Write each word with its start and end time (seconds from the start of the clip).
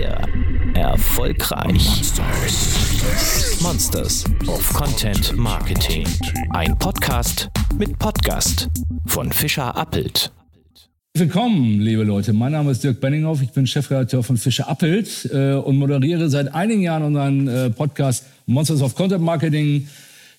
Sehr 0.00 0.22
erfolgreich. 0.76 2.00
Monsters 3.60 4.24
of 4.46 4.72
Content 4.72 5.36
Marketing. 5.36 6.06
Ein 6.54 6.78
Podcast 6.78 7.50
mit 7.76 7.98
Podcast 7.98 8.70
von 9.04 9.30
Fischer 9.30 9.76
Appelt. 9.76 10.32
Willkommen, 11.12 11.80
liebe 11.80 12.04
Leute. 12.04 12.32
Mein 12.32 12.52
Name 12.52 12.70
ist 12.70 12.82
Dirk 12.82 12.98
Benninghoff. 12.98 13.42
Ich 13.42 13.50
bin 13.50 13.66
Chefredakteur 13.66 14.22
von 14.22 14.38
Fischer 14.38 14.70
Appelt 14.70 15.28
äh, 15.34 15.52
und 15.52 15.76
moderiere 15.76 16.30
seit 16.30 16.54
einigen 16.54 16.80
Jahren 16.80 17.02
unseren 17.02 17.46
äh, 17.46 17.68
Podcast 17.68 18.24
Monsters 18.46 18.80
of 18.80 18.94
Content 18.94 19.22
Marketing 19.22 19.86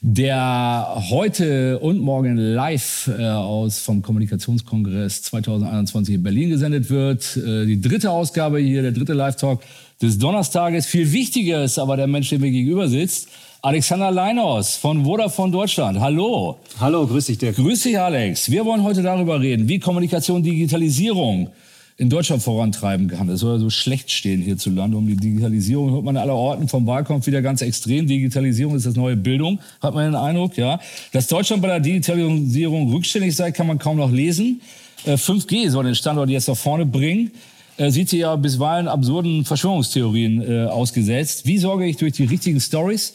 der 0.03 1.03
heute 1.11 1.77
und 1.77 1.99
morgen 1.99 2.35
live 2.35 3.07
äh, 3.19 3.23
aus 3.23 3.77
vom 3.79 4.01
Kommunikationskongress 4.01 5.21
2021 5.21 6.15
in 6.15 6.23
Berlin 6.23 6.49
gesendet 6.49 6.89
wird. 6.89 7.37
Äh, 7.37 7.67
die 7.67 7.79
dritte 7.79 8.09
Ausgabe 8.09 8.57
hier, 8.57 8.81
der 8.81 8.93
dritte 8.93 9.13
Live-Talk 9.13 9.61
des 10.01 10.17
Donnerstages. 10.17 10.87
Viel 10.87 11.11
wichtiger 11.11 11.63
ist 11.63 11.77
aber 11.77 11.97
der 11.97 12.07
Mensch, 12.07 12.29
der 12.29 12.39
mir 12.39 12.49
gegenüber 12.49 12.89
sitzt. 12.89 13.27
Alexander 13.61 14.09
Leinhaus 14.09 14.75
von 14.75 15.05
Vodafone 15.05 15.51
Deutschland. 15.51 15.99
Hallo. 15.99 16.57
Hallo, 16.79 17.05
grüß 17.05 17.27
dich, 17.27 17.37
Dirk. 17.37 17.57
Grüß 17.57 17.83
dich, 17.83 17.99
Alex. 17.99 18.49
Wir 18.49 18.65
wollen 18.65 18.81
heute 18.81 19.03
darüber 19.03 19.39
reden, 19.39 19.67
wie 19.67 19.77
Kommunikation, 19.77 20.41
Digitalisierung 20.41 21.51
in 22.01 22.09
Deutschland 22.09 22.41
vorantreiben 22.41 23.09
kann. 23.09 23.27
Das 23.27 23.41
soll 23.41 23.53
ja 23.53 23.59
so 23.59 23.69
schlecht 23.69 24.09
stehen 24.09 24.41
hierzulande 24.41 24.97
um 24.97 25.05
die 25.05 25.15
Digitalisierung. 25.15 25.91
Hört 25.91 26.03
man 26.03 26.17
aller 26.17 26.33
Orten 26.33 26.67
vom 26.67 26.87
Wahlkampf 26.87 27.27
wieder 27.27 27.43
ganz 27.43 27.61
extrem. 27.61 28.07
Digitalisierung 28.07 28.75
ist 28.75 28.87
das 28.87 28.95
neue 28.95 29.15
Bildung, 29.15 29.59
hat 29.83 29.93
man 29.93 30.05
den 30.05 30.15
Eindruck, 30.15 30.57
ja. 30.57 30.79
Dass 31.11 31.27
Deutschland 31.27 31.61
bei 31.61 31.67
der 31.67 31.79
Digitalisierung 31.79 32.91
rückständig 32.91 33.35
sei, 33.35 33.51
kann 33.51 33.67
man 33.67 33.77
kaum 33.77 33.97
noch 33.97 34.09
lesen. 34.09 34.61
5G 35.05 35.67
äh, 35.67 35.69
soll 35.69 35.83
den 35.83 35.93
Standort 35.93 36.31
jetzt 36.31 36.47
nach 36.47 36.57
vorne 36.57 36.87
bringen. 36.87 37.29
Äh, 37.77 37.91
sieht 37.91 38.09
sie 38.09 38.17
ja 38.17 38.35
bisweilen 38.35 38.87
absurden 38.87 39.45
Verschwörungstheorien 39.45 40.41
äh, 40.41 40.65
ausgesetzt. 40.65 41.45
Wie 41.45 41.59
sorge 41.59 41.85
ich 41.85 41.97
durch 41.97 42.13
die 42.13 42.25
richtigen 42.25 42.59
Stories 42.59 43.13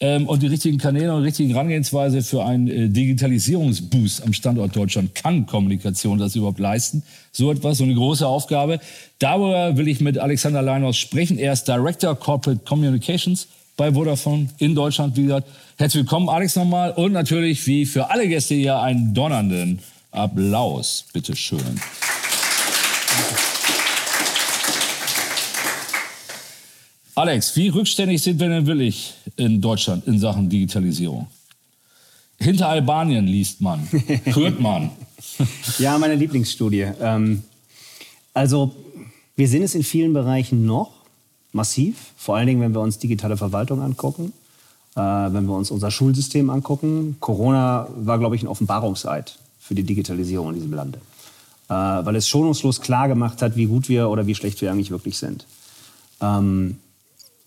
ähm, 0.00 0.28
und 0.28 0.42
die 0.42 0.46
richtigen 0.46 0.78
Kanäle 0.78 1.12
und 1.14 1.22
die 1.22 1.26
richtige 1.26 1.54
Herangehensweise 1.54 2.22
für 2.22 2.44
einen 2.44 2.68
äh, 2.68 2.88
Digitalisierungsboost 2.88 4.22
am 4.22 4.32
Standort 4.32 4.76
Deutschland. 4.76 5.14
Kann 5.14 5.46
Kommunikation 5.46 6.18
das 6.18 6.36
überhaupt 6.36 6.60
leisten? 6.60 7.02
So 7.32 7.50
etwas, 7.50 7.78
so 7.78 7.84
eine 7.84 7.94
große 7.94 8.26
Aufgabe. 8.26 8.80
Darüber 9.18 9.76
will 9.76 9.88
ich 9.88 10.00
mit 10.00 10.18
Alexander 10.18 10.62
Leinhaus 10.62 10.96
sprechen. 10.96 11.38
Er 11.38 11.52
ist 11.52 11.66
Director 11.66 12.14
Corporate 12.14 12.60
Communications 12.64 13.48
bei 13.76 13.92
Vodafone 13.92 14.48
in 14.58 14.74
Deutschland. 14.74 15.16
Wie 15.16 15.22
gesagt, 15.22 15.48
herzlich 15.78 16.02
willkommen, 16.02 16.28
Alex, 16.28 16.56
nochmal. 16.56 16.92
Und 16.92 17.12
natürlich, 17.12 17.66
wie 17.66 17.86
für 17.86 18.10
alle 18.10 18.28
Gäste 18.28 18.54
hier, 18.54 18.78
einen 18.80 19.14
donnernden 19.14 19.80
Applaus. 20.10 21.06
Bitte 21.12 21.34
schön. 21.34 21.80
Alex, 27.18 27.56
wie 27.56 27.66
rückständig 27.66 28.22
sind 28.22 28.38
wir 28.38 28.48
denn 28.48 28.64
wirklich 28.64 29.12
in 29.34 29.60
Deutschland 29.60 30.06
in 30.06 30.20
Sachen 30.20 30.48
Digitalisierung? 30.48 31.26
Hinter 32.38 32.68
Albanien 32.68 33.26
liest 33.26 33.60
man, 33.60 33.88
hört 34.24 34.60
man. 34.60 34.92
ja, 35.80 35.98
meine 35.98 36.14
Lieblingsstudie. 36.14 36.86
Ähm, 37.00 37.42
also, 38.32 38.72
wir 39.34 39.48
sind 39.48 39.62
es 39.62 39.74
in 39.74 39.82
vielen 39.82 40.12
Bereichen 40.12 40.64
noch 40.64 40.92
massiv, 41.50 42.12
vor 42.16 42.36
allen 42.36 42.46
Dingen, 42.46 42.60
wenn 42.60 42.72
wir 42.72 42.80
uns 42.80 43.00
digitale 43.00 43.36
Verwaltung 43.36 43.82
angucken, 43.82 44.32
äh, 44.94 45.00
wenn 45.00 45.46
wir 45.46 45.56
uns 45.56 45.72
unser 45.72 45.90
Schulsystem 45.90 46.50
angucken. 46.50 47.16
Corona 47.18 47.88
war, 47.96 48.20
glaube 48.20 48.36
ich, 48.36 48.44
ein 48.44 48.48
Offenbarungseid 48.48 49.36
für 49.58 49.74
die 49.74 49.82
Digitalisierung 49.82 50.50
in 50.50 50.54
diesem 50.54 50.72
Lande, 50.72 51.00
äh, 51.68 51.72
weil 51.74 52.14
es 52.14 52.28
schonungslos 52.28 52.80
klar 52.80 53.08
gemacht 53.08 53.42
hat, 53.42 53.56
wie 53.56 53.66
gut 53.66 53.88
wir 53.88 54.08
oder 54.08 54.28
wie 54.28 54.36
schlecht 54.36 54.60
wir 54.60 54.70
eigentlich 54.70 54.92
wirklich 54.92 55.18
sind. 55.18 55.46
Ähm, 56.20 56.76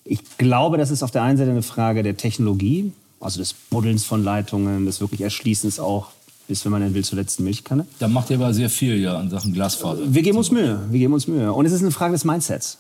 ich 0.04 0.38
glaube, 0.38 0.78
das 0.78 0.92
ist 0.92 1.04
auf 1.04 1.12
der 1.12 1.24
einen 1.24 1.38
Seite 1.38 1.52
eine 1.52 1.62
Frage 1.62 2.04
der 2.04 2.18
Technologie, 2.18 2.92
also 3.20 3.40
des 3.40 3.54
Buddelns 3.54 4.04
von 4.04 4.24
Leitungen, 4.24 4.86
des 4.86 5.00
wirklich 5.02 5.22
Erschließens 5.22 5.80
auch 5.80 6.08
bis, 6.48 6.66
wenn 6.66 6.72
man 6.72 6.82
denn 6.82 6.94
will, 6.94 7.04
zur 7.04 7.18
letzten 7.18 7.46
Milchkanne. 7.46 7.86
Da 8.00 8.08
macht 8.10 8.30
ihr 8.30 8.36
aber 8.36 8.54
sehr 8.54 8.70
viel 8.70 9.00
ja 9.00 9.20
in 9.22 9.30
Sachen 9.30 9.54
Glasfaser. 9.54 10.02
Wir 10.08 10.22
geben 10.22 10.38
uns 10.38 10.52
Mühe, 10.52 10.82
wir 10.90 11.00
geben 11.00 11.14
uns 11.14 11.28
Mühe. 11.28 11.54
Und 11.54 11.66
es 11.66 11.72
ist 11.72 11.82
eine 11.82 11.92
Frage 11.92 12.14
des 12.14 12.26
Mindsets. 12.26 12.78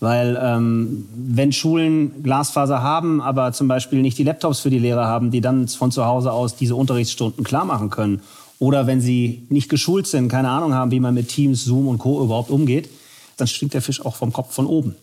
Weil 0.00 0.36
ähm, 0.42 1.06
wenn 1.14 1.52
Schulen 1.52 2.24
Glasfaser 2.24 2.82
haben, 2.82 3.20
aber 3.20 3.52
zum 3.52 3.68
Beispiel 3.68 4.02
nicht 4.02 4.18
die 4.18 4.24
Laptops 4.24 4.58
für 4.60 4.70
die 4.70 4.80
Lehrer 4.80 5.06
haben, 5.06 5.30
die 5.30 5.40
dann 5.40 5.68
von 5.68 5.92
zu 5.92 6.04
Hause 6.04 6.32
aus 6.32 6.56
diese 6.56 6.74
Unterrichtsstunden 6.74 7.44
klar 7.44 7.64
machen 7.64 7.90
können, 7.90 8.20
oder 8.58 8.86
wenn 8.86 9.00
sie 9.00 9.46
nicht 9.48 9.68
geschult 9.68 10.06
sind, 10.06 10.28
keine 10.28 10.48
Ahnung 10.48 10.74
haben, 10.74 10.90
wie 10.90 11.00
man 11.00 11.14
mit 11.14 11.28
Teams, 11.28 11.64
Zoom 11.64 11.86
und 11.86 11.98
Co. 11.98 12.22
überhaupt 12.22 12.50
umgeht, 12.50 12.88
dann 13.36 13.46
stinkt 13.46 13.74
der 13.74 13.82
Fisch 13.82 14.04
auch 14.04 14.16
vom 14.16 14.32
Kopf 14.32 14.54
von 14.54 14.66
oben. 14.66 14.96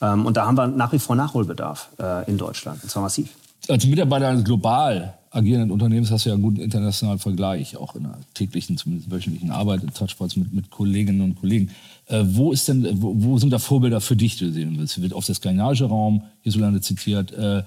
Ähm, 0.00 0.26
und 0.26 0.36
da 0.36 0.46
haben 0.46 0.56
wir 0.56 0.66
nach 0.66 0.92
wie 0.92 0.98
vor 0.98 1.16
Nachholbedarf 1.16 1.88
äh, 1.98 2.28
in 2.30 2.38
Deutschland, 2.38 2.82
und 2.82 2.90
zwar 2.90 3.02
massiv. 3.02 3.28
Als 3.68 3.86
Mitarbeiter 3.86 4.28
eines 4.28 4.44
global 4.44 5.14
agierenden 5.30 5.70
Unternehmens 5.70 6.10
hast 6.10 6.24
du 6.24 6.30
ja 6.30 6.34
einen 6.34 6.42
guten 6.42 6.60
internationalen 6.60 7.18
Vergleich, 7.18 7.76
auch 7.76 7.94
in 7.94 8.04
der 8.04 8.18
täglichen, 8.34 8.76
zumindest 8.76 9.10
wöchentlichen 9.10 9.50
Arbeit, 9.50 9.82
in 9.82 9.92
Touchpoints 9.92 10.36
mit, 10.36 10.52
mit 10.52 10.70
Kolleginnen 10.70 11.20
und 11.20 11.34
Kollegen. 11.40 11.70
Äh, 12.06 12.22
wo, 12.24 12.52
ist 12.52 12.68
denn, 12.68 12.86
wo, 13.02 13.12
wo, 13.16 13.38
sind 13.38 13.50
da 13.50 13.58
Vorbilder 13.58 14.00
für 14.00 14.16
dich, 14.16 14.36
die 14.38 14.46
du 14.46 14.52
sehen 14.52 14.78
willst? 14.78 15.00
Wird 15.00 15.12
auf 15.12 15.26
der 15.26 15.34
skandinavische 15.34 15.86
Raum 15.86 16.22
hierzulande 16.42 16.80
zitiert. 16.80 17.32
Äh, 17.32 17.62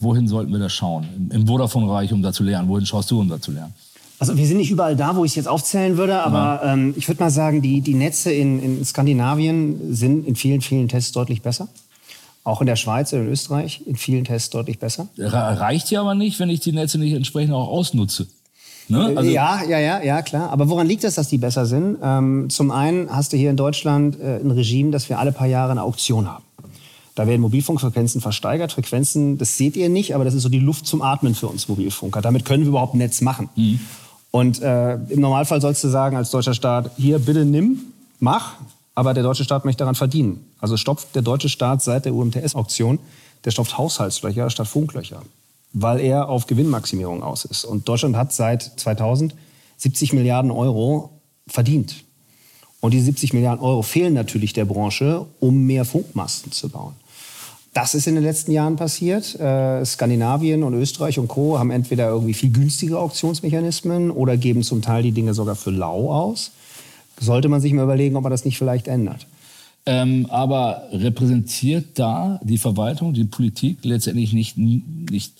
wohin 0.00 0.26
sollten 0.26 0.50
wir 0.50 0.58
da 0.58 0.68
schauen? 0.68 1.06
Im, 1.16 1.30
im 1.30 1.46
Vodafone-Reich, 1.46 2.12
um 2.12 2.22
da 2.22 2.32
zu 2.32 2.42
lernen. 2.42 2.68
Wohin 2.68 2.86
schaust 2.86 3.10
du, 3.10 3.20
um 3.20 3.28
da 3.28 3.40
zu 3.40 3.52
lernen? 3.52 3.74
Also 4.20 4.36
wir 4.36 4.46
sind 4.46 4.58
nicht 4.58 4.70
überall 4.70 4.96
da, 4.96 5.16
wo 5.16 5.24
ich 5.24 5.32
es 5.32 5.36
jetzt 5.36 5.48
aufzählen 5.48 5.96
würde, 5.96 6.22
aber 6.22 6.60
ähm, 6.62 6.92
ich 6.96 7.08
würde 7.08 7.22
mal 7.22 7.30
sagen, 7.30 7.62
die, 7.62 7.80
die 7.80 7.94
Netze 7.94 8.30
in, 8.30 8.62
in 8.62 8.84
Skandinavien 8.84 9.94
sind 9.94 10.26
in 10.26 10.36
vielen, 10.36 10.60
vielen 10.60 10.88
Tests 10.88 11.12
deutlich 11.12 11.40
besser. 11.40 11.68
Auch 12.44 12.60
in 12.60 12.66
der 12.66 12.76
Schweiz 12.76 13.14
und 13.14 13.20
in 13.20 13.28
Österreich 13.28 13.82
in 13.86 13.96
vielen 13.96 14.24
Tests 14.24 14.50
deutlich 14.50 14.78
besser. 14.78 15.08
Reicht 15.16 15.90
ja 15.90 16.02
aber 16.02 16.14
nicht, 16.14 16.38
wenn 16.38 16.50
ich 16.50 16.60
die 16.60 16.72
Netze 16.72 16.98
nicht 16.98 17.14
entsprechend 17.14 17.54
auch 17.54 17.68
ausnutze. 17.68 18.26
Ne? 18.88 19.12
Also 19.16 19.30
ja, 19.30 19.62
ja, 19.64 19.78
ja, 19.78 20.02
ja, 20.02 20.20
klar. 20.20 20.50
Aber 20.50 20.68
woran 20.68 20.86
liegt 20.86 21.04
es, 21.04 21.14
dass 21.14 21.28
die 21.28 21.38
besser 21.38 21.64
sind? 21.64 21.96
Ähm, 22.02 22.50
zum 22.50 22.72
einen 22.72 23.14
hast 23.14 23.32
du 23.32 23.38
hier 23.38 23.48
in 23.48 23.56
Deutschland 23.56 24.20
äh, 24.20 24.36
ein 24.36 24.50
Regime, 24.50 24.90
dass 24.90 25.08
wir 25.08 25.18
alle 25.18 25.32
paar 25.32 25.46
Jahre 25.46 25.70
eine 25.70 25.82
Auktion 25.82 26.28
haben. 26.28 26.44
Da 27.14 27.26
werden 27.26 27.40
Mobilfunkfrequenzen 27.40 28.20
versteigert. 28.20 28.72
Frequenzen, 28.72 29.38
das 29.38 29.56
seht 29.56 29.76
ihr 29.76 29.88
nicht, 29.88 30.14
aber 30.14 30.24
das 30.24 30.34
ist 30.34 30.42
so 30.42 30.48
die 30.50 30.58
Luft 30.58 30.86
zum 30.86 31.00
Atmen 31.00 31.34
für 31.34 31.46
uns 31.46 31.68
Mobilfunker. 31.68 32.20
Damit 32.20 32.44
können 32.44 32.64
wir 32.64 32.68
überhaupt 32.68 32.94
ein 32.94 32.98
Netz 32.98 33.20
machen. 33.20 33.48
Mhm. 33.56 33.80
Und 34.30 34.62
äh, 34.62 34.94
im 34.94 35.20
Normalfall 35.20 35.60
sollst 35.60 35.82
du 35.82 35.88
sagen 35.88 36.16
als 36.16 36.30
deutscher 36.30 36.54
Staat, 36.54 36.92
hier 36.96 37.18
bitte 37.18 37.44
nimm, 37.44 37.80
mach, 38.18 38.54
aber 38.94 39.14
der 39.14 39.22
deutsche 39.22 39.44
Staat 39.44 39.64
möchte 39.64 39.80
daran 39.80 39.94
verdienen. 39.94 40.44
Also 40.60 40.76
stopft 40.76 41.14
der 41.14 41.22
deutsche 41.22 41.48
Staat 41.48 41.82
seit 41.82 42.04
der 42.04 42.14
UMTS-Auktion, 42.14 42.98
der 43.44 43.50
stopft 43.50 43.76
Haushaltslöcher 43.78 44.50
statt 44.50 44.68
Funklöcher, 44.68 45.22
weil 45.72 46.00
er 46.00 46.28
auf 46.28 46.46
Gewinnmaximierung 46.46 47.22
aus 47.22 47.44
ist. 47.44 47.64
Und 47.64 47.88
Deutschland 47.88 48.16
hat 48.16 48.32
seit 48.32 48.62
2000 48.62 49.34
70 49.80 50.12
Milliarden 50.12 50.50
Euro 50.50 51.10
verdient. 51.46 52.04
Und 52.80 52.92
diese 52.92 53.06
70 53.06 53.32
Milliarden 53.32 53.64
Euro 53.64 53.82
fehlen 53.82 54.12
natürlich 54.12 54.52
der 54.52 54.66
Branche, 54.66 55.24
um 55.40 55.64
mehr 55.66 55.84
Funkmasten 55.84 56.52
zu 56.52 56.68
bauen. 56.68 56.94
Das 57.72 57.94
ist 57.94 58.08
in 58.08 58.16
den 58.16 58.24
letzten 58.24 58.50
Jahren 58.50 58.76
passiert. 58.76 59.38
Äh, 59.38 59.84
Skandinavien 59.84 60.64
und 60.64 60.74
Österreich 60.74 61.18
und 61.18 61.28
Co. 61.28 61.58
haben 61.58 61.70
entweder 61.70 62.08
irgendwie 62.08 62.34
viel 62.34 62.50
günstigere 62.50 62.98
Auktionsmechanismen 62.98 64.10
oder 64.10 64.36
geben 64.36 64.62
zum 64.62 64.82
Teil 64.82 65.04
die 65.04 65.12
Dinge 65.12 65.34
sogar 65.34 65.54
für 65.54 65.70
lau 65.70 66.10
aus. 66.12 66.50
Sollte 67.20 67.48
man 67.48 67.60
sich 67.60 67.72
mal 67.72 67.84
überlegen, 67.84 68.16
ob 68.16 68.24
man 68.24 68.32
das 68.32 68.44
nicht 68.44 68.58
vielleicht 68.58 68.88
ändert. 68.88 69.26
Ähm, 69.86 70.26
aber 70.30 70.88
repräsentiert 70.92 71.98
da 71.98 72.40
die 72.42 72.58
Verwaltung, 72.58 73.14
die 73.14 73.24
Politik 73.24 73.78
letztendlich 73.84 74.32
nicht, 74.32 74.58
nicht 74.58 75.34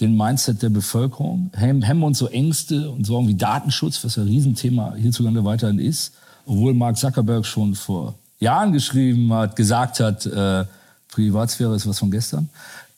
den 0.00 0.16
Mindset 0.16 0.62
der 0.62 0.68
Bevölkerung? 0.68 1.50
Hemmen 1.54 2.02
uns 2.02 2.18
so 2.18 2.28
Ängste 2.28 2.90
und 2.90 3.06
Sorgen 3.06 3.28
wie 3.28 3.34
Datenschutz, 3.34 4.04
was 4.04 4.18
ein 4.18 4.24
Riesenthema 4.24 4.94
hierzulande 4.94 5.44
weiterhin 5.44 5.78
ist, 5.78 6.12
obwohl 6.44 6.74
Mark 6.74 6.98
Zuckerberg 6.98 7.46
schon 7.46 7.74
vor 7.74 8.14
Jahren 8.40 8.72
geschrieben 8.72 9.32
hat, 9.32 9.56
gesagt 9.56 10.00
hat, 10.00 10.26
äh, 10.26 10.64
Privatsphäre 11.12 11.76
ist 11.76 11.86
was 11.86 11.98
von 11.98 12.10
gestern. 12.10 12.48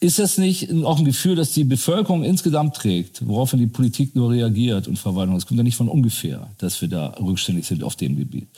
Ist 0.00 0.19
das 0.19 0.38
nicht 0.38 0.70
auch 0.84 0.99
ein 0.99 1.05
Gefühl, 1.05 1.34
das 1.34 1.52
die 1.52 1.64
Bevölkerung 1.64 2.25
insgesamt 2.25 2.76
trägt, 2.76 3.26
woraufhin 3.26 3.58
die 3.58 3.66
Politik 3.66 4.14
nur 4.14 4.31
reagiert 4.31 4.87
und 4.88 4.99
Verwaltung? 4.99 5.34
Das 5.34 5.46
kommt 5.46 5.58
ja 5.58 5.64
nicht 5.64 5.76
von 5.76 5.88
ungefähr, 5.88 6.49
dass 6.58 6.81
wir 6.81 6.88
da 6.88 7.08
rückständig 7.20 7.66
sind 7.66 7.82
auf 7.82 7.96
dem 7.96 8.16
Gebiet. 8.16 8.49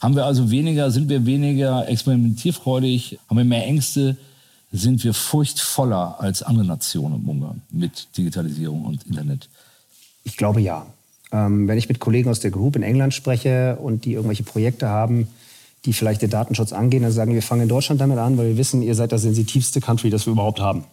Haben 0.00 0.16
wir 0.16 0.24
also 0.24 0.50
weniger, 0.50 0.90
sind 0.90 1.08
wir 1.08 1.26
weniger 1.26 1.88
experimentierfreudig, 1.88 3.18
haben 3.28 3.36
wir 3.36 3.44
mehr 3.44 3.66
Ängste, 3.66 4.16
sind 4.72 5.02
wir 5.02 5.14
furchtvoller 5.14 6.20
als 6.20 6.42
andere 6.42 6.64
Nationen 6.64 7.22
im 7.22 7.28
Umgang 7.28 7.62
mit 7.70 8.08
Digitalisierung 8.16 8.84
und 8.84 9.04
Internet? 9.04 9.48
Ich 10.24 10.36
glaube 10.36 10.60
ja. 10.60 10.86
Ähm, 11.32 11.68
wenn 11.68 11.78
ich 11.78 11.88
mit 11.88 12.00
Kollegen 12.00 12.28
aus 12.28 12.40
der 12.40 12.50
Group 12.50 12.76
in 12.76 12.82
England 12.82 13.14
spreche 13.14 13.76
und 13.76 14.04
die 14.04 14.14
irgendwelche 14.14 14.42
Projekte 14.42 14.88
haben, 14.88 15.28
die 15.84 15.92
vielleicht 15.92 16.22
den 16.22 16.30
Datenschutz 16.30 16.72
angehen, 16.72 17.02
dann 17.02 17.12
sagen 17.12 17.32
wir, 17.32 17.42
fangen 17.42 17.62
in 17.62 17.68
Deutschland 17.68 18.00
damit 18.00 18.18
an, 18.18 18.36
weil 18.36 18.48
wir 18.48 18.56
wissen, 18.56 18.82
ihr 18.82 18.94
seid 18.94 19.12
das 19.12 19.22
sensitivste 19.22 19.80
Country, 19.80 20.10
das 20.10 20.26
wir 20.26 20.32
überhaupt 20.32 20.60
haben. 20.60 20.84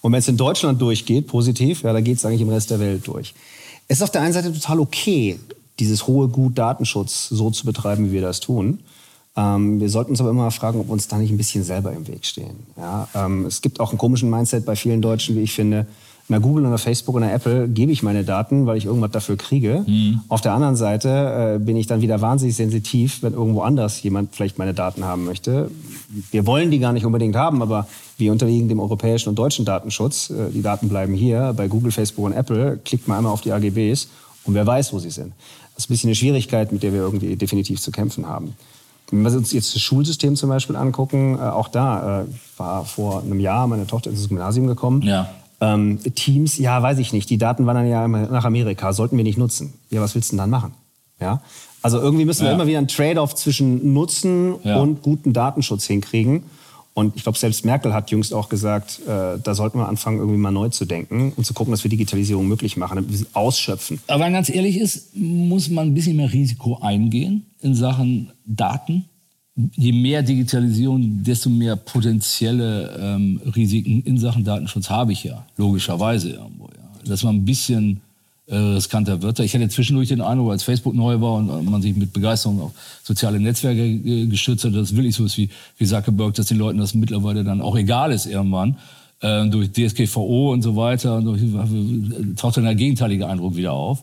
Und 0.00 0.12
wenn 0.12 0.18
es 0.18 0.28
in 0.28 0.36
Deutschland 0.36 0.80
durchgeht, 0.80 1.26
positiv, 1.26 1.82
ja, 1.82 1.92
dann 1.92 2.04
geht 2.04 2.18
es 2.18 2.24
eigentlich 2.24 2.40
im 2.40 2.48
Rest 2.48 2.70
der 2.70 2.80
Welt 2.80 3.06
durch. 3.06 3.34
Es 3.88 3.98
ist 3.98 4.02
auf 4.02 4.10
der 4.10 4.22
einen 4.22 4.32
Seite 4.32 4.52
total 4.52 4.80
okay, 4.80 5.38
dieses 5.78 6.06
hohe 6.06 6.28
Gut 6.28 6.56
Datenschutz 6.58 7.28
so 7.28 7.50
zu 7.50 7.66
betreiben, 7.66 8.06
wie 8.06 8.12
wir 8.12 8.22
das 8.22 8.40
tun. 8.40 8.80
Ähm, 9.36 9.80
wir 9.80 9.90
sollten 9.90 10.12
uns 10.12 10.20
aber 10.20 10.30
immer 10.30 10.50
fragen, 10.50 10.80
ob 10.80 10.88
uns 10.88 11.08
da 11.08 11.18
nicht 11.18 11.30
ein 11.30 11.36
bisschen 11.36 11.62
selber 11.62 11.92
im 11.92 12.08
Weg 12.08 12.24
stehen. 12.24 12.56
Ja, 12.76 13.08
ähm, 13.14 13.44
es 13.46 13.60
gibt 13.60 13.80
auch 13.80 13.90
einen 13.90 13.98
komischen 13.98 14.30
Mindset 14.30 14.64
bei 14.64 14.76
vielen 14.76 15.02
Deutschen, 15.02 15.36
wie 15.36 15.42
ich 15.42 15.52
finde. 15.52 15.86
Na 16.28 16.38
Google 16.38 16.66
oder 16.66 16.78
Facebook 16.78 17.14
oder 17.14 17.32
Apple 17.32 17.68
gebe 17.68 17.92
ich 17.92 18.02
meine 18.02 18.24
Daten, 18.24 18.66
weil 18.66 18.76
ich 18.76 18.86
irgendwas 18.86 19.12
dafür 19.12 19.36
kriege. 19.36 19.84
Mhm. 19.86 20.22
Auf 20.28 20.40
der 20.40 20.54
anderen 20.54 20.74
Seite 20.74 21.54
äh, 21.54 21.58
bin 21.64 21.76
ich 21.76 21.86
dann 21.86 22.00
wieder 22.00 22.20
wahnsinnig 22.20 22.56
sensitiv, 22.56 23.22
wenn 23.22 23.32
irgendwo 23.32 23.60
anders 23.60 24.02
jemand 24.02 24.34
vielleicht 24.34 24.58
meine 24.58 24.74
Daten 24.74 25.04
haben 25.04 25.24
möchte. 25.24 25.70
Wir 26.32 26.44
wollen 26.46 26.72
die 26.72 26.80
gar 26.80 26.92
nicht 26.92 27.06
unbedingt 27.06 27.36
haben, 27.36 27.62
aber 27.62 27.86
wir 28.18 28.32
unterliegen 28.32 28.68
dem 28.68 28.80
europäischen 28.80 29.28
und 29.28 29.38
deutschen 29.38 29.64
Datenschutz. 29.64 30.30
Äh, 30.30 30.50
die 30.52 30.62
Daten 30.62 30.88
bleiben 30.88 31.14
hier. 31.14 31.54
Bei 31.56 31.68
Google, 31.68 31.92
Facebook 31.92 32.24
und 32.24 32.32
Apple 32.32 32.80
klickt 32.84 33.06
man 33.06 33.18
einmal 33.18 33.32
auf 33.32 33.42
die 33.42 33.52
AGBs 33.52 34.08
und 34.44 34.54
wer 34.54 34.66
weiß, 34.66 34.92
wo 34.92 34.98
sie 34.98 35.10
sind. 35.10 35.32
Das 35.74 35.84
ist 35.84 35.90
ein 35.90 35.92
bisschen 35.92 36.08
eine 36.08 36.16
Schwierigkeit, 36.16 36.72
mit 36.72 36.82
der 36.82 36.92
wir 36.92 37.00
irgendwie 37.00 37.36
definitiv 37.36 37.80
zu 37.80 37.92
kämpfen 37.92 38.26
haben. 38.26 38.54
Wenn 39.10 39.22
wir 39.22 39.30
uns 39.32 39.52
jetzt 39.52 39.74
das 39.74 39.82
Schulsystem 39.82 40.34
zum 40.34 40.48
Beispiel 40.48 40.74
angucken, 40.74 41.36
äh, 41.36 41.42
auch 41.42 41.68
da 41.68 42.22
äh, 42.22 42.24
war 42.56 42.84
vor 42.84 43.22
einem 43.22 43.38
Jahr 43.38 43.68
meine 43.68 43.86
Tochter 43.86 44.10
ins 44.10 44.28
Gymnasium 44.28 44.66
gekommen. 44.66 45.02
Ja. 45.02 45.28
Ähm, 45.60 45.98
Teams, 46.14 46.58
ja, 46.58 46.82
weiß 46.82 46.98
ich 46.98 47.12
nicht. 47.12 47.30
Die 47.30 47.38
Daten 47.38 47.66
wandern 47.66 47.88
ja 47.88 48.06
nach 48.06 48.44
Amerika, 48.44 48.92
sollten 48.92 49.16
wir 49.16 49.24
nicht 49.24 49.38
nutzen. 49.38 49.74
Ja, 49.90 50.00
was 50.00 50.14
willst 50.14 50.30
du 50.30 50.32
denn 50.32 50.38
dann 50.38 50.50
machen? 50.50 50.72
Ja. 51.20 51.40
Also 51.82 52.00
irgendwie 52.00 52.24
müssen 52.24 52.42
wir 52.42 52.48
ja. 52.48 52.54
immer 52.54 52.66
wieder 52.66 52.78
einen 52.78 52.88
Trade-off 52.88 53.34
zwischen 53.34 53.94
Nutzen 53.94 54.56
ja. 54.64 54.76
und 54.80 55.02
guten 55.02 55.32
Datenschutz 55.32 55.86
hinkriegen. 55.86 56.42
Und 56.94 57.14
ich 57.14 57.22
glaube, 57.22 57.36
selbst 57.38 57.64
Merkel 57.64 57.92
hat 57.92 58.10
jüngst 58.10 58.32
auch 58.32 58.48
gesagt, 58.48 59.00
äh, 59.06 59.38
da 59.38 59.54
sollten 59.54 59.78
wir 59.78 59.86
anfangen, 59.86 60.18
irgendwie 60.18 60.38
mal 60.38 60.50
neu 60.50 60.70
zu 60.70 60.86
denken 60.86 61.32
und 61.36 61.44
zu 61.44 61.52
gucken, 61.52 61.70
dass 61.70 61.84
wir 61.84 61.90
Digitalisierung 61.90 62.48
möglich 62.48 62.78
machen, 62.78 62.96
damit 62.96 63.10
wir 63.10 63.18
sie 63.18 63.26
ausschöpfen. 63.34 64.00
Aber 64.06 64.24
wenn 64.24 64.32
ganz 64.32 64.48
ehrlich 64.48 64.78
ist, 64.78 65.14
muss 65.14 65.68
man 65.68 65.88
ein 65.88 65.94
bisschen 65.94 66.16
mehr 66.16 66.32
Risiko 66.32 66.78
eingehen 66.80 67.46
in 67.60 67.74
Sachen 67.74 68.32
Daten 68.46 69.04
je 69.56 69.92
mehr 69.92 70.22
Digitalisierung, 70.22 71.22
desto 71.22 71.48
mehr 71.48 71.76
potenzielle 71.76 72.98
ähm, 73.00 73.40
Risiken 73.54 74.02
in 74.02 74.18
Sachen 74.18 74.44
Datenschutz 74.44 74.90
habe 74.90 75.12
ich 75.12 75.24
ja, 75.24 75.46
logischerweise 75.56 76.30
irgendwo. 76.30 76.64
Ja. 76.64 77.08
Dass 77.08 77.22
man 77.22 77.36
ein 77.36 77.44
bisschen 77.44 78.00
äh, 78.48 78.56
riskanter 78.56 79.22
wird. 79.22 79.40
Ich 79.40 79.54
hatte 79.54 79.68
zwischendurch 79.68 80.08
den 80.08 80.20
Eindruck, 80.20 80.52
als 80.52 80.62
Facebook 80.62 80.94
neu 80.94 81.20
war 81.20 81.34
und 81.34 81.70
man 81.70 81.82
sich 81.82 81.96
mit 81.96 82.12
Begeisterung 82.12 82.60
auf 82.60 82.72
soziale 83.02 83.40
Netzwerke 83.40 83.82
äh, 83.82 84.26
gestützt 84.26 84.64
hat, 84.64 84.74
dass 84.74 84.94
wirklich 84.94 85.14
so 85.16 85.24
ist 85.24 85.36
wie, 85.36 85.48
wie 85.78 85.86
Zuckerberg, 85.86 86.34
dass 86.34 86.46
den 86.46 86.58
Leuten 86.58 86.78
das 86.78 86.94
mittlerweile 86.94 87.42
dann 87.42 87.60
auch 87.60 87.76
egal 87.76 88.12
ist 88.12 88.26
irgendwann. 88.26 88.76
Äh, 89.20 89.48
durch 89.48 89.72
DSGVO 89.72 90.52
und 90.52 90.62
so 90.62 90.76
weiter, 90.76 91.22
durch, 91.22 91.40
taucht 92.36 92.58
dann 92.58 92.64
der 92.64 92.74
gegenteilige 92.74 93.26
Eindruck 93.26 93.56
wieder 93.56 93.72
auf. 93.72 94.02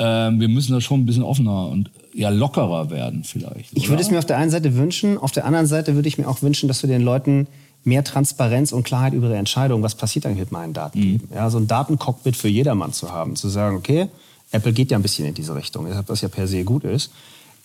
Ähm, 0.00 0.40
wir 0.40 0.48
müssen 0.48 0.72
da 0.72 0.80
schon 0.80 1.00
ein 1.00 1.06
bisschen 1.06 1.22
offener 1.22 1.68
und 1.68 1.90
ja 2.14 2.30
lockerer 2.30 2.90
werden 2.90 3.22
vielleicht. 3.22 3.76
Ich 3.76 3.90
würde 3.90 4.02
es 4.02 4.10
mir 4.10 4.18
auf 4.18 4.24
der 4.24 4.38
einen 4.38 4.50
Seite 4.50 4.74
wünschen, 4.76 5.18
auf 5.18 5.30
der 5.30 5.44
anderen 5.44 5.66
Seite 5.66 5.94
würde 5.94 6.08
ich 6.08 6.16
mir 6.16 6.26
auch 6.26 6.40
wünschen, 6.40 6.68
dass 6.68 6.82
wir 6.82 6.88
den 6.88 7.02
Leuten 7.02 7.46
mehr 7.84 8.02
Transparenz 8.02 8.72
und 8.72 8.82
Klarheit 8.82 9.12
über 9.12 9.28
ihre 9.28 9.36
Entscheidung, 9.36 9.82
was 9.82 9.94
passiert 9.94 10.24
eigentlich 10.26 10.40
mit 10.40 10.52
meinen 10.52 10.72
Daten, 10.72 10.98
mhm. 10.98 11.02
geben. 11.02 11.28
Ja, 11.34 11.50
so 11.50 11.58
ein 11.58 11.66
Datencockpit 11.66 12.34
für 12.34 12.48
jedermann 12.48 12.92
zu 12.92 13.12
haben, 13.12 13.36
zu 13.36 13.48
sagen, 13.48 13.76
okay, 13.76 14.08
Apple 14.52 14.72
geht 14.72 14.90
ja 14.90 14.98
ein 14.98 15.02
bisschen 15.02 15.26
in 15.26 15.34
diese 15.34 15.54
Richtung, 15.54 15.86
was 16.06 16.22
ja 16.22 16.28
per 16.28 16.46
se 16.46 16.64
gut 16.64 16.84
ist. 16.84 17.10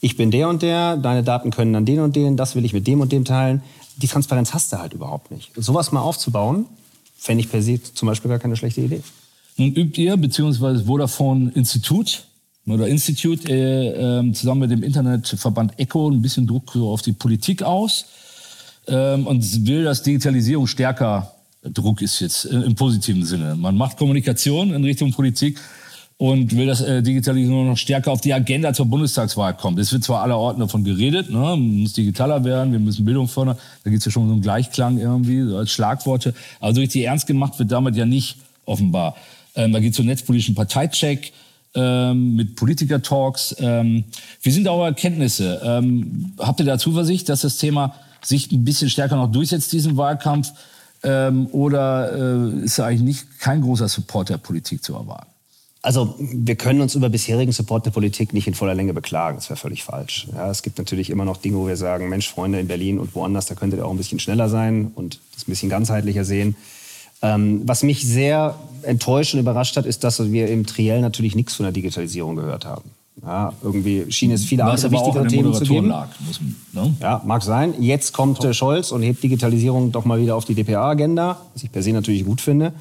Ich 0.02 0.18
bin 0.18 0.30
der 0.30 0.50
und 0.50 0.62
der, 0.62 0.98
deine 0.98 1.24
Daten 1.24 1.52
können 1.52 1.74
dann 1.74 1.86
den 1.86 2.00
und 2.00 2.16
den, 2.16 2.38
das 2.38 2.56
will 2.56 2.66
ich 2.66 2.74
mit 2.74 2.86
dem 2.86 3.02
und 3.02 3.12
dem 3.12 3.26
teilen. 3.26 3.64
Die 3.98 4.08
Transparenz 4.08 4.54
hast 4.54 4.74
du 4.74 4.78
halt 4.78 4.94
überhaupt 4.94 5.32
nicht. 5.32 5.52
Sowas 5.56 5.92
mal 5.92 6.02
aufzubauen, 6.02 6.66
fände 7.18 7.42
ich 7.42 7.50
per 7.50 7.62
se 7.62 7.82
zum 7.82 8.08
Beispiel 8.08 8.30
gar 8.30 8.40
keine 8.40 8.56
schlechte 8.56 8.82
Idee. 8.82 9.02
Nun 9.58 9.74
übt 9.74 10.02
ihr, 10.02 10.18
beziehungsweise 10.18 10.86
Vodafone 10.86 11.52
Institut, 11.56 12.26
oder 12.68 12.88
Institute 12.88 13.48
äh, 13.52 13.90
äh, 13.90 14.34
zusammen 14.34 14.62
mit 14.62 14.72
dem 14.72 14.84
Internetverband 14.84 15.74
ECHO 15.78 16.10
ein 16.10 16.22
bisschen 16.22 16.48
Druck 16.48 16.72
so 16.74 16.90
auf 16.90 17.02
die 17.02 17.14
Politik 17.14 17.62
aus 17.62 18.06
ähm, 18.88 19.28
und 19.28 19.68
will, 19.68 19.84
dass 19.84 20.02
Digitalisierung 20.02 20.68
stärker, 20.68 21.32
Druck 21.64 22.02
ist 22.02 22.20
jetzt 22.22 22.46
äh, 22.46 22.56
im 22.62 22.76
positiven 22.76 23.24
Sinne. 23.24 23.56
Man 23.56 23.78
macht 23.78 23.98
Kommunikation 23.98 24.74
in 24.74 24.84
Richtung 24.84 25.12
Politik 25.12 25.60
und 26.18 26.56
will, 26.56 26.66
dass 26.66 26.82
äh, 26.82 27.04
Digitalisierung 27.04 27.68
noch 27.68 27.78
stärker 27.78 28.12
auf 28.12 28.22
die 28.22 28.34
Agenda 28.34 28.74
zur 28.74 28.88
Bundestagswahl 28.88 29.56
kommt. 29.56 29.78
Es 29.78 29.92
wird 29.94 30.04
zwar 30.04 30.24
aller 30.24 30.38
Orten 30.38 30.62
davon 30.62 30.84
geredet, 30.84 31.30
ne? 31.30 31.38
man 31.38 31.82
muss 31.82 31.94
digitaler 31.94 32.44
werden, 32.44 32.72
wir 32.72 32.80
müssen 32.80 33.06
Bildung 33.06 33.28
fördern, 33.28 33.58
da 33.84 33.90
gibt 33.92 34.00
es 34.00 34.06
ja 34.06 34.12
schon 34.12 34.28
so 34.28 34.34
einen 34.34 34.42
Gleichklang 34.42 34.98
irgendwie, 34.98 35.44
so 35.44 35.58
als 35.58 35.72
Schlagworte, 35.72 36.34
aber 36.60 36.74
so 36.74 36.82
richtig 36.82 37.04
ernst 37.04 37.28
gemacht 37.28 37.60
wird 37.60 37.72
damit 37.72 37.96
ja 37.96 38.06
nicht 38.06 38.38
offenbar. 38.66 39.16
Ähm, 39.56 39.72
da 39.72 39.80
geht 39.80 39.94
es 39.94 40.00
um 40.00 40.06
netzpolitischen 40.06 40.56
Parteicheck, 40.56 41.34
ähm, 41.76 42.36
mit 42.36 42.56
Politiker-Talks. 42.56 43.58
Ähm, 43.60 44.06
wie 44.42 44.52
sind 44.52 44.68
eure 44.68 44.86
Erkenntnisse? 44.86 45.62
Ähm, 45.64 46.34
habt 46.40 46.60
ihr 46.60 46.66
da 46.66 46.78
Zuversicht, 46.78 47.30
dass 47.30 47.42
das 47.42 47.58
Thema 47.58 47.96
sich 48.24 48.52
ein 48.52 48.64
bisschen 48.64 48.90
stärker 48.90 49.18
noch 49.18 49.32
durchsetzt, 49.32 49.72
diesen 49.74 49.98
Wahlkampf? 49.98 50.52
Ähm, 51.04 51.48
oder 51.52 52.54
äh, 52.58 52.64
ist 52.64 52.80
da 52.80 52.86
eigentlich 52.86 53.02
nicht 53.02 53.40
kein 53.40 53.62
großer 53.62 53.88
Support 53.88 54.30
der 54.30 54.38
Politik 54.38 54.84
zu 54.84 54.96
erwarten? 54.96 55.28
Also 55.82 56.16
wir 56.18 56.56
können 56.56 56.82
uns 56.82 56.96
über 56.96 57.10
bisherigen 57.10 57.52
Support 57.52 57.86
der 57.86 57.92
Politik 57.92 58.34
nicht 58.34 58.48
in 58.48 58.56
voller 58.56 58.74
Länge 58.74 58.96
beklagen. 58.96 59.38
Das 59.38 59.52
wäre 59.52 59.58
völlig 59.58 59.84
falsch. 59.84 60.28
Ja, 60.34 60.50
es 60.50 60.64
gibt 60.64 60.80
natürlich 60.80 61.12
immer 61.12 61.26
noch 61.26 61.38
Dinge, 61.38 61.58
wo 61.58 61.68
wir 61.68 61.78
sagen, 61.78 62.10
Mensch, 62.10 62.28
Freunde 62.28 62.60
in 62.60 62.68
Berlin 62.68 62.98
und 62.98 63.14
woanders, 63.14 63.46
da 63.46 63.54
könntet 63.54 63.80
ihr 63.80 63.86
auch 63.86 63.92
ein 63.92 63.98
bisschen 63.98 64.20
schneller 64.20 64.50
sein 64.50 64.92
und 64.96 65.20
das 65.36 65.44
ein 65.44 65.52
bisschen 65.52 65.70
ganzheitlicher 65.70 66.26
sehen. 66.26 66.56
Ähm, 67.22 67.62
was 67.66 67.84
mich 67.84 68.06
sehr 68.06 68.56
enttäuscht 68.84 69.34
und 69.34 69.40
überrascht 69.40 69.78
hat, 69.78 69.86
ist, 69.86 70.04
dass 70.04 70.32
wir 70.32 70.48
im 70.48 70.66
Triell 70.66 71.02
natürlich 71.02 71.36
nichts 71.36 71.56
von 71.56 71.64
der 71.64 71.74
Digitalisierung 71.74 72.36
gehört 72.36 72.66
haben. 72.66 72.92
Ja, 73.24 73.54
irgendwie 73.64 74.12
schien 74.12 74.32
es 74.32 74.44
viele 74.44 74.66
andere 74.66 74.92
wichtige 74.92 75.26
Themen 75.28 75.54
zu 75.54 75.64
geben. 75.64 75.88
Lag, 75.88 76.10
muss, 76.28 76.40
ne? 76.74 76.96
Ja, 77.02 77.22
mag 77.26 77.44
sein. 77.44 77.74
Jetzt 77.80 78.14
kommt 78.14 78.44
äh, 78.44 78.54
Scholz 78.54 78.92
und 78.92 79.02
hebt 79.04 79.24
Digitalisierung 79.24 79.92
doch 79.92 80.06
mal 80.06 80.20
wieder 80.20 80.36
auf 80.36 80.46
die 80.46 80.54
DPA-Agenda, 80.54 81.40
was 81.54 81.64
ich 81.64 81.72
per 81.72 81.82
se 81.82 81.92
natürlich 81.92 82.26
gut 82.26 82.42
finde. 82.42 82.74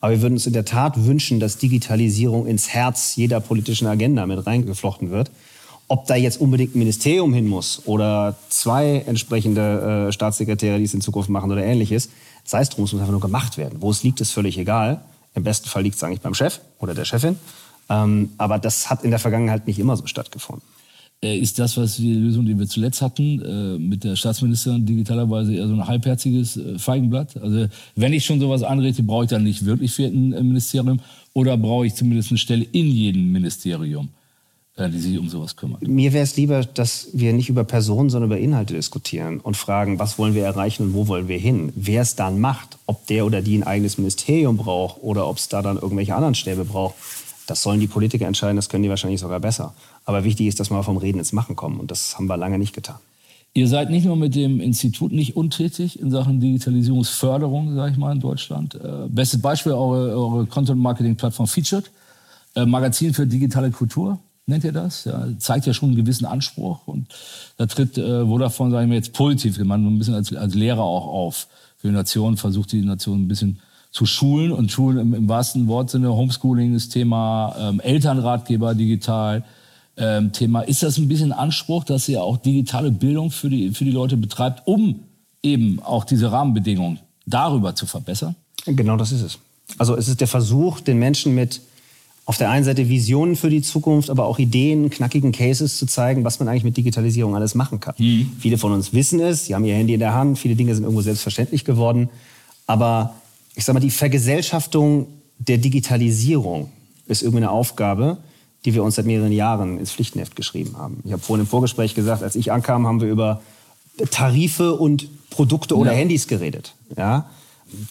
Aber 0.00 0.12
wir 0.12 0.22
würden 0.22 0.34
uns 0.34 0.46
in 0.46 0.52
der 0.52 0.64
Tat 0.64 1.04
wünschen, 1.04 1.40
dass 1.40 1.58
Digitalisierung 1.58 2.46
ins 2.46 2.68
Herz 2.68 3.16
jeder 3.16 3.40
politischen 3.40 3.86
Agenda 3.86 4.24
mit 4.26 4.46
reingeflochten 4.46 5.10
wird. 5.10 5.30
Ob 5.88 6.06
da 6.06 6.14
jetzt 6.14 6.40
unbedingt 6.40 6.76
ein 6.76 6.78
Ministerium 6.78 7.34
hin 7.34 7.48
muss 7.48 7.82
oder 7.84 8.36
zwei 8.48 9.02
entsprechende 9.06 10.06
äh, 10.08 10.12
Staatssekretäre, 10.12 10.78
die 10.78 10.84
es 10.84 10.94
in 10.94 11.00
Zukunft 11.00 11.28
machen 11.28 11.50
oder 11.50 11.64
ähnliches, 11.64 12.10
sei 12.44 12.60
es 12.60 12.68
drum, 12.68 12.84
es 12.84 12.92
muss 12.92 13.00
einfach 13.00 13.12
nur 13.12 13.20
gemacht 13.20 13.56
werden. 13.56 13.80
Wo 13.80 13.90
es 13.90 14.02
liegt, 14.02 14.20
ist 14.20 14.32
völlig 14.32 14.58
egal. 14.58 15.00
Im 15.34 15.44
besten 15.44 15.68
Fall 15.68 15.82
liegt 15.82 15.96
es 15.96 16.04
eigentlich 16.04 16.20
beim 16.20 16.34
Chef 16.34 16.60
oder 16.78 16.94
der 16.94 17.04
Chefin. 17.04 17.36
Ähm, 17.88 18.30
aber 18.38 18.58
das 18.58 18.90
hat 18.90 19.04
in 19.04 19.10
der 19.10 19.18
Vergangenheit 19.18 19.66
nicht 19.66 19.78
immer 19.78 19.96
so 19.96 20.06
stattgefunden. 20.06 20.62
Äh, 21.22 21.38
ist 21.38 21.58
das, 21.58 21.76
was 21.76 21.96
die 21.96 22.14
Lösung, 22.14 22.46
die 22.46 22.58
wir 22.58 22.66
zuletzt 22.66 23.02
hatten, 23.02 23.42
äh, 23.42 23.78
mit 23.78 24.04
der 24.04 24.16
Staatsministerin 24.16 24.86
digitalerweise 24.86 25.54
eher 25.54 25.68
so 25.68 25.74
ein 25.74 25.86
halbherziges 25.86 26.56
äh, 26.56 26.78
Feigenblatt? 26.78 27.36
Also 27.36 27.66
wenn 27.94 28.12
ich 28.12 28.24
schon 28.24 28.40
sowas 28.40 28.62
anrede, 28.62 29.02
brauche 29.02 29.24
ich 29.24 29.30
dann 29.30 29.44
nicht 29.44 29.64
wirklich 29.64 29.92
für 29.92 30.04
ein 30.04 30.30
Ministerium 30.30 31.00
oder 31.34 31.56
brauche 31.56 31.86
ich 31.86 31.94
zumindest 31.94 32.30
eine 32.30 32.38
Stelle 32.38 32.64
in 32.72 32.86
jedem 32.86 33.32
Ministerium? 33.32 34.08
Die 34.88 34.98
sich 34.98 35.18
um 35.18 35.28
sowas 35.28 35.56
kümmert. 35.56 35.86
Mir 35.86 36.12
wäre 36.12 36.24
es 36.24 36.36
lieber, 36.36 36.64
dass 36.64 37.08
wir 37.12 37.32
nicht 37.32 37.48
über 37.48 37.64
Personen, 37.64 38.10
sondern 38.10 38.30
über 38.30 38.38
Inhalte 38.38 38.74
diskutieren 38.74 39.40
und 39.40 39.56
fragen, 39.56 39.98
was 39.98 40.18
wollen 40.18 40.34
wir 40.34 40.44
erreichen 40.44 40.84
und 40.84 40.94
wo 40.94 41.08
wollen 41.08 41.28
wir 41.28 41.38
hin. 41.38 41.72
Wer 41.74 42.02
es 42.02 42.16
dann 42.16 42.40
macht, 42.40 42.78
ob 42.86 43.06
der 43.06 43.26
oder 43.26 43.42
die 43.42 43.56
ein 43.56 43.62
eigenes 43.62 43.98
Ministerium 43.98 44.56
braucht 44.56 45.02
oder 45.02 45.28
ob 45.28 45.38
es 45.38 45.48
da 45.48 45.62
dann 45.62 45.76
irgendwelche 45.76 46.14
anderen 46.14 46.34
Stäbe 46.34 46.64
braucht, 46.64 46.94
das 47.46 47.62
sollen 47.62 47.80
die 47.80 47.88
Politiker 47.88 48.26
entscheiden, 48.26 48.56
das 48.56 48.68
können 48.68 48.84
die 48.84 48.88
wahrscheinlich 48.88 49.20
sogar 49.20 49.40
besser. 49.40 49.74
Aber 50.04 50.24
wichtig 50.24 50.46
ist, 50.46 50.60
dass 50.60 50.70
wir 50.70 50.82
vom 50.82 50.96
Reden 50.96 51.18
ins 51.18 51.32
Machen 51.32 51.56
kommen 51.56 51.80
und 51.80 51.90
das 51.90 52.16
haben 52.16 52.26
wir 52.26 52.36
lange 52.36 52.58
nicht 52.58 52.74
getan. 52.74 52.96
Ihr 53.52 53.66
seid 53.66 53.90
nicht 53.90 54.04
nur 54.06 54.14
mit 54.14 54.36
dem 54.36 54.60
Institut 54.60 55.10
nicht 55.10 55.36
untätig 55.36 55.98
in 55.98 56.12
Sachen 56.12 56.40
Digitalisierungsförderung, 56.40 57.74
sage 57.74 57.92
ich 57.92 57.98
mal, 57.98 58.12
in 58.12 58.20
Deutschland. 58.20 58.76
Äh, 58.76 59.08
bestes 59.08 59.42
Beispiel 59.42 59.72
eure, 59.72 60.16
eure 60.16 60.46
Content-Marketing-Plattform 60.46 61.48
Featured, 61.48 61.90
äh, 62.54 62.64
Magazin 62.64 63.12
für 63.12 63.26
digitale 63.26 63.72
Kultur 63.72 64.20
nennt 64.46 64.64
ihr 64.64 64.72
das? 64.72 65.04
Ja, 65.04 65.26
zeigt 65.38 65.66
ja 65.66 65.74
schon 65.74 65.90
einen 65.90 65.96
gewissen 65.96 66.26
Anspruch. 66.26 66.86
Und 66.86 67.08
da 67.56 67.66
tritt 67.66 67.98
äh, 67.98 68.24
Vodafone, 68.24 68.70
sagen 68.70 68.90
wir 68.90 68.96
jetzt 68.96 69.12
positiv 69.12 69.58
gemeint, 69.58 69.86
ein 69.86 69.98
bisschen 69.98 70.14
als, 70.14 70.34
als 70.34 70.54
Lehrer 70.54 70.82
auch 70.82 71.06
auf. 71.06 71.48
Für 71.76 71.88
die 71.88 71.94
Nation 71.94 72.36
versucht 72.36 72.72
die 72.72 72.82
Nation 72.82 73.22
ein 73.22 73.28
bisschen 73.28 73.60
zu 73.90 74.06
schulen 74.06 74.52
und 74.52 74.70
schulen 74.70 74.98
im, 74.98 75.14
im 75.14 75.28
wahrsten 75.28 75.66
Wortsinne. 75.66 76.12
Homeschooling 76.12 76.74
ist 76.74 76.90
Thema, 76.90 77.56
ähm, 77.58 77.80
Elternratgeber 77.80 78.74
digital. 78.74 79.44
Ähm, 79.96 80.32
Thema. 80.32 80.62
Ist 80.62 80.82
das 80.82 80.96
ein 80.96 81.08
bisschen 81.08 81.32
Anspruch, 81.32 81.84
dass 81.84 82.08
ihr 82.08 82.22
auch 82.22 82.38
digitale 82.38 82.90
Bildung 82.90 83.30
für 83.30 83.50
die, 83.50 83.70
für 83.72 83.84
die 83.84 83.90
Leute 83.90 84.16
betreibt, 84.16 84.66
um 84.66 85.00
eben 85.42 85.80
auch 85.82 86.04
diese 86.04 86.32
Rahmenbedingungen 86.32 87.00
darüber 87.26 87.74
zu 87.74 87.86
verbessern? 87.86 88.34
Genau 88.64 88.96
das 88.96 89.12
ist 89.12 89.22
es. 89.22 89.38
Also 89.78 89.96
es 89.96 90.08
ist 90.08 90.20
der 90.20 90.28
Versuch, 90.28 90.80
den 90.80 90.98
Menschen 90.98 91.34
mit 91.34 91.60
auf 92.30 92.36
der 92.36 92.48
einen 92.48 92.64
Seite 92.64 92.88
Visionen 92.88 93.34
für 93.34 93.50
die 93.50 93.60
Zukunft, 93.60 94.08
aber 94.08 94.24
auch 94.26 94.38
Ideen, 94.38 94.88
knackigen 94.88 95.32
Cases 95.32 95.76
zu 95.76 95.84
zeigen, 95.84 96.22
was 96.22 96.38
man 96.38 96.46
eigentlich 96.46 96.62
mit 96.62 96.76
Digitalisierung 96.76 97.34
alles 97.34 97.56
machen 97.56 97.80
kann. 97.80 97.96
Mhm. 97.98 98.30
Viele 98.38 98.56
von 98.56 98.70
uns 98.70 98.92
wissen 98.92 99.18
es, 99.18 99.46
sie 99.46 99.54
haben 99.56 99.64
ihr 99.64 99.74
Handy 99.74 99.94
in 99.94 99.98
der 99.98 100.14
Hand, 100.14 100.38
viele 100.38 100.54
Dinge 100.54 100.72
sind 100.76 100.84
irgendwo 100.84 101.02
selbstverständlich 101.02 101.64
geworden. 101.64 102.08
Aber 102.68 103.16
ich 103.56 103.64
sage 103.64 103.74
mal, 103.74 103.80
die 103.80 103.90
Vergesellschaftung 103.90 105.08
der 105.38 105.58
Digitalisierung 105.58 106.70
ist 107.08 107.22
irgendwie 107.22 107.38
eine 107.38 107.50
Aufgabe, 107.50 108.18
die 108.64 108.74
wir 108.74 108.84
uns 108.84 108.94
seit 108.94 109.06
mehreren 109.06 109.32
Jahren 109.32 109.80
ins 109.80 109.90
Pflichtenheft 109.90 110.36
geschrieben 110.36 110.76
haben. 110.78 111.00
Ich 111.04 111.10
habe 111.10 111.20
vorhin 111.20 111.46
im 111.46 111.50
Vorgespräch 111.50 111.96
gesagt, 111.96 112.22
als 112.22 112.36
ich 112.36 112.52
ankam, 112.52 112.86
haben 112.86 113.00
wir 113.00 113.08
über 113.08 113.40
Tarife 114.12 114.74
und 114.74 115.08
Produkte 115.30 115.76
oder 115.76 115.90
Ja. 115.90 115.98
Handys 115.98 116.28
geredet. 116.28 116.74
Ja? 116.96 117.28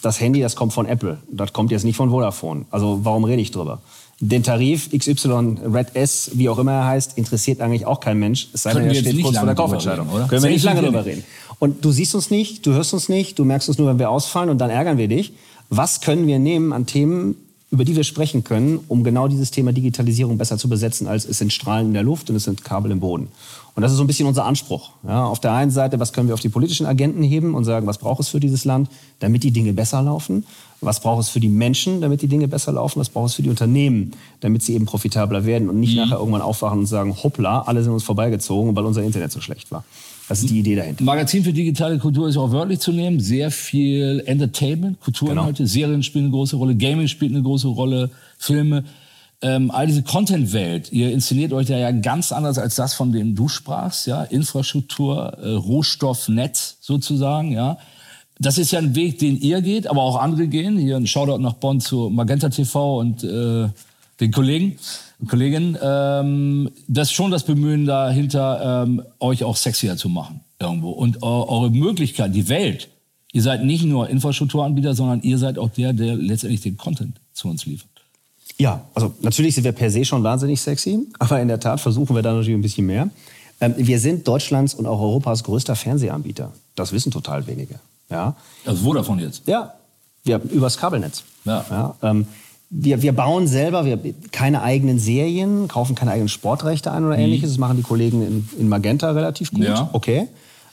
Das 0.00 0.18
Handy, 0.18 0.40
das 0.40 0.56
kommt 0.56 0.72
von 0.72 0.86
Apple. 0.86 1.18
Das 1.30 1.52
kommt 1.52 1.72
jetzt 1.72 1.84
nicht 1.84 1.96
von 1.96 2.08
Vodafone. 2.08 2.64
Also 2.70 3.00
warum 3.02 3.24
rede 3.24 3.42
ich 3.42 3.50
drüber? 3.50 3.82
Den 4.22 4.42
Tarif 4.42 4.90
XY 4.90 5.56
Red 5.72 5.96
S, 5.96 6.32
wie 6.34 6.50
auch 6.50 6.58
immer 6.58 6.72
er 6.72 6.86
heißt, 6.86 7.16
interessiert 7.16 7.62
eigentlich 7.62 7.86
auch 7.86 8.00
kein 8.00 8.18
Mensch. 8.18 8.48
Es 8.52 8.64
sei 8.64 8.74
denn, 8.74 8.84
er 8.84 8.94
steht 8.94 9.22
kurz 9.22 9.38
vor 9.38 9.46
der 9.46 9.54
Kaufentscheidung. 9.54 10.08
reden, 10.08 10.16
oder? 10.16 10.28
Können 10.28 10.42
wir 10.42 10.50
nicht 10.50 10.64
lange 10.64 10.82
drüber 10.82 11.06
reden. 11.06 11.24
Und 11.58 11.84
du 11.84 11.90
siehst 11.90 12.14
uns 12.14 12.30
nicht, 12.30 12.66
du 12.66 12.72
hörst 12.72 12.92
uns 12.92 13.08
nicht, 13.08 13.38
du 13.38 13.44
merkst 13.44 13.68
uns 13.68 13.78
nur, 13.78 13.88
wenn 13.88 13.98
wir 13.98 14.10
ausfallen 14.10 14.50
und 14.50 14.58
dann 14.58 14.68
ärgern 14.70 14.98
wir 14.98 15.08
dich. 15.08 15.32
Was 15.70 16.02
können 16.02 16.26
wir 16.26 16.38
nehmen 16.38 16.72
an 16.74 16.84
Themen, 16.84 17.36
über 17.70 17.84
die 17.84 17.96
wir 17.96 18.04
sprechen 18.04 18.44
können, 18.44 18.80
um 18.88 19.04
genau 19.04 19.28
dieses 19.28 19.52
Thema 19.52 19.72
Digitalisierung 19.72 20.36
besser 20.36 20.58
zu 20.58 20.68
besetzen, 20.68 21.06
als 21.06 21.24
es 21.24 21.38
sind 21.38 21.52
Strahlen 21.52 21.88
in 21.88 21.94
der 21.94 22.02
Luft 22.02 22.28
und 22.28 22.36
es 22.36 22.44
sind 22.44 22.64
Kabel 22.64 22.90
im 22.90 23.00
Boden. 23.00 23.28
Und 23.74 23.82
das 23.82 23.92
ist 23.92 23.98
so 23.98 24.04
ein 24.04 24.06
bisschen 24.08 24.26
unser 24.26 24.44
Anspruch. 24.44 24.90
Ja, 25.06 25.24
auf 25.24 25.38
der 25.38 25.52
einen 25.52 25.70
Seite, 25.70 26.00
was 26.00 26.12
können 26.12 26.26
wir 26.26 26.34
auf 26.34 26.40
die 26.40 26.48
politischen 26.48 26.86
Agenten 26.86 27.22
heben 27.22 27.54
und 27.54 27.64
sagen, 27.64 27.86
was 27.86 27.98
braucht 27.98 28.20
es 28.20 28.28
für 28.28 28.40
dieses 28.40 28.64
Land, 28.64 28.90
damit 29.20 29.44
die 29.44 29.52
Dinge 29.52 29.72
besser 29.72 30.02
laufen? 30.02 30.44
Was 30.80 31.00
braucht 31.00 31.20
es 31.22 31.28
für 31.28 31.40
die 31.40 31.48
Menschen, 31.48 32.00
damit 32.00 32.22
die 32.22 32.28
Dinge 32.28 32.48
besser 32.48 32.72
laufen? 32.72 33.00
Was 33.00 33.10
braucht 33.10 33.28
es 33.28 33.34
für 33.34 33.42
die 33.42 33.50
Unternehmen, 33.50 34.12
damit 34.40 34.62
sie 34.62 34.74
eben 34.74 34.86
profitabler 34.86 35.44
werden 35.44 35.68
und 35.68 35.78
nicht 35.78 35.96
nachher 35.96 36.18
irgendwann 36.18 36.40
aufwachen 36.40 36.80
und 36.80 36.86
sagen, 36.86 37.14
hoppla, 37.22 37.62
alle 37.62 37.82
sind 37.82 37.92
uns 37.92 38.02
vorbeigezogen, 38.02 38.74
weil 38.74 38.84
unser 38.84 39.02
Internet 39.02 39.30
so 39.30 39.40
schlecht 39.40 39.70
war. 39.70 39.84
Das 40.28 40.40
ist 40.40 40.50
die 40.50 40.60
Idee 40.60 40.76
dahinter. 40.76 41.02
Magazin 41.02 41.42
für 41.42 41.52
digitale 41.52 41.98
Kultur 41.98 42.28
ist 42.28 42.36
auch 42.36 42.52
wörtlich 42.52 42.78
zu 42.78 42.92
nehmen. 42.92 43.18
Sehr 43.18 43.50
viel 43.50 44.22
Entertainment, 44.26 45.00
Kulturinhalte, 45.00 45.66
Serien 45.66 46.04
spielen 46.04 46.26
eine 46.26 46.32
große 46.32 46.54
Rolle, 46.54 46.76
Gaming 46.76 47.08
spielt 47.08 47.32
eine 47.32 47.42
große 47.42 47.66
Rolle, 47.66 48.10
Filme. 48.38 48.84
Ähm, 49.42 49.70
all 49.70 49.86
diese 49.86 50.02
Content-Welt, 50.02 50.92
ihr 50.92 51.10
inszeniert 51.10 51.52
euch 51.52 51.66
da 51.66 51.76
ja 51.76 51.90
ganz 51.90 52.30
anders 52.30 52.58
als 52.58 52.76
das, 52.76 52.94
von 52.94 53.10
dem 53.10 53.34
du 53.34 53.48
sprachst, 53.48 54.06
ja, 54.06 54.22
Infrastruktur, 54.22 55.36
äh, 55.42 55.48
Rohstoffnetz 55.50 56.76
sozusagen, 56.80 57.50
ja. 57.50 57.78
Das 58.42 58.56
ist 58.56 58.70
ja 58.72 58.78
ein 58.78 58.94
Weg, 58.94 59.18
den 59.18 59.38
ihr 59.38 59.60
geht, 59.60 59.86
aber 59.86 60.02
auch 60.02 60.16
andere 60.16 60.46
gehen. 60.46 60.78
Hier 60.78 60.96
ein 60.96 61.06
Shoutout 61.06 61.38
nach 61.42 61.52
Bonn 61.54 61.80
zu 61.80 62.08
Magenta 62.08 62.48
TV 62.48 62.98
und 62.98 63.22
äh, 63.22 63.68
den 64.18 64.32
Kollegen 64.32 64.76
Kolleginnen. 65.28 65.76
Ähm, 65.82 66.70
das 66.88 67.08
ist 67.08 67.12
schon 67.14 67.30
das 67.30 67.44
Bemühen 67.44 67.84
dahinter, 67.84 68.84
ähm, 68.86 69.02
euch 69.18 69.44
auch 69.44 69.56
sexier 69.56 69.96
zu 69.98 70.08
machen 70.08 70.40
irgendwo. 70.58 70.90
Und 70.90 71.22
eu- 71.22 71.44
eure 71.48 71.70
Möglichkeit, 71.70 72.34
die 72.34 72.48
Welt. 72.48 72.88
Ihr 73.32 73.42
seid 73.42 73.62
nicht 73.64 73.84
nur 73.84 74.08
Infrastrukturanbieter, 74.08 74.94
sondern 74.94 75.20
ihr 75.22 75.36
seid 75.38 75.58
auch 75.58 75.68
der, 75.70 75.92
der 75.92 76.16
letztendlich 76.16 76.62
den 76.62 76.76
Content 76.78 77.16
zu 77.34 77.48
uns 77.48 77.66
liefert. 77.66 77.88
Ja, 78.58 78.82
also 78.94 79.12
natürlich 79.20 79.54
sind 79.54 79.64
wir 79.64 79.72
per 79.72 79.90
se 79.90 80.04
schon 80.04 80.22
wahnsinnig 80.22 80.60
sexy, 80.60 81.06
aber 81.18 81.40
in 81.40 81.48
der 81.48 81.60
Tat 81.60 81.80
versuchen 81.80 82.14
wir 82.16 82.22
da 82.22 82.32
natürlich 82.32 82.54
ein 82.58 82.62
bisschen 82.62 82.86
mehr. 82.86 83.08
Ähm, 83.60 83.74
wir 83.76 84.00
sind 84.00 84.26
Deutschlands 84.26 84.72
und 84.74 84.86
auch 84.86 85.00
Europas 85.00 85.44
größter 85.44 85.76
Fernsehanbieter. 85.76 86.52
Das 86.74 86.92
wissen 86.92 87.10
total 87.12 87.46
wenige. 87.46 87.78
Ja, 88.10 88.34
Also 88.66 88.84
wo 88.84 88.92
davon 88.92 89.18
jetzt? 89.18 89.46
ja 89.46 89.72
wir, 90.24 90.40
übers 90.50 90.76
Kabelnetz. 90.76 91.22
Ja. 91.44 91.94
ähm, 92.02 92.26
wir, 92.68 93.00
wir 93.02 93.12
bauen 93.12 93.46
selber 93.48 93.84
wir, 93.84 93.98
keine 94.32 94.62
eigenen 94.62 94.98
Serien, 94.98 95.66
kaufen 95.66 95.94
keine 95.94 96.10
eigenen 96.12 96.28
Sportrechte 96.28 96.92
ein 96.92 97.04
oder 97.04 97.16
ähnliches. 97.18 97.50
Das 97.50 97.58
machen 97.58 97.76
die 97.78 97.82
Kollegen 97.82 98.22
in, 98.22 98.48
in 98.58 98.68
Magenta 98.68 99.10
relativ 99.12 99.50
gut. 99.50 99.60
Mhm. 99.60 99.64
Ja. 99.66 99.88
Okay. 99.92 100.28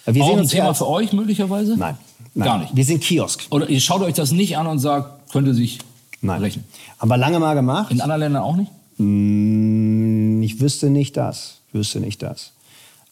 Äh, 0.06 0.13
Wir 0.13 0.24
auch 0.24 0.29
sehen 0.32 0.39
ein 0.39 0.48
Thema 0.48 0.74
für 0.74 0.88
euch 0.88 1.13
möglicherweise? 1.13 1.77
Nein, 1.77 1.98
nein. 2.34 2.46
Gar 2.46 2.58
nicht. 2.60 2.75
Wir 2.75 2.84
sind 2.86 3.01
Kiosk. 3.01 3.48
Oder 3.51 3.70
ihr 3.70 3.79
schaut 3.79 4.01
euch 4.01 4.13
das 4.13 4.32
nicht 4.32 4.58
an 4.58 4.67
und 4.67 4.79
sagt, 4.79 5.32
könnte 5.32 5.53
sich 5.53 5.79
Nein. 6.22 6.41
rechnen. 6.41 6.65
Haben 7.00 7.10
wir 7.10 7.17
lange 7.17 7.39
mal 7.39 7.53
gemacht. 7.53 7.91
In 7.91 8.01
anderen 8.01 8.20
Ländern 8.22 8.44
auch 8.44 8.56
nicht? 8.58 8.72
Mm, 8.98 10.41
Ich 10.44 10.60
wüsste 10.60 10.89
nicht 10.89 11.15
das. 11.17 11.62
Ich 11.70 11.74
wüsste 11.74 12.00
nicht 12.00 12.22
das. 12.22 12.51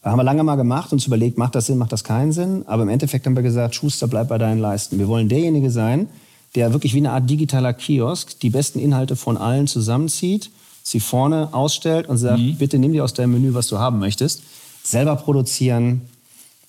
Haben 0.06 0.20
wir 0.20 0.24
lange 0.24 0.44
mal 0.44 0.56
gemacht, 0.56 0.94
uns 0.94 1.08
überlegt, 1.08 1.38
macht 1.38 1.56
das 1.56 1.66
Sinn, 1.66 1.78
macht 1.80 1.92
das 1.92 2.04
keinen 2.04 2.32
Sinn. 2.32 2.64
Aber 2.68 2.84
im 2.84 2.90
Endeffekt 2.90 3.26
haben 3.26 3.36
wir 3.36 3.42
gesagt, 3.44 3.74
Schuster, 3.76 4.08
bleib 4.08 4.28
bei 4.28 4.38
deinen 4.38 4.60
Leisten. 4.60 5.00
Wir 5.00 5.08
wollen 5.08 5.30
derjenige 5.30 5.72
sein, 5.72 6.08
der 6.54 6.72
wirklich 6.74 6.94
wie 6.94 7.00
eine 7.00 7.12
Art 7.12 7.28
digitaler 7.30 7.74
Kiosk 7.74 8.40
die 8.40 8.50
besten 8.52 8.80
Inhalte 8.80 9.16
von 9.16 9.36
allen 9.36 9.66
zusammenzieht, 9.68 10.52
sie 10.84 11.00
vorne 11.00 11.50
ausstellt 11.54 12.08
und 12.08 12.18
sagt, 12.18 12.40
bitte 12.60 12.78
nimm 12.78 12.94
dir 12.94 13.04
aus 13.04 13.14
deinem 13.14 13.34
Menü, 13.34 13.54
was 13.56 13.68
du 13.68 13.80
haben 13.80 13.98
möchtest. 14.00 14.44
Selber 14.84 15.16
produzieren 15.16 16.02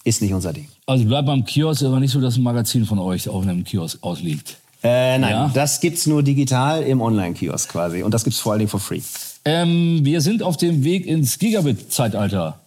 ist 0.05 0.23
nicht 0.23 0.33
unser 0.33 0.53
Ding. 0.55 0.69
Also 0.87 1.05
bleibt 1.05 1.27
beim 1.27 1.45
Kiosk, 1.45 1.83
aber 1.83 2.01
nicht 2.01 2.13
so, 2.13 2.21
dass 2.21 2.37
ein 2.39 2.43
Magazin 2.43 2.87
von 2.87 2.99
euch 2.99 3.29
auf 3.29 3.43
einem 3.43 3.65
Kiosk 3.65 3.99
ausliegt. 4.01 4.57
Äh, 4.83 5.19
nein, 5.19 5.31
Ja. 5.31 5.51
das 5.53 5.81
gibt's 5.81 6.07
nur 6.07 6.23
digital 6.23 6.83
im 6.83 7.01
Online-Kiosk 7.03 7.69
quasi. 7.71 8.03
Und 8.03 8.15
das 8.15 8.25
gibt's 8.25 8.39
vor 8.41 8.53
allen 8.53 8.61
Dingen 8.61 8.71
for 8.71 8.81
free. 8.81 9.01
Ähm, 9.45 10.01
wir 10.05 10.21
sind 10.23 10.43
auf 10.43 10.57
dem 10.57 10.85
Weg 10.85 11.07
ins 11.07 11.39
Gigabit-Zeitalter, 11.39 12.59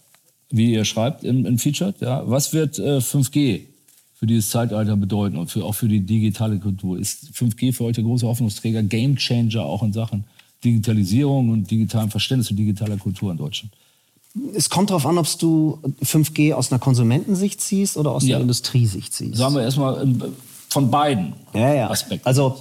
wie 0.50 0.72
ihr 0.72 0.84
schreibt 0.84 1.24
im, 1.24 1.46
im 1.46 1.58
Featured. 1.58 2.00
Ja. 2.00 2.22
Was 2.26 2.52
wird 2.52 2.78
äh, 2.78 2.98
5G 2.98 3.60
für 4.16 4.26
dieses 4.26 4.50
Zeitalter 4.50 4.96
bedeuten 4.96 5.36
und 5.36 5.50
für, 5.50 5.64
auch 5.64 5.74
für 5.74 5.88
die 5.88 6.00
digitale 6.00 6.58
Kultur? 6.58 6.98
Ist 6.98 7.30
5G 7.34 7.72
für 7.72 7.84
euch 7.84 7.94
der 7.94 8.04
große 8.04 8.26
Hoffnungsträger, 8.26 8.82
Gamechanger 8.82 9.64
auch 9.64 9.82
in 9.82 9.92
Sachen 9.92 10.24
Digitalisierung 10.64 11.48
und 11.50 11.70
digitalem 11.70 12.10
Verständnis 12.10 12.50
und 12.50 12.56
digitaler 12.56 12.96
Kultur 12.98 13.30
in 13.32 13.38
Deutschland? 13.38 13.72
Es 14.54 14.68
kommt 14.70 14.90
darauf 14.90 15.06
an, 15.06 15.18
ob 15.18 15.26
du 15.38 15.78
5G 16.04 16.52
aus 16.52 16.70
einer 16.70 16.78
Konsumentensicht 16.78 17.60
siehst 17.60 17.96
oder 17.96 18.12
aus 18.12 18.24
Ja. 18.24 18.36
einer 18.36 18.42
Industriesicht 18.42 19.12
siehst. 19.12 19.36
Sagen 19.36 19.54
wir 19.54 19.62
erstmal 19.62 20.02
ähm, 20.02 20.22
von 20.68 20.90
beiden 20.90 21.32
ja, 21.54 21.74
ja. 21.74 21.90
Aspekten. 21.90 22.26
Also, 22.26 22.56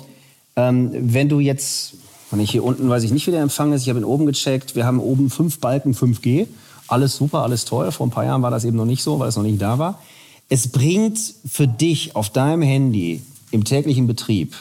ähm, 0.55 0.89
wenn 0.93 1.29
du 1.29 1.39
jetzt, 1.39 1.95
wenn 2.31 2.39
ich 2.39 2.51
hier 2.51 2.63
unten, 2.63 2.89
weiß 2.89 3.03
ich 3.03 3.11
nicht, 3.11 3.27
wie 3.27 3.31
der 3.31 3.41
Empfang 3.41 3.73
ist, 3.73 3.83
ich 3.83 3.89
habe 3.89 3.99
ihn 3.99 4.05
oben 4.05 4.25
gecheckt, 4.25 4.75
wir 4.75 4.85
haben 4.85 4.99
oben 4.99 5.29
fünf 5.29 5.59
Balken 5.59 5.93
5G. 5.93 6.47
Alles 6.89 7.15
super, 7.15 7.43
alles 7.43 7.65
toll. 7.65 7.91
Vor 7.91 8.07
ein 8.07 8.09
paar 8.09 8.25
Jahren 8.25 8.41
war 8.41 8.51
das 8.51 8.65
eben 8.65 8.75
noch 8.75 8.85
nicht 8.85 9.03
so, 9.03 9.19
weil 9.19 9.29
es 9.29 9.35
noch 9.35 9.43
nicht 9.43 9.61
da 9.61 9.77
war. 9.77 10.01
Es 10.49 10.67
bringt 10.67 11.19
für 11.47 11.67
dich 11.67 12.15
auf 12.15 12.31
deinem 12.31 12.63
Handy 12.63 13.21
im 13.51 13.63
täglichen 13.63 14.07
Betrieb 14.07 14.55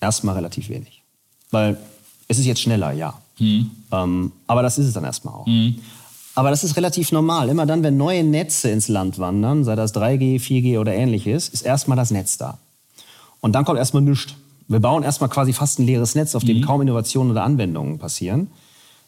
erstmal 0.00 0.36
relativ 0.36 0.68
wenig. 0.68 1.02
Weil 1.50 1.76
es 2.28 2.38
ist 2.38 2.46
jetzt 2.46 2.60
schneller, 2.60 2.92
ja. 2.92 3.14
Ähm, 3.92 4.32
aber 4.46 4.62
das 4.62 4.78
ist 4.78 4.86
es 4.86 4.94
dann 4.94 5.04
erstmal 5.04 5.34
auch. 5.34 5.46
Aber 6.34 6.50
das 6.50 6.64
ist 6.64 6.76
relativ 6.76 7.12
normal. 7.12 7.48
Immer 7.48 7.66
dann, 7.66 7.82
wenn 7.82 7.96
neue 7.96 8.22
Netze 8.24 8.70
ins 8.70 8.88
Land 8.88 9.18
wandern, 9.18 9.64
sei 9.64 9.74
das 9.74 9.94
3G, 9.94 10.40
4G 10.40 10.78
oder 10.78 10.94
ähnliches, 10.94 11.48
ist 11.48 11.62
erstmal 11.62 11.96
das 11.96 12.10
Netz 12.10 12.38
da. 12.38 12.58
Und 13.40 13.52
dann 13.52 13.64
kommt 13.64 13.78
erstmal 13.78 14.02
nichts. 14.02 14.34
Wir 14.68 14.80
bauen 14.80 15.02
erstmal 15.02 15.28
quasi 15.28 15.52
fast 15.52 15.80
ein 15.80 15.86
leeres 15.86 16.14
Netz, 16.14 16.34
auf 16.34 16.44
dem 16.44 16.62
kaum 16.64 16.80
Innovationen 16.80 17.32
oder 17.32 17.42
Anwendungen 17.42 17.98
passieren. 17.98 18.50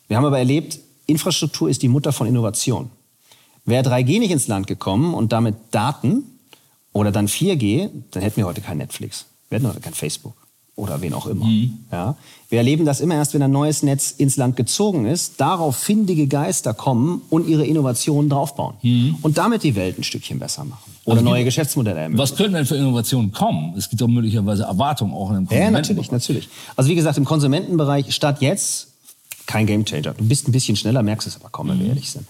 Wir 0.08 0.16
haben 0.16 0.24
aber 0.24 0.38
erlebt, 0.38 0.80
Infrastruktur 1.06 1.68
ist 1.68 1.82
die 1.82 1.88
Mutter 1.88 2.12
von 2.12 2.26
Innovation. 2.26 2.90
Wäre 3.64 3.82
3G 3.88 4.18
nicht 4.18 4.30
ins 4.30 4.48
Land 4.48 4.66
gekommen 4.66 5.14
und 5.14 5.32
damit 5.32 5.54
Daten 5.70 6.24
oder 6.92 7.10
dann 7.12 7.26
4G, 7.28 7.90
dann 8.10 8.22
hätten 8.22 8.36
wir 8.36 8.46
heute 8.46 8.60
kein 8.60 8.78
Netflix. 8.78 9.26
Wir 9.48 9.56
hätten 9.58 9.68
heute 9.68 9.80
kein 9.80 9.94
Facebook 9.94 10.34
oder 10.76 11.00
wen 11.00 11.14
auch 11.14 11.26
immer. 11.26 11.46
Ja? 11.92 12.16
Wir 12.48 12.58
erleben 12.58 12.84
das 12.84 13.00
immer 13.00 13.14
erst, 13.14 13.32
wenn 13.34 13.42
ein 13.42 13.50
neues 13.52 13.82
Netz 13.82 14.10
ins 14.10 14.36
Land 14.36 14.56
gezogen 14.56 15.06
ist, 15.06 15.40
darauf 15.40 15.76
findige 15.76 16.26
Geister 16.26 16.74
kommen 16.74 17.22
und 17.30 17.46
ihre 17.48 17.64
Innovationen 17.64 18.28
draufbauen. 18.28 18.74
Und 19.22 19.38
damit 19.38 19.62
die 19.62 19.76
Welt 19.76 19.98
ein 19.98 20.02
Stückchen 20.04 20.38
besser 20.38 20.64
machen. 20.64 20.92
Oder 21.04 21.16
Also 21.18 21.24
neue 21.24 21.38
gibt- 21.38 21.46
Geschäftsmodelle 21.48 22.00
ermöglichen. 22.00 22.22
Was 22.22 22.36
könnten 22.36 22.54
denn 22.54 22.66
für 22.66 22.76
Innovationen 22.76 23.30
kommen? 23.32 23.74
Es 23.78 23.88
gibt 23.88 24.02
doch 24.02 24.08
möglicherweise 24.08 24.64
Erwartungen 24.64 25.12
auch 25.14 25.30
in 25.30 25.36
dem 25.36 25.42
Ja, 25.44 25.48
Konsumentenbereich. 25.70 25.72
natürlich, 25.72 26.10
natürlich. 26.10 26.48
Also 26.76 26.90
wie 26.90 26.94
gesagt, 26.96 27.18
im 27.18 27.24
Konsumentenbereich 27.24 28.12
statt 28.14 28.40
jetzt 28.40 28.88
kein 29.46 29.66
Gamechanger. 29.66 30.14
Du 30.14 30.24
bist 30.24 30.48
ein 30.48 30.52
bisschen 30.52 30.76
schneller, 30.76 31.02
merkst 31.02 31.28
es 31.28 31.36
aber 31.36 31.48
kaum, 31.50 31.68
wenn 31.68 31.80
wir 31.80 31.88
ehrlich 31.88 32.10
sind. 32.10 32.26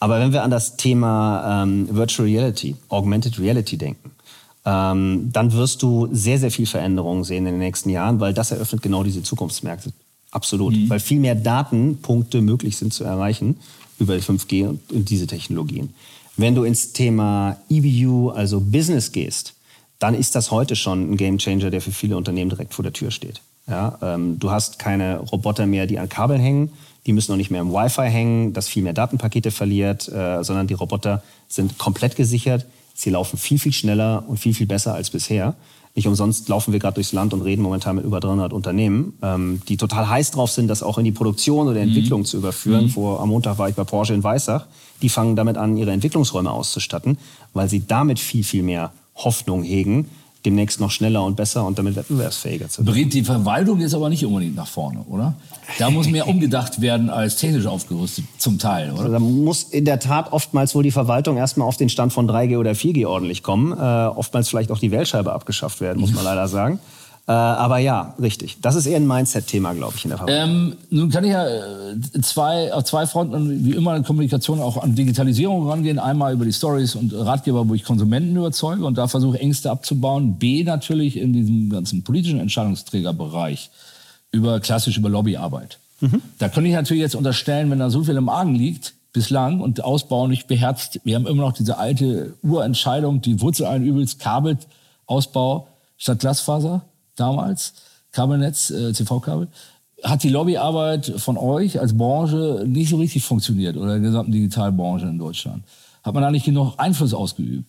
Aber 0.00 0.20
wenn 0.20 0.32
wir 0.32 0.42
an 0.42 0.50
das 0.50 0.76
Thema 0.76 1.62
ähm, 1.62 1.88
Virtual 1.90 2.28
Reality, 2.28 2.76
Augmented 2.88 3.38
Reality 3.38 3.76
denken, 3.76 4.12
ähm, 4.64 5.30
dann 5.32 5.52
wirst 5.52 5.82
du 5.82 6.08
sehr, 6.12 6.38
sehr 6.38 6.50
viel 6.50 6.66
Veränderungen 6.66 7.24
sehen 7.24 7.46
in 7.46 7.52
den 7.54 7.58
nächsten 7.58 7.90
Jahren, 7.90 8.20
weil 8.20 8.34
das 8.34 8.50
eröffnet 8.50 8.82
genau 8.82 9.02
diese 9.02 9.22
Zukunftsmärkte. 9.22 9.92
Absolut. 10.30 10.74
Weil 10.88 11.00
viel 11.00 11.20
mehr 11.20 11.34
Datenpunkte 11.34 12.42
möglich 12.42 12.76
sind 12.76 12.92
zu 12.92 13.04
erreichen 13.04 13.58
über 13.98 14.14
5G 14.14 14.68
und, 14.68 14.92
und 14.92 15.10
diese 15.10 15.26
Technologien. 15.26 15.94
Wenn 16.36 16.54
du 16.54 16.64
ins 16.64 16.92
Thema 16.92 17.56
EBU, 17.68 18.30
also 18.30 18.60
Business 18.60 19.10
gehst, 19.10 19.54
dann 19.98 20.14
ist 20.14 20.34
das 20.36 20.50
heute 20.50 20.76
schon 20.76 21.12
ein 21.12 21.16
Gamechanger, 21.16 21.70
der 21.70 21.80
für 21.80 21.90
viele 21.90 22.16
Unternehmen 22.16 22.50
direkt 22.50 22.74
vor 22.74 22.84
der 22.84 22.92
Tür 22.92 23.10
steht. 23.10 23.40
Ja, 23.68 23.98
ähm, 24.02 24.38
du 24.38 24.50
hast 24.50 24.78
keine 24.78 25.18
Roboter 25.18 25.66
mehr, 25.66 25.86
die 25.86 25.98
an 25.98 26.08
Kabeln 26.08 26.40
hängen, 26.40 26.70
die 27.06 27.12
müssen 27.12 27.32
auch 27.32 27.36
nicht 27.36 27.50
mehr 27.50 27.60
im 27.60 27.72
Wi-Fi 27.72 28.08
hängen, 28.08 28.52
das 28.52 28.68
viel 28.68 28.82
mehr 28.82 28.92
Datenpakete 28.92 29.50
verliert, 29.50 30.08
äh, 30.08 30.42
sondern 30.42 30.66
die 30.66 30.74
Roboter 30.74 31.22
sind 31.48 31.78
komplett 31.78 32.16
gesichert. 32.16 32.66
Sie 32.94 33.10
laufen 33.10 33.38
viel, 33.38 33.58
viel 33.58 33.72
schneller 33.72 34.24
und 34.26 34.38
viel, 34.38 34.54
viel 34.54 34.66
besser 34.66 34.94
als 34.94 35.10
bisher. 35.10 35.54
Nicht 35.94 36.06
umsonst 36.06 36.48
laufen 36.48 36.72
wir 36.72 36.80
gerade 36.80 36.94
durchs 36.94 37.12
Land 37.12 37.32
und 37.34 37.42
reden 37.42 37.62
momentan 37.62 37.96
mit 37.96 38.04
über 38.04 38.20
300 38.20 38.52
Unternehmen, 38.52 39.14
ähm, 39.22 39.60
die 39.68 39.76
total 39.76 40.08
heiß 40.08 40.30
drauf 40.30 40.50
sind, 40.50 40.68
das 40.68 40.82
auch 40.82 40.98
in 40.98 41.04
die 41.04 41.12
Produktion 41.12 41.66
oder 41.68 41.80
Entwicklung 41.80 42.24
zu 42.24 42.36
überführen. 42.36 42.88
Vor, 42.88 43.20
am 43.20 43.30
Montag 43.30 43.58
war 43.58 43.68
ich 43.68 43.74
bei 43.74 43.84
Porsche 43.84 44.14
in 44.14 44.22
Weissach. 44.22 44.66
Die 45.02 45.08
fangen 45.08 45.36
damit 45.36 45.56
an, 45.56 45.76
ihre 45.76 45.90
Entwicklungsräume 45.92 46.50
auszustatten, 46.50 47.18
weil 47.52 47.68
sie 47.68 47.86
damit 47.86 48.18
viel, 48.18 48.44
viel 48.44 48.62
mehr 48.62 48.92
Hoffnung 49.16 49.62
hegen, 49.62 50.08
demnächst 50.44 50.80
noch 50.80 50.90
schneller 50.90 51.24
und 51.24 51.36
besser 51.36 51.66
und 51.66 51.78
damit 51.78 51.96
wettbewerbsfähiger 51.96 52.68
zu 52.68 52.84
werden. 52.84 52.94
Bringt 52.94 53.14
die 53.14 53.24
Verwaltung 53.24 53.80
jetzt 53.80 53.94
aber 53.94 54.08
nicht 54.08 54.24
unbedingt 54.24 54.56
nach 54.56 54.66
vorne, 54.66 55.00
oder? 55.08 55.34
Da 55.78 55.90
muss 55.90 56.08
mehr 56.08 56.28
umgedacht 56.28 56.80
werden 56.80 57.10
als 57.10 57.36
technisch 57.36 57.66
aufgerüstet, 57.66 58.24
zum 58.38 58.58
Teil, 58.58 58.92
oder? 58.92 59.00
Also 59.00 59.12
da 59.12 59.18
muss 59.18 59.64
in 59.64 59.84
der 59.84 59.98
Tat 59.98 60.32
oftmals 60.32 60.74
wohl 60.74 60.82
die 60.82 60.90
Verwaltung 60.90 61.36
erstmal 61.36 61.66
auf 61.66 61.76
den 61.76 61.88
Stand 61.88 62.12
von 62.12 62.28
3G 62.28 62.58
oder 62.58 62.72
4G 62.72 63.06
ordentlich 63.06 63.42
kommen. 63.42 63.72
Äh, 63.72 63.76
oftmals 63.76 64.48
vielleicht 64.48 64.70
auch 64.70 64.78
die 64.78 64.90
Wählscheibe 64.90 65.32
abgeschafft 65.32 65.80
werden, 65.80 66.00
muss 66.00 66.12
man 66.12 66.24
leider 66.24 66.48
sagen. 66.48 66.78
Äh, 67.28 67.32
aber 67.32 67.76
ja, 67.76 68.14
richtig. 68.18 68.56
Das 68.62 68.74
ist 68.74 68.86
eher 68.86 68.96
ein 68.96 69.06
Mindset-Thema, 69.06 69.74
glaube 69.74 69.92
ich, 69.96 70.04
in 70.06 70.10
der. 70.12 70.24
Ähm, 70.28 70.78
nun 70.88 71.10
kann 71.10 71.24
ich 71.24 71.32
ja 71.32 71.46
äh, 71.46 72.20
zwei, 72.22 72.72
auf 72.72 72.84
zwei 72.84 73.06
Fronten, 73.06 73.66
wie 73.66 73.72
immer 73.72 73.94
in 73.96 74.02
Kommunikation, 74.02 74.60
auch 74.60 74.82
an 74.82 74.94
Digitalisierung 74.94 75.68
rangehen. 75.68 75.98
Einmal 75.98 76.32
über 76.32 76.46
die 76.46 76.54
Stories 76.54 76.94
und 76.94 77.12
Ratgeber, 77.12 77.68
wo 77.68 77.74
ich 77.74 77.84
Konsumenten 77.84 78.34
überzeuge 78.34 78.82
und 78.82 78.96
da 78.96 79.08
versuche, 79.08 79.38
Ängste 79.40 79.70
abzubauen. 79.70 80.38
B, 80.38 80.64
natürlich 80.64 81.18
in 81.18 81.34
diesem 81.34 81.68
ganzen 81.68 82.02
politischen 82.02 82.40
Entscheidungsträgerbereich 82.40 83.70
über 84.32 84.58
klassisch 84.60 84.96
über 84.96 85.10
Lobbyarbeit. 85.10 85.78
Mhm. 86.00 86.22
Da 86.38 86.48
könnte 86.48 86.70
ich 86.70 86.74
natürlich 86.74 87.02
jetzt 87.02 87.14
unterstellen, 87.14 87.70
wenn 87.70 87.78
da 87.78 87.90
so 87.90 88.04
viel 88.04 88.16
im 88.16 88.30
Argen 88.30 88.54
liegt, 88.54 88.94
bislang 89.12 89.60
und 89.60 89.84
Ausbau 89.84 90.28
nicht 90.28 90.46
beherzt. 90.46 91.00
Wir 91.04 91.16
haben 91.16 91.26
immer 91.26 91.42
noch 91.42 91.52
diese 91.52 91.76
alte 91.76 92.32
Urentscheidung, 92.42 93.20
die 93.20 93.38
Wurzel 93.42 93.66
allen 93.66 93.84
Übels, 93.84 94.16
Kabelausbau 94.16 95.68
statt 95.98 96.20
Glasfaser 96.20 96.84
damals, 97.18 97.74
Kabelnetz, 98.12 98.70
äh, 98.70 98.92
CV-Kabel, 98.92 99.48
hat 100.02 100.22
die 100.22 100.28
Lobbyarbeit 100.28 101.12
von 101.16 101.36
euch 101.36 101.80
als 101.80 101.96
Branche 101.96 102.64
nicht 102.66 102.90
so 102.90 102.96
richtig 102.96 103.24
funktioniert 103.24 103.76
oder 103.76 103.92
der 103.92 104.00
gesamten 104.00 104.32
Digitalbranche 104.32 105.06
in 105.06 105.18
Deutschland. 105.18 105.64
Hat 106.02 106.14
man 106.14 106.22
da 106.22 106.30
nicht 106.30 106.44
genug 106.44 106.74
Einfluss 106.76 107.12
ausgeübt? 107.12 107.64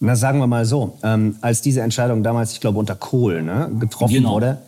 Na, 0.00 0.16
sagen 0.16 0.38
wir 0.38 0.46
mal 0.46 0.64
so, 0.64 0.98
ähm, 1.02 1.36
als 1.40 1.62
diese 1.62 1.82
Entscheidung 1.82 2.22
damals, 2.22 2.52
ich 2.52 2.60
glaube, 2.60 2.78
unter 2.78 2.94
Kohl 2.94 3.42
ne, 3.42 3.70
getroffen 3.78 4.14
genau. 4.14 4.32
wurde, 4.32 4.58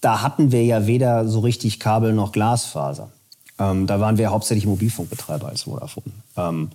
da 0.00 0.22
hatten 0.22 0.52
wir 0.52 0.64
ja 0.64 0.86
weder 0.86 1.26
so 1.26 1.40
richtig 1.40 1.80
Kabel 1.80 2.12
noch 2.12 2.32
Glasfaser. 2.32 3.10
Ähm, 3.58 3.86
da 3.86 3.98
waren 4.00 4.18
wir 4.18 4.30
hauptsächlich 4.30 4.66
Mobilfunkbetreiber 4.66 5.48
als 5.48 5.62
Vodafone. 5.62 6.12
Ähm, 6.36 6.70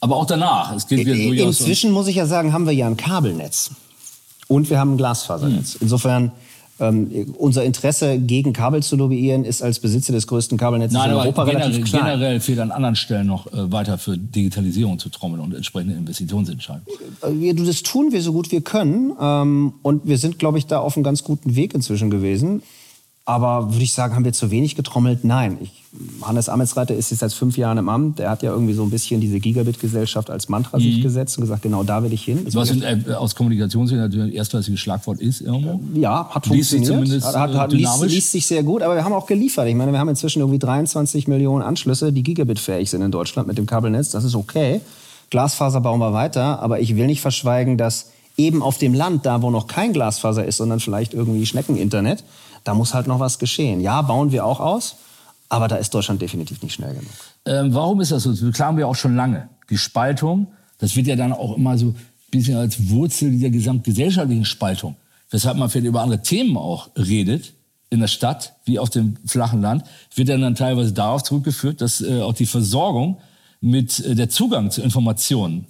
aber 0.00 0.16
auch 0.16 0.26
danach. 0.26 0.74
Es 0.74 0.86
geht 0.86 1.06
Inzwischen 1.06 1.92
muss 1.92 2.06
ich 2.06 2.16
ja 2.16 2.26
sagen, 2.26 2.52
haben 2.52 2.66
wir 2.66 2.74
ja 2.74 2.86
ein 2.86 2.96
Kabelnetz. 2.96 3.70
Und 4.48 4.70
wir 4.70 4.78
haben 4.78 4.94
ein 4.94 4.96
Glasfasernetz. 4.96 5.74
Hm. 5.74 5.78
Insofern 5.82 6.32
ähm, 6.82 7.34
unser 7.38 7.64
Interesse 7.64 8.18
gegen 8.18 8.52
Kabel 8.52 8.82
zu 8.82 8.96
lobbyieren 8.96 9.44
ist 9.44 9.62
als 9.62 9.78
Besitzer 9.78 10.12
des 10.12 10.26
größten 10.26 10.58
Kabelnetzes 10.58 10.98
Nein, 10.98 11.10
in 11.10 11.16
Europa 11.16 11.44
generell, 11.44 11.68
relativ 11.68 11.84
klein. 11.86 12.04
Generell 12.04 12.40
fehlt 12.40 12.58
an 12.58 12.70
anderen 12.72 12.96
Stellen 12.96 13.28
noch 13.28 13.46
äh, 13.46 13.70
weiter 13.70 13.98
für 13.98 14.18
Digitalisierung 14.18 14.98
zu 14.98 15.08
trommeln 15.08 15.40
und 15.40 15.54
entsprechende 15.54 15.94
Investitionsentscheidungen. 15.94 16.86
Äh, 17.22 17.54
das 17.54 17.82
tun 17.82 18.12
wir 18.12 18.20
so 18.20 18.32
gut 18.32 18.50
wir 18.50 18.60
können. 18.60 19.12
Ähm, 19.20 19.74
und 19.82 20.06
wir 20.06 20.18
sind, 20.18 20.38
glaube 20.38 20.58
ich, 20.58 20.66
da 20.66 20.80
auf 20.80 20.96
einem 20.96 21.04
ganz 21.04 21.22
guten 21.22 21.54
Weg 21.54 21.74
inzwischen 21.74 22.10
gewesen. 22.10 22.62
Aber 23.24 23.72
würde 23.72 23.84
ich 23.84 23.92
sagen, 23.92 24.16
haben 24.16 24.24
wir 24.24 24.32
zu 24.32 24.50
wenig 24.50 24.74
getrommelt? 24.74 25.22
Nein. 25.22 25.58
Ich, 25.60 25.84
Hannes 26.22 26.48
Ametsreiter 26.48 26.94
ist 26.94 27.10
jetzt 27.10 27.20
seit 27.20 27.32
fünf 27.32 27.56
Jahren 27.56 27.78
im 27.78 27.88
Amt. 27.88 28.18
Der 28.18 28.30
hat 28.30 28.42
ja 28.42 28.50
irgendwie 28.50 28.72
so 28.72 28.82
ein 28.82 28.90
bisschen 28.90 29.20
diese 29.20 29.38
Gigabit-Gesellschaft 29.38 30.28
als 30.28 30.48
Mantra 30.48 30.78
mhm. 30.78 30.82
sich 30.82 31.02
gesetzt 31.02 31.38
und 31.38 31.42
gesagt, 31.42 31.62
genau 31.62 31.84
da 31.84 32.02
will 32.02 32.12
ich 32.12 32.24
hin. 32.24 32.44
Was 32.52 32.70
in, 32.70 32.82
äh, 32.82 33.12
aus 33.14 33.36
Kommunikationssicht 33.36 34.00
natürlich 34.00 34.32
ein 34.32 34.36
erstklassiges 34.36 34.80
Schlagwort 34.80 35.20
ist 35.20 35.40
irgendwo. 35.40 35.80
Ja, 35.94 36.28
hat 36.30 36.46
liest 36.46 36.70
funktioniert. 36.70 37.06
Sich 37.06 37.20
zumindest, 37.20 37.36
hat, 37.36 37.54
hat, 37.54 37.72
liest, 37.72 38.02
liest, 38.02 38.32
sich 38.32 38.44
sehr 38.44 38.64
gut, 38.64 38.82
aber 38.82 38.96
wir 38.96 39.04
haben 39.04 39.12
auch 39.12 39.26
geliefert. 39.26 39.68
Ich 39.68 39.76
meine, 39.76 39.92
wir 39.92 40.00
haben 40.00 40.08
inzwischen 40.08 40.40
irgendwie 40.40 40.58
23 40.58 41.28
Millionen 41.28 41.62
Anschlüsse, 41.62 42.12
die 42.12 42.24
Gigabit-fähig 42.24 42.90
sind 42.90 43.02
in 43.02 43.12
Deutschland 43.12 43.46
mit 43.46 43.56
dem 43.56 43.66
Kabelnetz. 43.66 44.10
Das 44.10 44.24
ist 44.24 44.34
okay. 44.34 44.80
Glasfaser 45.30 45.80
bauen 45.80 46.00
wir 46.00 46.12
weiter, 46.12 46.60
aber 46.60 46.80
ich 46.80 46.96
will 46.96 47.06
nicht 47.06 47.20
verschweigen, 47.20 47.78
dass 47.78 48.10
eben 48.36 48.62
auf 48.62 48.78
dem 48.78 48.94
Land, 48.94 49.26
da 49.26 49.42
wo 49.42 49.50
noch 49.50 49.66
kein 49.66 49.92
Glasfaser 49.92 50.44
ist, 50.44 50.56
sondern 50.56 50.80
vielleicht 50.80 51.14
irgendwie 51.14 51.46
Schneckeninternet, 51.46 52.24
da 52.64 52.74
muss 52.74 52.94
halt 52.94 53.06
noch 53.06 53.20
was 53.20 53.38
geschehen. 53.38 53.80
Ja, 53.80 54.02
bauen 54.02 54.32
wir 54.32 54.44
auch 54.44 54.60
aus, 54.60 54.96
aber 55.48 55.68
da 55.68 55.76
ist 55.76 55.92
Deutschland 55.94 56.22
definitiv 56.22 56.62
nicht 56.62 56.74
schnell 56.74 56.94
genug. 56.94 57.12
Ähm, 57.44 57.74
warum 57.74 58.00
ist 58.00 58.12
das 58.12 58.22
so? 58.22 58.30
Das 58.30 58.40
beklagen 58.40 58.76
wir 58.76 58.88
auch 58.88 58.94
schon 58.94 59.16
lange. 59.16 59.48
Die 59.70 59.78
Spaltung, 59.78 60.46
das 60.78 60.96
wird 60.96 61.06
ja 61.06 61.16
dann 61.16 61.32
auch 61.32 61.56
immer 61.56 61.76
so 61.76 61.86
ein 61.86 61.96
bisschen 62.30 62.56
als 62.56 62.88
Wurzel 62.90 63.30
dieser 63.30 63.50
gesamtgesellschaftlichen 63.50 64.44
Spaltung, 64.44 64.96
weshalb 65.30 65.56
man 65.56 65.68
vielleicht 65.70 65.86
über 65.86 66.02
andere 66.02 66.22
Themen 66.22 66.56
auch 66.56 66.90
redet, 66.96 67.52
in 67.90 68.00
der 68.00 68.08
Stadt 68.08 68.54
wie 68.64 68.78
auf 68.78 68.88
dem 68.88 69.16
flachen 69.26 69.60
Land, 69.60 69.84
wird 70.14 70.30
dann, 70.30 70.40
dann 70.40 70.54
teilweise 70.54 70.92
darauf 70.92 71.22
zurückgeführt, 71.22 71.82
dass 71.82 72.00
äh, 72.00 72.22
auch 72.22 72.32
die 72.32 72.46
Versorgung 72.46 73.18
mit 73.60 74.00
äh, 74.00 74.14
der 74.14 74.30
Zugang 74.30 74.70
zu 74.70 74.80
Informationen, 74.80 75.66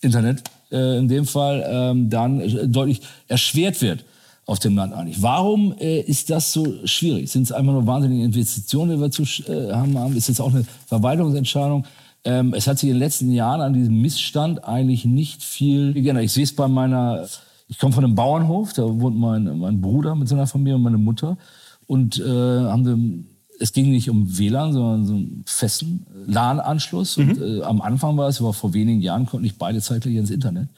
Internet 0.00 0.44
äh, 0.72 0.98
in 0.98 1.08
dem 1.08 1.26
Fall, 1.26 1.64
ähm, 1.68 2.08
dann 2.08 2.40
äh, 2.40 2.66
deutlich 2.66 3.02
erschwert 3.26 3.82
wird 3.82 4.04
auf 4.48 4.58
dem 4.58 4.76
Land 4.76 4.94
eigentlich. 4.94 5.20
Warum 5.20 5.74
äh, 5.78 6.00
ist 6.00 6.30
das 6.30 6.54
so 6.54 6.74
schwierig? 6.84 7.30
Sind 7.30 7.42
es 7.42 7.52
einfach 7.52 7.72
nur 7.72 7.86
wahnsinnige 7.86 8.24
Investitionen, 8.24 8.92
die 8.92 9.00
wir 9.00 9.10
zu 9.10 9.22
äh, 9.22 9.72
haben? 9.72 10.16
Ist 10.16 10.30
es 10.30 10.40
auch 10.40 10.50
eine 10.50 10.64
Verwaltungsentscheidung? 10.86 11.84
Ähm, 12.24 12.54
es 12.54 12.66
hat 12.66 12.78
sich 12.78 12.88
in 12.88 12.94
den 12.94 13.00
letzten 13.00 13.30
Jahren 13.30 13.60
an 13.60 13.74
diesem 13.74 14.00
Missstand 14.00 14.64
eigentlich 14.64 15.04
nicht 15.04 15.42
viel 15.42 15.92
geändert. 15.92 16.24
Ich 16.24 16.32
sehe 16.32 16.44
es 16.44 16.56
bei 16.56 16.66
meiner, 16.66 17.28
ich 17.68 17.78
komme 17.78 17.92
von 17.92 18.04
einem 18.04 18.14
Bauernhof, 18.14 18.72
da 18.72 18.84
wohnt 18.84 19.18
mein, 19.18 19.58
mein 19.58 19.82
Bruder 19.82 20.14
mit 20.14 20.28
seiner 20.28 20.46
Familie 20.46 20.76
und 20.76 20.82
meine 20.82 20.98
Mutter. 20.98 21.36
Und 21.86 22.18
äh, 22.18 22.24
haben 22.24 22.86
wir, 22.86 23.24
es 23.60 23.74
ging 23.74 23.90
nicht 23.90 24.08
um 24.08 24.38
WLAN, 24.38 24.72
sondern 24.72 25.04
so 25.04 25.12
einen 25.12 25.44
festen 25.46 26.06
LAN-Anschluss. 26.26 27.18
Mhm. 27.18 27.28
Und 27.28 27.42
äh, 27.42 27.62
am 27.64 27.82
Anfang 27.82 28.16
war 28.16 28.28
es, 28.28 28.42
war 28.42 28.54
vor 28.54 28.72
wenigen 28.72 29.02
Jahren, 29.02 29.26
konnten 29.26 29.44
nicht 29.44 29.58
beide 29.58 29.82
zeitgleich 29.82 30.16
ins 30.16 30.30
Internet. 30.30 30.68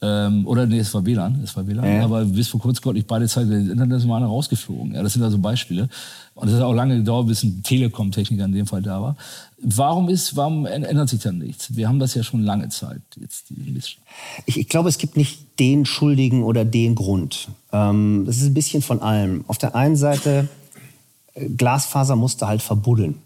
Ähm, 0.00 0.46
oder 0.46 0.66
nee, 0.66 0.78
es 0.78 0.94
war 0.94 1.04
WLAN, 1.04 1.40
es 1.42 1.56
war 1.56 1.66
WLAN. 1.66 1.84
Ja. 1.84 2.04
Aber 2.04 2.24
bis 2.24 2.48
vor 2.48 2.60
kurzem 2.60 2.82
konnte 2.82 3.00
ich 3.00 3.06
beide 3.06 3.26
Zeiten 3.26 3.50
das 3.50 3.68
Internet 3.68 4.04
mal 4.06 4.22
rausgeflogen. 4.22 4.94
Ja, 4.94 5.02
das 5.02 5.14
sind 5.14 5.22
also 5.22 5.38
Beispiele. 5.38 5.88
Und 6.34 6.48
es 6.48 6.54
hat 6.54 6.62
auch 6.62 6.72
lange 6.72 6.98
gedauert, 6.98 7.26
bis 7.26 7.42
ein 7.42 7.64
Telekom-Techniker 7.64 8.44
in 8.44 8.52
dem 8.52 8.66
Fall 8.66 8.80
da 8.80 9.02
war. 9.02 9.16
Warum 9.60 10.08
ist, 10.08 10.36
warum 10.36 10.66
ändert 10.66 11.08
sich 11.08 11.20
dann 11.20 11.38
nichts? 11.38 11.74
Wir 11.74 11.88
haben 11.88 11.98
das 11.98 12.14
ja 12.14 12.22
schon 12.22 12.44
lange 12.44 12.68
Zeit 12.68 13.02
jetzt. 13.20 13.46
Ich, 14.46 14.56
ich 14.56 14.68
glaube, 14.68 14.88
es 14.88 14.98
gibt 14.98 15.16
nicht 15.16 15.58
den 15.58 15.84
Schuldigen 15.84 16.44
oder 16.44 16.64
den 16.64 16.94
Grund. 16.94 17.48
Ähm, 17.72 18.22
das 18.24 18.36
ist 18.36 18.44
ein 18.44 18.54
bisschen 18.54 18.82
von 18.82 19.02
allem. 19.02 19.44
Auf 19.48 19.58
der 19.58 19.74
einen 19.74 19.96
Seite 19.96 20.48
äh, 21.34 21.48
Glasfaser 21.48 22.14
musste 22.14 22.46
halt 22.46 22.62
verbuddeln. 22.62 23.16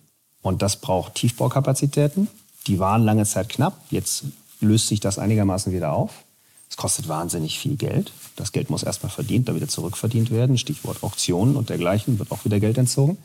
Und 0.41 0.63
das 0.63 0.77
braucht 0.77 1.17
Tiefbaukapazitäten. 1.17 2.29
Die 2.67 2.79
waren 2.79 3.03
lange 3.03 3.27
Zeit 3.27 3.51
knapp. 3.51 3.79
Jetzt 3.91 4.25
löst 4.61 4.89
sich 4.89 5.01
das 5.01 5.19
einigermaßen 5.19 5.71
wieder 5.71 5.93
auf. 5.93 6.25
Es 6.73 6.79
kostet 6.79 7.07
wahnsinnig 7.07 7.59
viel 7.59 7.77
Geld. 7.77 8.13
Das 8.35 8.51
Geld 8.51 8.71
muss 8.71 8.83
erstmal 8.83 9.13
verdient, 9.13 9.47
dann 9.47 9.57
wieder 9.57 9.69
zurückverdient 9.69 10.31
werden. 10.31 10.57
Stichwort 10.57 11.03
Auktionen 11.03 11.55
und 11.55 11.69
dergleichen, 11.69 12.19
wird 12.19 12.33
auch 12.33 12.47
wieder 12.47 12.61
Geld 12.61 12.79
entzogen. 12.79 13.19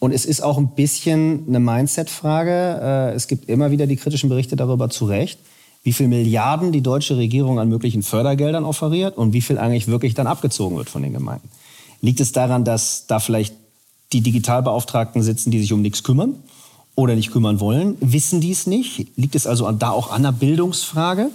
Und 0.00 0.12
es 0.12 0.26
ist 0.26 0.42
auch 0.42 0.58
ein 0.58 0.68
bisschen 0.74 1.44
eine 1.48 1.60
Mindset-Frage. 1.60 2.80
Äh, 2.82 3.14
es 3.14 3.26
gibt 3.26 3.48
immer 3.48 3.70
wieder 3.70 3.86
die 3.86 3.96
kritischen 3.96 4.28
Berichte 4.28 4.54
darüber 4.54 4.90
zu 4.90 5.06
Recht, 5.06 5.38
wie 5.82 5.94
viel 5.94 6.08
Milliarden 6.08 6.72
die 6.72 6.82
deutsche 6.82 7.16
Regierung 7.16 7.58
an 7.58 7.70
möglichen 7.70 8.02
Fördergeldern 8.02 8.66
offeriert 8.66 9.16
und 9.16 9.32
wie 9.32 9.40
viel 9.40 9.56
eigentlich 9.56 9.88
wirklich 9.88 10.12
dann 10.12 10.26
abgezogen 10.26 10.76
wird 10.76 10.90
von 10.90 11.02
den 11.02 11.14
Gemeinden. 11.14 11.48
Liegt 12.02 12.20
es 12.20 12.32
daran, 12.32 12.66
dass 12.66 13.06
da 13.06 13.18
vielleicht 13.18 13.54
die 14.12 14.20
Digitalbeauftragten 14.20 15.22
sitzen, 15.22 15.50
die 15.50 15.60
sich 15.60 15.72
um 15.72 15.80
nichts 15.80 16.02
kümmern 16.02 16.34
oder 16.96 17.14
nicht 17.14 17.32
kümmern 17.32 17.60
wollen? 17.60 17.96
Wissen 18.00 18.42
die 18.42 18.50
es 18.50 18.66
nicht? 18.66 19.16
Liegt 19.16 19.36
es 19.36 19.46
also 19.46 19.72
da 19.72 19.88
auch 19.88 20.12
an 20.12 20.22
der 20.22 20.32
Bildungsfrage? 20.32 21.30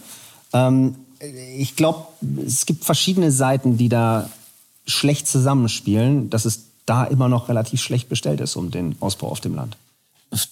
Ähm, 0.53 0.93
ich 1.21 1.75
glaube, 1.75 2.07
es 2.45 2.65
gibt 2.65 2.85
verschiedene 2.85 3.31
Seiten, 3.31 3.77
die 3.77 3.89
da 3.89 4.29
schlecht 4.85 5.27
zusammenspielen, 5.27 6.29
dass 6.29 6.45
es 6.45 6.65
da 6.85 7.03
immer 7.03 7.29
noch 7.29 7.49
relativ 7.49 7.81
schlecht 7.81 8.09
bestellt 8.09 8.41
ist 8.41 8.55
um 8.55 8.71
den 8.71 8.95
Ausbau 8.99 9.27
auf 9.27 9.41
dem 9.41 9.55
Land. 9.55 9.77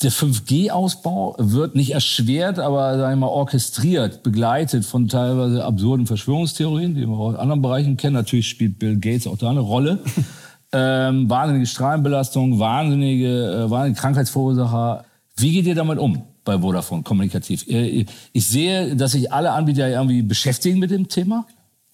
Der 0.02 0.12
5G-Ausbau 0.12 1.36
wird 1.38 1.76
nicht 1.76 1.92
erschwert, 1.92 2.58
aber 2.58 2.98
sagen 2.98 3.20
wir 3.20 3.28
mal, 3.28 3.32
orchestriert, 3.32 4.24
begleitet 4.24 4.86
von 4.86 5.08
teilweise 5.08 5.64
absurden 5.64 6.08
Verschwörungstheorien, 6.08 6.96
die 6.96 7.08
wir 7.08 7.16
auch 7.16 7.30
in 7.30 7.36
anderen 7.36 7.62
Bereichen 7.62 7.96
kennen. 7.96 8.16
Natürlich 8.16 8.48
spielt 8.48 8.80
Bill 8.80 8.98
Gates 8.98 9.28
auch 9.28 9.38
da 9.38 9.52
eine 9.52 9.60
Rolle. 9.60 10.00
ähm, 10.72 11.30
wahnsinnige 11.30 11.68
Strahlenbelastung, 11.68 12.58
wahnsinnige, 12.58 13.66
äh, 13.66 13.70
wahnsinnige 13.70 14.02
Krankheitsverursacher. 14.02 15.06
Wie 15.36 15.52
geht 15.54 15.68
ihr 15.68 15.76
damit 15.76 16.00
um? 16.00 16.24
Bei 16.48 16.62
Vodafone 16.62 17.04
kommunikativ. 17.04 17.68
Äh, 17.68 18.06
ich 18.34 18.48
sehe, 18.48 18.96
dass 18.96 19.12
sich 19.12 19.32
alle 19.32 19.52
Anbieter 19.52 19.88
irgendwie 19.88 20.24
beschäftigen 20.24 20.80
mit 20.80 20.90
dem 20.90 21.10
Thema. 21.10 21.46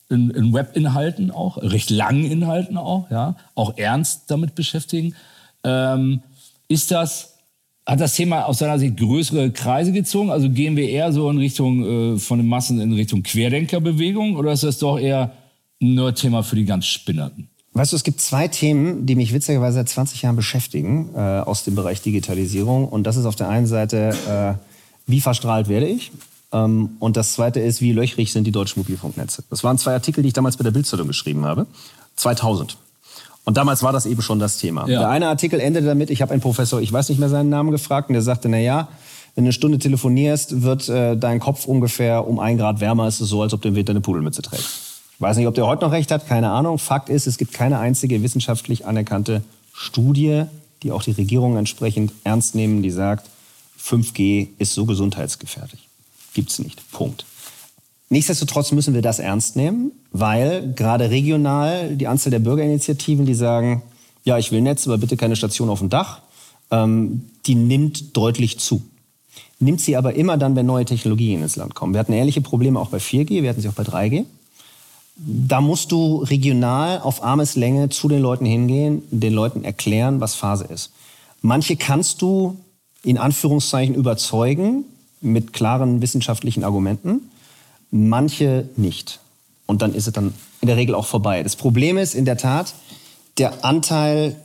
In, 0.09 0.29
in 0.29 0.53
Webinhalten 0.53 1.31
auch, 1.31 1.57
recht 1.57 1.89
langen 1.89 2.25
Inhalten 2.25 2.77
auch, 2.77 3.09
ja, 3.09 3.35
auch 3.55 3.77
ernst 3.77 4.29
damit 4.29 4.53
beschäftigen. 4.53 5.15
Ähm, 5.63 6.21
ist 6.67 6.91
das, 6.91 7.39
hat 7.85 7.99
das 7.99 8.15
Thema 8.15 8.43
aus 8.43 8.59
seiner 8.59 8.77
Sicht 8.77 8.97
größere 8.97 9.51
Kreise 9.51 9.91
gezogen? 9.91 10.29
Also 10.29 10.49
gehen 10.49 10.77
wir 10.77 10.87
eher 10.87 11.11
so 11.11 11.29
in 11.29 11.37
Richtung 11.39 12.15
äh, 12.15 12.19
von 12.19 12.37
den 12.37 12.47
Massen 12.47 12.79
in 12.79 12.93
Richtung 12.93 13.23
Querdenkerbewegung 13.23 14.35
oder 14.35 14.51
ist 14.51 14.63
das 14.63 14.77
doch 14.77 14.99
eher 14.99 15.31
nur 15.79 16.13
Thema 16.13 16.43
für 16.43 16.55
die 16.55 16.65
ganz 16.65 16.85
Spinnerten? 16.85 17.49
Weißt 17.73 17.91
du, 17.91 17.95
es 17.95 18.03
gibt 18.03 18.21
zwei 18.21 18.47
Themen, 18.47 19.05
die 19.05 19.15
mich 19.15 19.33
witzigerweise 19.33 19.75
seit 19.75 19.89
20 19.89 20.21
Jahren 20.21 20.35
beschäftigen 20.35 21.09
äh, 21.15 21.19
aus 21.19 21.63
dem 21.63 21.73
Bereich 21.73 22.01
Digitalisierung. 22.01 22.87
Und 22.87 23.03
das 23.03 23.17
ist 23.17 23.25
auf 23.25 23.35
der 23.35 23.49
einen 23.49 23.65
Seite, 23.65 24.15
äh, 24.29 24.53
wie 25.07 25.21
verstrahlt 25.21 25.69
werde 25.69 25.87
ich? 25.87 26.11
Ähm, 26.51 26.91
und 26.99 27.17
das 27.17 27.33
zweite 27.33 27.59
ist, 27.59 27.81
wie 27.81 27.91
löchrig 27.91 28.31
sind 28.31 28.45
die 28.45 28.51
deutschen 28.51 28.79
Mobilfunknetze. 28.81 29.43
Das 29.49 29.63
waren 29.63 29.79
zwei 29.79 29.93
Artikel, 29.93 30.21
die 30.21 30.27
ich 30.27 30.33
damals 30.33 30.57
bei 30.57 30.63
der 30.63 30.71
Bildzeitung 30.71 31.07
geschrieben 31.07 31.45
habe. 31.45 31.65
2000. 32.15 32.77
Und 33.43 33.57
damals 33.57 33.81
war 33.81 33.91
das 33.91 34.05
eben 34.05 34.21
schon 34.21 34.39
das 34.39 34.57
Thema. 34.57 34.87
Ja. 34.87 34.99
Der 34.99 35.09
eine 35.09 35.27
Artikel 35.27 35.59
endete 35.59 35.87
damit, 35.87 36.11
ich 36.11 36.21
habe 36.21 36.31
einen 36.31 36.41
Professor, 36.41 36.79
ich 36.79 36.93
weiß 36.93 37.09
nicht 37.09 37.19
mehr 37.19 37.29
seinen 37.29 37.49
Namen 37.49 37.71
gefragt, 37.71 38.07
und 38.09 38.13
der 38.13 38.21
sagte, 38.21 38.49
na 38.49 38.59
ja, 38.59 38.87
wenn 39.35 39.43
du 39.43 39.47
eine 39.47 39.53
Stunde 39.53 39.79
telefonierst, 39.79 40.61
wird 40.61 40.87
äh, 40.89 41.17
dein 41.17 41.39
Kopf 41.39 41.65
ungefähr 41.65 42.27
um 42.27 42.39
ein 42.39 42.57
Grad 42.57 42.79
wärmer. 42.79 43.07
Es 43.07 43.19
ist 43.19 43.29
so, 43.29 43.41
als 43.41 43.53
ob 43.53 43.61
du 43.63 43.69
im 43.69 43.75
Winter 43.75 43.91
eine 43.91 44.01
Pudelmütze 44.01 44.43
trägst. 44.43 44.82
Ich 45.23 45.25
weiß 45.29 45.37
nicht, 45.37 45.47
ob 45.47 45.55
der 45.55 45.67
heute 45.67 45.85
noch 45.85 45.93
recht 45.93 46.11
hat, 46.11 46.27
keine 46.27 46.49
Ahnung. 46.49 46.77
Fakt 46.77 47.07
ist, 47.07 47.27
es 47.27 47.37
gibt 47.37 47.53
keine 47.53 47.79
einzige 47.79 48.21
wissenschaftlich 48.23 48.85
anerkannte 48.85 49.41
Studie, 49.71 50.43
die 50.83 50.91
auch 50.91 51.01
die 51.01 51.11
Regierung 51.11 51.55
entsprechend 51.55 52.11
ernst 52.25 52.55
nehmen, 52.55 52.83
die 52.83 52.91
sagt, 52.91 53.29
5G 53.81 54.49
ist 54.57 54.73
so 54.73 54.85
gesundheitsgefährlich. 54.85 55.87
Gibt's 56.33 56.59
nicht. 56.59 56.91
Punkt. 56.91 57.23
Nichtsdestotrotz 58.09 58.73
müssen 58.73 58.93
wir 58.93 59.01
das 59.01 59.19
ernst 59.19 59.55
nehmen, 59.55 59.93
weil 60.11 60.73
gerade 60.73 61.09
regional 61.09 61.95
die 61.95 62.07
Anzahl 62.07 62.31
der 62.31 62.39
Bürgerinitiativen, 62.39 63.25
die 63.25 63.33
sagen, 63.33 63.81
ja, 64.25 64.37
ich 64.37 64.51
will 64.51 64.59
Netz, 64.59 64.85
aber 64.87 64.97
bitte 64.97 65.15
keine 65.15 65.37
Station 65.37 65.69
auf 65.69 65.79
dem 65.79 65.87
Dach, 65.87 66.19
ähm, 66.69 67.29
die 67.45 67.55
nimmt 67.55 68.17
deutlich 68.17 68.59
zu. 68.59 68.81
Nimmt 69.59 69.79
sie 69.79 69.95
aber 69.95 70.15
immer 70.15 70.35
dann, 70.35 70.57
wenn 70.57 70.65
neue 70.65 70.83
Technologien 70.83 71.41
ins 71.41 71.55
Land 71.55 71.75
kommen. 71.75 71.93
Wir 71.93 72.01
hatten 72.01 72.11
ähnliche 72.11 72.41
Probleme 72.41 72.77
auch 72.77 72.89
bei 72.89 72.97
4G, 72.97 73.41
wir 73.41 73.49
hatten 73.49 73.61
sie 73.61 73.69
auch 73.69 73.73
bei 73.73 73.83
3G. 73.83 74.25
Da 75.15 75.61
musst 75.61 75.91
du 75.91 76.17
regional 76.17 76.99
auf 76.99 77.23
Armeslänge 77.23 77.89
zu 77.89 78.07
den 78.07 78.21
Leuten 78.21 78.45
hingehen, 78.45 79.03
den 79.11 79.33
Leuten 79.33 79.63
erklären, 79.63 80.19
was 80.19 80.35
Phase 80.35 80.65
ist. 80.65 80.91
Manche 81.41 81.75
kannst 81.75 82.21
du 82.21 82.57
in 83.03 83.17
Anführungszeichen 83.17 83.95
überzeugen 83.95 84.85
mit 85.21 85.53
klaren 85.53 86.01
wissenschaftlichen 86.01 86.63
Argumenten, 86.63 87.29
manche 87.91 88.69
nicht. 88.75 89.19
Und 89.65 89.81
dann 89.81 89.93
ist 89.93 90.07
es 90.07 90.13
dann 90.13 90.33
in 90.61 90.67
der 90.67 90.77
Regel 90.77 90.95
auch 90.95 91.05
vorbei. 91.05 91.43
Das 91.43 91.55
Problem 91.55 91.97
ist 91.97 92.15
in 92.15 92.25
der 92.25 92.37
Tat 92.37 92.73
der 93.37 93.65
Anteil 93.65 94.35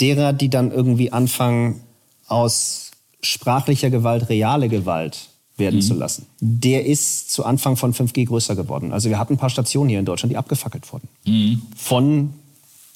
derer, 0.00 0.32
die 0.32 0.48
dann 0.48 0.72
irgendwie 0.72 1.12
anfangen, 1.12 1.80
aus 2.26 2.90
sprachlicher 3.22 3.90
Gewalt 3.90 4.28
reale 4.28 4.68
Gewalt 4.68 5.28
werden 5.56 5.76
mhm. 5.76 5.82
zu 5.82 5.94
lassen. 5.94 6.26
Der 6.40 6.86
ist 6.86 7.32
zu 7.32 7.44
Anfang 7.44 7.76
von 7.76 7.94
5G 7.94 8.26
größer 8.26 8.54
geworden. 8.56 8.92
Also 8.92 9.08
wir 9.08 9.18
hatten 9.18 9.34
ein 9.34 9.38
paar 9.38 9.50
Stationen 9.50 9.88
hier 9.88 9.98
in 9.98 10.04
Deutschland, 10.04 10.32
die 10.32 10.36
abgefackelt 10.36 10.92
wurden. 10.92 11.08
Mhm. 11.24 11.62
Von 11.74 12.34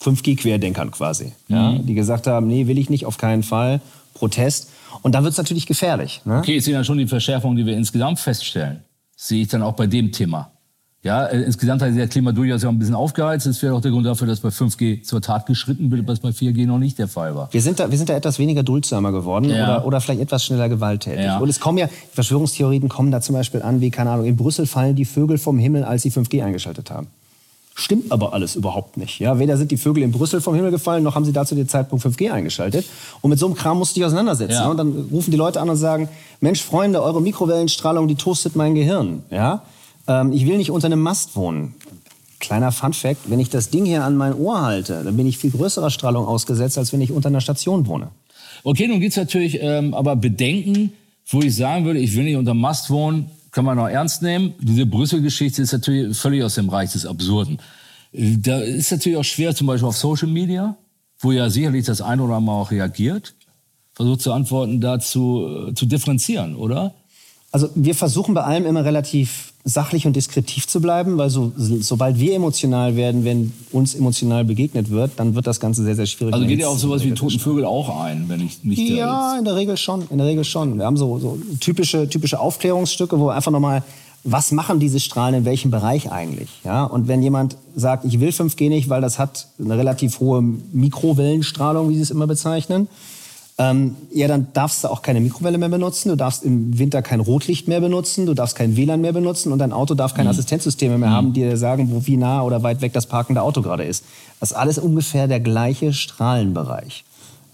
5G-Querdenkern 0.02 0.90
quasi. 0.90 1.32
Ja, 1.48 1.72
die 1.74 1.94
gesagt 1.94 2.26
haben, 2.26 2.46
nee, 2.46 2.66
will 2.66 2.78
ich 2.78 2.88
nicht, 2.88 3.06
auf 3.06 3.18
keinen 3.18 3.42
Fall. 3.42 3.80
Protest. 4.14 4.70
Und 5.02 5.14
dann 5.14 5.24
wird 5.24 5.32
es 5.32 5.38
natürlich 5.38 5.66
gefährlich. 5.66 6.22
Ne? 6.24 6.38
Okay, 6.38 6.54
jetzt 6.54 6.64
sind 6.64 6.74
ja 6.74 6.84
schon 6.84 6.98
die 6.98 7.06
Verschärfungen, 7.06 7.56
die 7.56 7.66
wir 7.66 7.76
insgesamt 7.76 8.18
feststellen. 8.18 8.80
Sehe 9.16 9.42
ich 9.42 9.48
dann 9.48 9.62
auch 9.62 9.74
bei 9.74 9.86
dem 9.86 10.12
Thema. 10.12 10.50
Ja, 11.02 11.24
äh, 11.24 11.42
insgesamt 11.42 11.80
hat 11.80 11.92
sich 11.92 11.98
das 11.98 12.10
Klima 12.10 12.32
durchaus 12.32 12.62
ja 12.62 12.68
ein 12.68 12.78
bisschen 12.78 12.94
aufgeheizt. 12.94 13.46
Das 13.46 13.62
wäre 13.62 13.74
auch 13.74 13.80
der 13.80 13.90
Grund 13.90 14.04
dafür, 14.04 14.26
dass 14.26 14.40
bei 14.40 14.50
5G 14.50 15.02
zur 15.02 15.22
Tat 15.22 15.46
geschritten 15.46 15.90
wird, 15.90 16.06
was 16.06 16.20
bei 16.20 16.28
4G 16.28 16.66
noch 16.66 16.78
nicht 16.78 16.98
der 16.98 17.08
Fall 17.08 17.34
war. 17.34 17.48
Wir 17.52 17.62
sind 17.62 17.80
da, 17.80 17.90
wir 17.90 17.96
sind 17.96 18.10
da 18.10 18.14
etwas 18.14 18.38
weniger 18.38 18.62
duldsamer 18.62 19.10
geworden 19.10 19.48
ja. 19.48 19.78
oder, 19.78 19.86
oder 19.86 20.00
vielleicht 20.02 20.20
etwas 20.20 20.44
schneller 20.44 20.68
gewalttätig. 20.68 21.24
Ja. 21.24 21.38
Und 21.38 21.48
es 21.48 21.58
kommen 21.58 21.78
ja, 21.78 21.88
Verschwörungstheorien 22.12 22.90
kommen 22.90 23.10
da 23.10 23.22
zum 23.22 23.34
Beispiel 23.34 23.62
an, 23.62 23.80
wie, 23.80 23.90
keine 23.90 24.10
Ahnung, 24.10 24.26
in 24.26 24.36
Brüssel 24.36 24.66
fallen 24.66 24.94
die 24.94 25.06
Vögel 25.06 25.38
vom 25.38 25.58
Himmel, 25.58 25.84
als 25.84 26.02
sie 26.02 26.10
5G 26.10 26.44
eingeschaltet 26.44 26.90
haben. 26.90 27.06
Stimmt 27.74 28.12
aber 28.12 28.34
alles 28.34 28.56
überhaupt 28.56 28.98
nicht. 28.98 29.20
Ja, 29.20 29.38
weder 29.38 29.56
sind 29.56 29.70
die 29.70 29.78
Vögel 29.78 30.02
in 30.02 30.12
Brüssel 30.12 30.42
vom 30.42 30.54
Himmel 30.54 30.70
gefallen, 30.70 31.02
noch 31.02 31.14
haben 31.14 31.24
sie 31.24 31.32
da 31.32 31.46
zu 31.46 31.54
dem 31.54 31.66
Zeitpunkt 31.66 32.04
5G 32.04 32.30
eingeschaltet. 32.30 32.84
Und 33.22 33.30
mit 33.30 33.38
so 33.38 33.46
einem 33.46 33.54
Kram 33.54 33.78
musst 33.78 33.92
du 33.92 34.00
dich 34.00 34.04
auseinandersetzen. 34.04 34.52
Ja. 34.52 34.68
Und 34.68 34.76
dann 34.76 35.08
rufen 35.10 35.30
die 35.30 35.38
Leute 35.38 35.62
an 35.62 35.70
und 35.70 35.76
sagen, 35.76 36.10
Mensch, 36.40 36.62
Freunde, 36.62 37.02
eure 37.02 37.22
Mikrowellenstrahlung, 37.22 38.06
die 38.06 38.16
toastet 38.16 38.54
mein 38.54 38.74
Gehirn. 38.74 39.22
Ja? 39.30 39.62
Ähm, 40.06 40.32
ich 40.32 40.46
will 40.46 40.56
nicht 40.56 40.70
unter 40.70 40.86
einem 40.86 41.00
Mast 41.00 41.36
wohnen. 41.36 41.74
Kleiner 42.38 42.72
Fun 42.72 42.92
Fact, 42.92 43.30
wenn 43.30 43.38
ich 43.38 43.50
das 43.50 43.70
Ding 43.70 43.84
hier 43.84 44.04
an 44.04 44.16
mein 44.16 44.34
Ohr 44.34 44.62
halte, 44.62 45.04
dann 45.04 45.16
bin 45.16 45.26
ich 45.26 45.38
viel 45.38 45.50
größerer 45.50 45.90
Strahlung 45.90 46.26
ausgesetzt, 46.26 46.78
als 46.78 46.92
wenn 46.92 47.00
ich 47.00 47.12
unter 47.12 47.28
einer 47.28 47.40
Station 47.40 47.86
wohne. 47.86 48.08
Okay, 48.64 48.88
nun 48.88 49.00
gibt 49.00 49.12
es 49.12 49.16
natürlich 49.16 49.58
ähm, 49.60 49.94
aber 49.94 50.16
Bedenken, 50.16 50.92
wo 51.26 51.40
ich 51.40 51.54
sagen 51.54 51.84
würde, 51.84 52.00
ich 52.00 52.14
will 52.16 52.24
nicht 52.24 52.36
unter 52.36 52.54
Mast 52.54 52.90
wohnen, 52.90 53.30
kann 53.50 53.64
man 53.64 53.76
noch 53.76 53.88
ernst 53.88 54.22
nehmen. 54.22 54.54
Diese 54.60 54.86
Brüssel-Geschichte 54.86 55.62
ist 55.62 55.72
natürlich 55.72 56.16
völlig 56.16 56.42
aus 56.42 56.54
dem 56.54 56.68
Reich 56.68 56.92
des 56.92 57.06
Absurden. 57.06 57.58
Da 58.12 58.60
ist 58.60 58.90
natürlich 58.90 59.18
auch 59.18 59.24
schwer, 59.24 59.54
zum 59.54 59.66
Beispiel 59.66 59.88
auf 59.88 59.96
Social 59.96 60.28
Media, 60.28 60.76
wo 61.18 61.32
ja 61.32 61.48
sicherlich 61.50 61.86
das 61.86 62.00
eine 62.00 62.22
oder 62.22 62.34
andere 62.34 62.56
auch 62.56 62.70
reagiert, 62.70 63.34
versucht 63.94 64.22
zu 64.22 64.32
antworten, 64.32 64.80
dazu 64.80 65.68
äh, 65.68 65.74
zu 65.74 65.86
differenzieren, 65.86 66.56
oder? 66.56 66.94
Also 67.52 67.68
wir 67.74 67.94
versuchen 67.94 68.34
bei 68.34 68.42
allem 68.42 68.66
immer 68.66 68.84
relativ 68.84 69.49
sachlich 69.64 70.06
und 70.06 70.16
diskretiv 70.16 70.66
zu 70.66 70.80
bleiben, 70.80 71.18
weil 71.18 71.28
so, 71.28 71.52
sobald 71.56 72.18
wir 72.18 72.34
emotional 72.34 72.96
werden, 72.96 73.24
wenn 73.24 73.52
uns 73.72 73.94
emotional 73.94 74.44
begegnet 74.44 74.90
wird, 74.90 75.12
dann 75.16 75.34
wird 75.34 75.46
das 75.46 75.60
Ganze 75.60 75.84
sehr, 75.84 75.94
sehr 75.94 76.06
schwierig. 76.06 76.32
Also 76.32 76.46
geht 76.46 76.60
ja 76.60 76.68
auch 76.68 76.78
sowas 76.78 77.04
wie 77.04 77.12
toten 77.12 77.38
Vögel 77.38 77.64
auch 77.64 78.02
ein, 78.02 78.24
wenn 78.28 78.40
ich 78.40 78.64
nicht 78.64 78.78
Ja, 78.78 79.36
in 79.38 79.44
der 79.44 79.56
Regel 79.56 79.76
schon, 79.76 80.04
in 80.10 80.18
der 80.18 80.26
Regel 80.26 80.44
schon. 80.44 80.78
Wir 80.78 80.86
haben 80.86 80.96
so, 80.96 81.18
so 81.18 81.38
typische, 81.60 82.08
typische 82.08 82.40
Aufklärungsstücke, 82.40 83.18
wo 83.20 83.26
wir 83.26 83.34
einfach 83.34 83.52
nochmal 83.52 83.82
was 84.22 84.52
machen 84.52 84.80
diese 84.80 85.00
Strahlen 85.00 85.34
in 85.34 85.44
welchem 85.44 85.70
Bereich 85.70 86.12
eigentlich? 86.12 86.50
Ja? 86.64 86.84
Und 86.84 87.08
wenn 87.08 87.22
jemand 87.22 87.56
sagt, 87.74 88.04
ich 88.04 88.20
will 88.20 88.30
5G 88.30 88.68
nicht, 88.68 88.88
weil 88.88 89.00
das 89.00 89.18
hat 89.18 89.46
eine 89.58 89.78
relativ 89.78 90.20
hohe 90.20 90.42
Mikrowellenstrahlung, 90.42 91.88
wie 91.88 91.96
sie 91.96 92.02
es 92.02 92.10
immer 92.10 92.26
bezeichnen, 92.26 92.88
ähm, 93.60 93.96
ja, 94.10 94.26
dann 94.26 94.46
darfst 94.54 94.82
du 94.84 94.88
auch 94.88 95.02
keine 95.02 95.20
Mikrowelle 95.20 95.58
mehr 95.58 95.68
benutzen, 95.68 96.08
du 96.08 96.16
darfst 96.16 96.44
im 96.44 96.78
Winter 96.78 97.02
kein 97.02 97.20
Rotlicht 97.20 97.68
mehr 97.68 97.82
benutzen, 97.82 98.24
du 98.24 98.32
darfst 98.32 98.56
kein 98.56 98.74
WLAN 98.74 99.02
mehr 99.02 99.12
benutzen 99.12 99.52
und 99.52 99.58
dein 99.58 99.74
Auto 99.74 99.94
darf 99.94 100.14
keine 100.14 100.30
mhm. 100.30 100.30
Assistenzsysteme 100.30 100.96
mehr 100.96 101.10
mhm. 101.10 101.14
haben, 101.14 101.32
die 101.34 101.42
dir 101.42 101.58
sagen, 101.58 101.90
wo 101.92 102.06
wie 102.06 102.16
nah 102.16 102.42
oder 102.42 102.62
weit 102.62 102.80
weg 102.80 102.94
das 102.94 103.04
parkende 103.04 103.42
Auto 103.42 103.60
gerade 103.60 103.84
ist. 103.84 104.06
Das 104.40 104.52
ist 104.52 104.56
alles 104.56 104.78
ungefähr 104.78 105.28
der 105.28 105.40
gleiche 105.40 105.92
Strahlenbereich. 105.92 107.04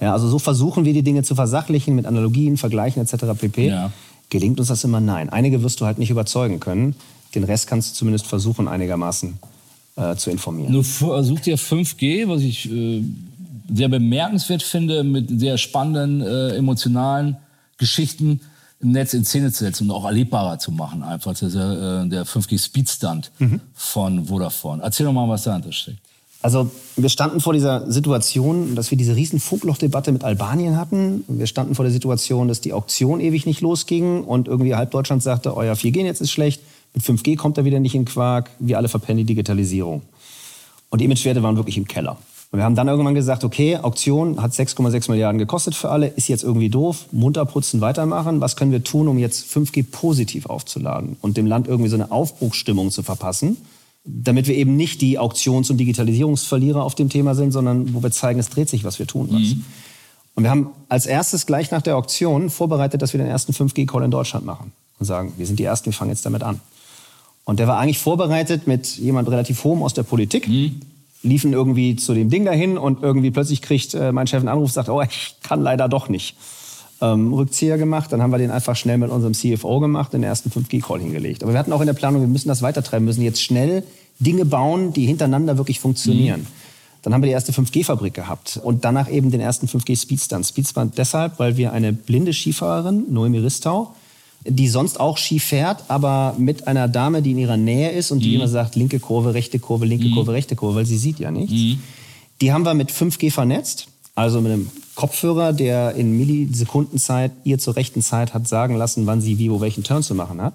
Ja, 0.00 0.12
also 0.12 0.28
so 0.28 0.38
versuchen 0.38 0.84
wir 0.84 0.92
die 0.92 1.02
Dinge 1.02 1.24
zu 1.24 1.34
versachlichen 1.34 1.96
mit 1.96 2.06
Analogien, 2.06 2.56
Vergleichen 2.56 3.02
etc. 3.02 3.24
pp. 3.36 3.66
Ja. 3.66 3.90
Gelingt 4.30 4.60
uns 4.60 4.68
das 4.68 4.84
immer? 4.84 5.00
Nein. 5.00 5.28
Einige 5.28 5.64
wirst 5.64 5.80
du 5.80 5.86
halt 5.86 5.98
nicht 5.98 6.10
überzeugen 6.10 6.60
können. 6.60 6.94
Den 7.34 7.42
Rest 7.42 7.66
kannst 7.66 7.90
du 7.90 7.94
zumindest 7.96 8.28
versuchen, 8.28 8.68
einigermaßen 8.68 9.38
äh, 9.96 10.14
zu 10.14 10.30
informieren. 10.30 10.72
Du 10.72 10.84
versuchst 10.84 11.46
ja 11.46 11.56
5G, 11.56 12.28
was 12.28 12.42
ich 12.42 12.70
äh, 12.70 13.02
sehr 13.72 13.88
bemerkenswert 13.88 14.62
finde, 14.62 15.04
mit 15.04 15.40
sehr 15.40 15.58
spannenden, 15.58 16.20
äh, 16.20 16.56
emotionalen 16.56 17.36
Geschichten 17.78 18.40
im 18.80 18.92
Netz 18.92 19.14
in 19.14 19.24
Szene 19.24 19.52
zu 19.52 19.64
setzen 19.64 19.84
und 19.84 19.96
auch 19.96 20.04
erlebbarer 20.04 20.58
zu 20.58 20.70
machen. 20.70 21.02
Einfach 21.02 21.34
der, 21.34 21.48
äh, 21.48 22.08
der 22.08 22.26
5G 22.26 22.58
Speedstand 22.58 23.30
mhm. 23.38 23.60
von 23.74 24.26
Vodafone. 24.26 24.82
Erzähl 24.82 25.06
doch 25.06 25.12
mal, 25.12 25.28
was 25.28 25.44
dahinter 25.44 25.72
steckt. 25.72 25.98
Also 26.42 26.70
wir 26.96 27.08
standen 27.08 27.40
vor 27.40 27.54
dieser 27.54 27.90
Situation, 27.90 28.76
dass 28.76 28.90
wir 28.90 28.98
diese 28.98 29.16
riesen 29.16 29.40
Funklochdebatte 29.40 30.12
mit 30.12 30.22
Albanien 30.22 30.76
hatten. 30.76 31.24
Wir 31.26 31.46
standen 31.46 31.74
vor 31.74 31.84
der 31.84 31.92
Situation, 31.92 32.46
dass 32.46 32.60
die 32.60 32.72
Auktion 32.72 33.20
ewig 33.20 33.46
nicht 33.46 33.62
losging 33.62 34.22
und 34.22 34.46
irgendwie 34.46 34.74
halb 34.74 34.90
Deutschland 34.90 35.22
sagte, 35.22 35.56
euer 35.56 35.74
4G-Netz 35.74 36.20
ist 36.20 36.30
schlecht, 36.30 36.62
mit 36.94 37.02
5G 37.02 37.36
kommt 37.36 37.58
er 37.58 37.64
wieder 37.64 37.80
nicht 37.80 37.94
in 37.94 38.04
Quark, 38.04 38.50
wir 38.58 38.76
alle 38.76 38.88
verpennen 38.88 39.18
die 39.18 39.24
Digitalisierung. 39.24 40.02
Und 40.90 41.00
die 41.00 41.06
Imagewerte 41.06 41.42
waren 41.42 41.56
wirklich 41.56 41.78
im 41.78 41.88
Keller. 41.88 42.16
Und 42.56 42.60
wir 42.60 42.64
haben 42.64 42.74
dann 42.74 42.88
irgendwann 42.88 43.14
gesagt, 43.14 43.44
okay, 43.44 43.76
Auktion 43.76 44.40
hat 44.40 44.52
6,6 44.52 45.10
Milliarden 45.10 45.38
gekostet 45.38 45.74
für 45.74 45.90
alle, 45.90 46.06
ist 46.06 46.26
jetzt 46.28 46.42
irgendwie 46.42 46.70
doof, 46.70 47.04
munter 47.12 47.44
putzen, 47.44 47.82
weitermachen. 47.82 48.40
Was 48.40 48.56
können 48.56 48.72
wir 48.72 48.82
tun, 48.82 49.08
um 49.08 49.18
jetzt 49.18 49.44
5G 49.54 49.84
positiv 49.84 50.46
aufzuladen 50.46 51.18
und 51.20 51.36
dem 51.36 51.44
Land 51.44 51.68
irgendwie 51.68 51.90
so 51.90 51.96
eine 51.96 52.10
Aufbruchsstimmung 52.10 52.90
zu 52.90 53.02
verpassen? 53.02 53.58
damit 54.08 54.46
wir 54.46 54.54
eben 54.54 54.76
nicht 54.76 55.00
die 55.00 55.18
Auktions- 55.18 55.68
und 55.68 55.78
Digitalisierungsverlierer 55.78 56.82
auf 56.82 56.94
dem 56.94 57.08
Thema 57.08 57.34
sind, 57.34 57.50
sondern 57.50 57.92
wo 57.92 58.04
wir 58.04 58.12
zeigen, 58.12 58.38
es 58.38 58.48
dreht 58.48 58.68
sich 58.68 58.84
was, 58.84 59.00
wir 59.00 59.06
tun 59.08 59.28
was. 59.32 59.40
Mhm. 59.40 59.64
Und 60.36 60.44
wir 60.44 60.50
haben 60.50 60.68
als 60.88 61.06
erstes 61.06 61.44
gleich 61.44 61.72
nach 61.72 61.82
der 61.82 61.96
Auktion 61.96 62.48
vorbereitet, 62.48 63.02
dass 63.02 63.12
wir 63.12 63.18
den 63.18 63.26
ersten 63.26 63.52
5G-Call 63.52 64.04
in 64.04 64.12
Deutschland 64.12 64.46
machen 64.46 64.70
und 65.00 65.06
sagen, 65.06 65.32
wir 65.36 65.44
sind 65.44 65.58
die 65.58 65.64
Ersten, 65.64 65.86
wir 65.86 65.92
fangen 65.92 66.12
jetzt 66.12 66.24
damit 66.24 66.44
an. 66.44 66.60
Und 67.44 67.58
der 67.58 67.66
war 67.66 67.78
eigentlich 67.78 67.98
vorbereitet 67.98 68.68
mit 68.68 68.96
jemand 68.96 69.28
relativ 69.28 69.64
hohem 69.64 69.82
aus 69.82 69.92
der 69.92 70.04
Politik, 70.04 70.46
mhm 70.46 70.80
liefen 71.26 71.52
irgendwie 71.52 71.96
zu 71.96 72.14
dem 72.14 72.30
Ding 72.30 72.44
dahin 72.44 72.78
und 72.78 73.02
irgendwie 73.02 73.30
plötzlich 73.30 73.62
kriegt 73.62 73.94
äh, 73.94 74.12
mein 74.12 74.26
Chef 74.26 74.40
einen 74.40 74.48
Anruf, 74.48 74.72
sagt, 74.72 74.88
oh, 74.88 75.02
ich 75.02 75.36
kann 75.42 75.62
leider 75.62 75.88
doch 75.88 76.08
nicht. 76.08 76.36
Ähm, 77.02 77.34
Rückzieher 77.34 77.76
gemacht, 77.76 78.10
dann 78.12 78.22
haben 78.22 78.30
wir 78.30 78.38
den 78.38 78.50
einfach 78.50 78.74
schnell 78.74 78.96
mit 78.96 79.10
unserem 79.10 79.34
CFO 79.34 79.80
gemacht, 79.80 80.14
den 80.14 80.22
ersten 80.22 80.50
5G-Call 80.50 81.00
hingelegt. 81.00 81.42
Aber 81.42 81.52
wir 81.52 81.58
hatten 81.58 81.72
auch 81.72 81.80
in 81.80 81.86
der 81.86 81.92
Planung, 81.92 82.22
wir 82.22 82.28
müssen 82.28 82.48
das 82.48 82.62
weitertreiben, 82.62 83.04
müssen 83.04 83.22
jetzt 83.22 83.42
schnell 83.42 83.82
Dinge 84.18 84.46
bauen, 84.46 84.94
die 84.94 85.04
hintereinander 85.04 85.58
wirklich 85.58 85.78
funktionieren. 85.78 86.40
Mhm. 86.40 86.46
Dann 87.02 87.12
haben 87.12 87.22
wir 87.22 87.26
die 87.26 87.34
erste 87.34 87.52
5G-Fabrik 87.52 88.14
gehabt 88.14 88.58
und 88.62 88.84
danach 88.84 89.10
eben 89.10 89.30
den 89.30 89.40
ersten 89.40 89.66
5G-Speedstand. 89.66 90.46
Speedstand 90.46 90.98
deshalb, 90.98 91.38
weil 91.38 91.56
wir 91.56 91.72
eine 91.72 91.92
blinde 91.92 92.32
Skifahrerin, 92.32 93.12
Noemi 93.12 93.38
Ristau, 93.38 93.94
die 94.48 94.68
sonst 94.68 95.00
auch 95.00 95.18
Ski 95.18 95.38
fährt, 95.38 95.84
aber 95.88 96.34
mit 96.38 96.66
einer 96.68 96.88
Dame, 96.88 97.22
die 97.22 97.32
in 97.32 97.38
ihrer 97.38 97.56
Nähe 97.56 97.90
ist 97.90 98.10
und 98.10 98.20
die 98.20 98.30
mhm. 98.30 98.34
immer 98.36 98.48
sagt, 98.48 98.76
linke 98.76 99.00
Kurve, 99.00 99.34
rechte 99.34 99.58
Kurve, 99.58 99.86
linke 99.86 100.08
mhm. 100.08 100.14
Kurve, 100.14 100.32
rechte 100.32 100.56
Kurve, 100.56 100.76
weil 100.76 100.86
sie 100.86 100.98
sieht 100.98 101.18
ja 101.18 101.30
nichts. 101.30 101.52
Mhm. 101.52 101.80
Die 102.40 102.52
haben 102.52 102.64
wir 102.64 102.74
mit 102.74 102.90
5G 102.90 103.30
vernetzt, 103.30 103.88
also 104.14 104.40
mit 104.40 104.52
einem 104.52 104.70
Kopfhörer, 104.94 105.52
der 105.52 105.94
in 105.94 106.16
Millisekundenzeit 106.16 107.32
ihr 107.44 107.58
zur 107.58 107.76
rechten 107.76 108.02
Zeit 108.02 108.34
hat 108.34 108.48
sagen 108.48 108.76
lassen, 108.76 109.06
wann 109.06 109.20
sie 109.20 109.38
wie, 109.38 109.50
wo 109.50 109.60
welchen 109.60 109.84
Turn 109.84 110.02
zu 110.02 110.14
machen 110.14 110.40
hat. 110.40 110.54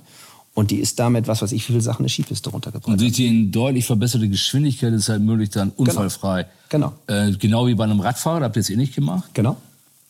Und 0.54 0.72
die 0.72 0.78
ist 0.78 1.00
damit, 1.00 1.28
was 1.28 1.42
weiß 1.42 1.54
ich, 1.54 1.64
wie 1.64 1.74
viele 1.74 1.82
Sachen 1.82 2.02
eine 2.02 2.10
Skipiste 2.10 2.50
runtergebracht. 2.50 2.92
Und 2.92 3.00
durch 3.00 3.14
die 3.14 3.50
deutlich 3.52 3.86
verbesserte 3.86 4.28
Geschwindigkeit 4.28 4.92
ist 4.94 5.08
halt 5.08 5.22
möglich, 5.22 5.50
dann 5.50 5.70
unfallfrei. 5.70 6.46
Genau. 6.70 6.92
Äh, 7.08 7.32
genau 7.34 7.68
wie 7.68 7.76
bei 7.76 7.86
einem 7.86 8.02
Radfahrer, 8.02 8.42
da 8.42 8.46
habt 8.48 8.58
ihr 8.58 8.62
es 8.62 8.70
eh 8.70 8.76
nicht 8.76 8.94
gemacht. 8.94 9.30
Genau. 9.34 9.56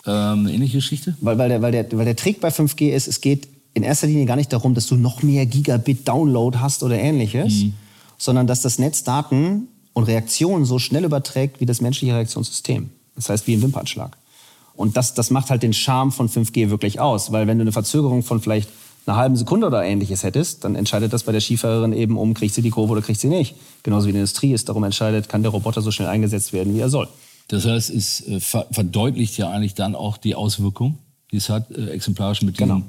Ähm, 0.06 0.40
eine 0.40 0.54
ähnliche 0.54 0.78
Geschichte. 0.78 1.16
Weil, 1.22 1.38
weil, 1.38 1.50
der, 1.50 1.62
weil, 1.62 1.72
der, 1.72 1.86
weil 1.92 2.06
der 2.06 2.16
Trick 2.16 2.42
bei 2.42 2.50
5G 2.50 2.90
ist, 2.90 3.08
es 3.08 3.22
geht 3.22 3.48
in 3.74 3.84
erster 3.84 4.08
Linie 4.08 4.26
gar 4.26 4.36
nicht 4.36 4.52
darum, 4.52 4.74
dass 4.74 4.88
du 4.88 4.96
noch 4.96 5.24
mehr 5.24 5.46
Gigabit 5.46 6.08
Download 6.08 6.58
hast 6.60 6.84
oder 6.84 6.98
ähnliches, 7.00 7.54
Mhm. 7.64 7.74
sondern 8.18 8.48
dass 8.48 8.62
das 8.62 8.80
Netz 8.80 9.04
Daten 9.04 9.68
und 9.94 10.04
Reaktionen 10.06 10.66
so 10.66 10.80
schnell 10.80 11.04
überträgt 11.06 11.60
wie 11.62 11.66
das 11.66 11.82
menschliche 11.82 12.14
Reaktionssystem. 12.16 12.90
Das 13.16 13.30
heißt, 13.30 13.48
wie 13.48 13.54
ein 13.56 13.62
Wimpernschlag. 13.62 14.18
Und 14.76 14.98
das, 14.98 15.14
das 15.14 15.30
macht 15.32 15.50
halt 15.50 15.64
den 15.64 15.74
Charme 15.74 16.12
von 16.12 16.30
5G 16.30 16.70
wirklich 16.70 17.00
aus, 17.00 17.32
weil 17.32 17.46
wenn 17.48 17.58
du 17.58 17.64
eine 17.64 17.72
Verzögerung 17.74 18.24
von 18.24 18.42
vielleicht 18.42 18.70
einer 19.06 19.18
halben 19.18 19.36
Sekunde 19.36 19.68
oder 19.68 19.84
ähnliches 19.84 20.24
hättest, 20.24 20.64
dann 20.64 20.76
entscheidet 20.76 21.12
das 21.12 21.24
bei 21.24 21.32
der 21.32 21.42
Skifahrerin 21.42 21.92
eben 21.94 22.18
um, 22.18 22.34
kriegt 22.34 22.54
sie 22.54 22.62
die 22.62 22.70
Kurve 22.70 22.94
oder 22.94 23.02
kriegt 23.02 23.20
sie 23.20 23.28
nicht. 23.30 23.56
Genauso 23.84 24.08
wie 24.08 24.12
die 24.12 24.18
Industrie 24.20 24.54
es 24.54 24.64
darum 24.66 24.84
entscheidet, 24.84 25.28
kann 25.28 25.42
der 25.44 25.52
Roboter 25.52 25.82
so 25.82 25.92
schnell 25.92 26.08
eingesetzt 26.08 26.54
werden, 26.54 26.74
wie 26.76 26.80
er 26.80 26.90
soll. 26.90 27.08
Das 27.48 27.66
heißt, 27.66 27.90
es 27.90 28.26
äh, 28.28 28.40
ver 28.40 28.68
verdeutlicht 28.72 29.38
ja 29.38 29.50
eigentlich 29.50 29.74
dann 29.74 29.96
auch 29.96 30.18
die 30.18 30.36
Auswirkung, 30.36 30.98
die 31.32 31.38
es 31.38 31.50
hat, 31.50 31.70
äh, 31.72 31.90
exemplarisch 31.90 32.42
mit 32.44 32.58
Genau. 32.58 32.76
dem. 32.76 32.84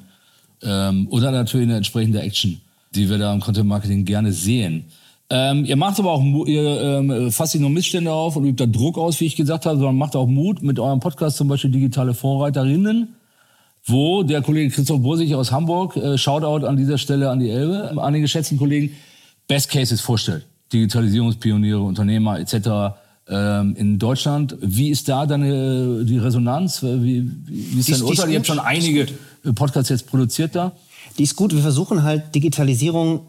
Ähm, 0.62 1.08
oder 1.10 1.30
natürlich 1.30 1.66
eine 1.66 1.76
entsprechende 1.76 2.20
Action, 2.20 2.60
die 2.94 3.08
wir 3.10 3.18
da 3.18 3.32
im 3.32 3.40
Content 3.40 3.66
Marketing 3.68 4.04
gerne 4.04 4.32
sehen. 4.32 4.84
Ähm, 5.30 5.64
ihr 5.64 5.76
macht 5.76 5.98
aber 5.98 6.12
auch, 6.12 6.22
ihr 6.46 6.80
ähm, 6.82 7.32
fasst 7.32 7.54
nicht 7.54 7.62
nur 7.62 7.70
Missstände 7.70 8.12
auf 8.12 8.36
und 8.36 8.44
übt 8.44 8.62
da 8.62 8.70
Druck 8.70 8.98
aus, 8.98 9.18
wie 9.20 9.26
ich 9.26 9.34
gesagt 9.36 9.64
habe, 9.66 9.76
sondern 9.78 9.96
macht 9.96 10.14
auch 10.14 10.26
Mut 10.26 10.62
mit 10.62 10.78
eurem 10.78 11.00
Podcast, 11.00 11.38
zum 11.38 11.48
Beispiel 11.48 11.70
Digitale 11.70 12.12
Vorreiterinnen, 12.12 13.08
wo 13.86 14.22
der 14.22 14.42
Kollege 14.42 14.70
Christoph 14.74 15.00
Bursig 15.02 15.34
aus 15.34 15.50
Hamburg, 15.50 15.96
äh, 15.96 16.18
Shoutout 16.18 16.66
an 16.66 16.76
dieser 16.76 16.98
Stelle 16.98 17.30
an 17.30 17.40
die 17.40 17.48
Elbe, 17.50 18.00
an 18.00 18.12
den 18.12 18.22
geschätzten 18.22 18.58
Kollegen, 18.58 18.90
Best 19.48 19.70
Cases 19.70 20.00
vorstellt. 20.00 20.44
Digitalisierungspioniere, 20.72 21.80
Unternehmer 21.80 22.38
etc. 22.38 22.96
Ähm, 23.28 23.74
in 23.76 23.98
Deutschland. 23.98 24.56
Wie 24.60 24.88
ist 24.90 25.08
da 25.08 25.26
deine 25.26 26.04
die 26.04 26.18
Resonanz? 26.18 26.82
Wie, 26.82 27.28
wie, 27.46 27.78
ist 27.80 27.88
ist- 27.88 27.88
dein 27.88 27.94
ist 27.94 28.02
Urteil? 28.02 28.30
Ihr 28.30 28.36
habt 28.38 28.46
schon 28.46 28.58
einige 28.58 29.02
äh, 29.02 29.06
Podcasts 29.54 29.90
jetzt 29.90 30.06
produziert 30.06 30.54
da. 30.54 30.72
Die 31.18 31.24
ist 31.24 31.36
gut. 31.36 31.54
Wir 31.54 31.62
versuchen 31.62 32.02
halt 32.02 32.34
Digitalisierung 32.34 33.20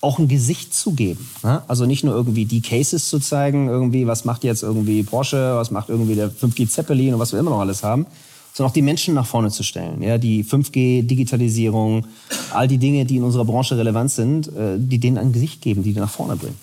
auch 0.00 0.18
ein 0.18 0.26
Gesicht 0.28 0.74
zu 0.74 0.92
geben. 0.92 1.28
ne? 1.44 1.62
Also 1.68 1.86
nicht 1.86 2.02
nur 2.02 2.14
irgendwie 2.14 2.44
die 2.44 2.60
Cases 2.60 3.08
zu 3.08 3.20
zeigen, 3.20 3.68
irgendwie, 3.68 4.06
was 4.06 4.24
macht 4.24 4.42
jetzt 4.42 4.62
irgendwie 4.62 5.02
Porsche, 5.04 5.54
was 5.56 5.70
macht 5.70 5.88
irgendwie 5.88 6.16
der 6.16 6.30
5G 6.30 6.68
Zeppelin 6.68 7.14
und 7.14 7.20
was 7.20 7.32
wir 7.32 7.38
immer 7.38 7.50
noch 7.50 7.60
alles 7.60 7.84
haben, 7.84 8.06
sondern 8.52 8.70
auch 8.70 8.74
die 8.74 8.82
Menschen 8.82 9.14
nach 9.14 9.26
vorne 9.26 9.50
zu 9.50 9.62
stellen. 9.62 10.02
Ja, 10.02 10.18
die 10.18 10.44
5G, 10.44 11.06
Digitalisierung, 11.06 12.06
all 12.52 12.66
die 12.66 12.78
Dinge, 12.78 13.04
die 13.04 13.16
in 13.16 13.22
unserer 13.22 13.44
Branche 13.44 13.76
relevant 13.78 14.10
sind, 14.10 14.48
äh, 14.48 14.76
die 14.76 14.98
denen 14.98 15.18
ein 15.18 15.32
Gesicht 15.32 15.62
geben, 15.62 15.84
die 15.84 15.92
die 15.92 16.00
nach 16.00 16.10
vorne 16.10 16.34
bringen. 16.34 16.56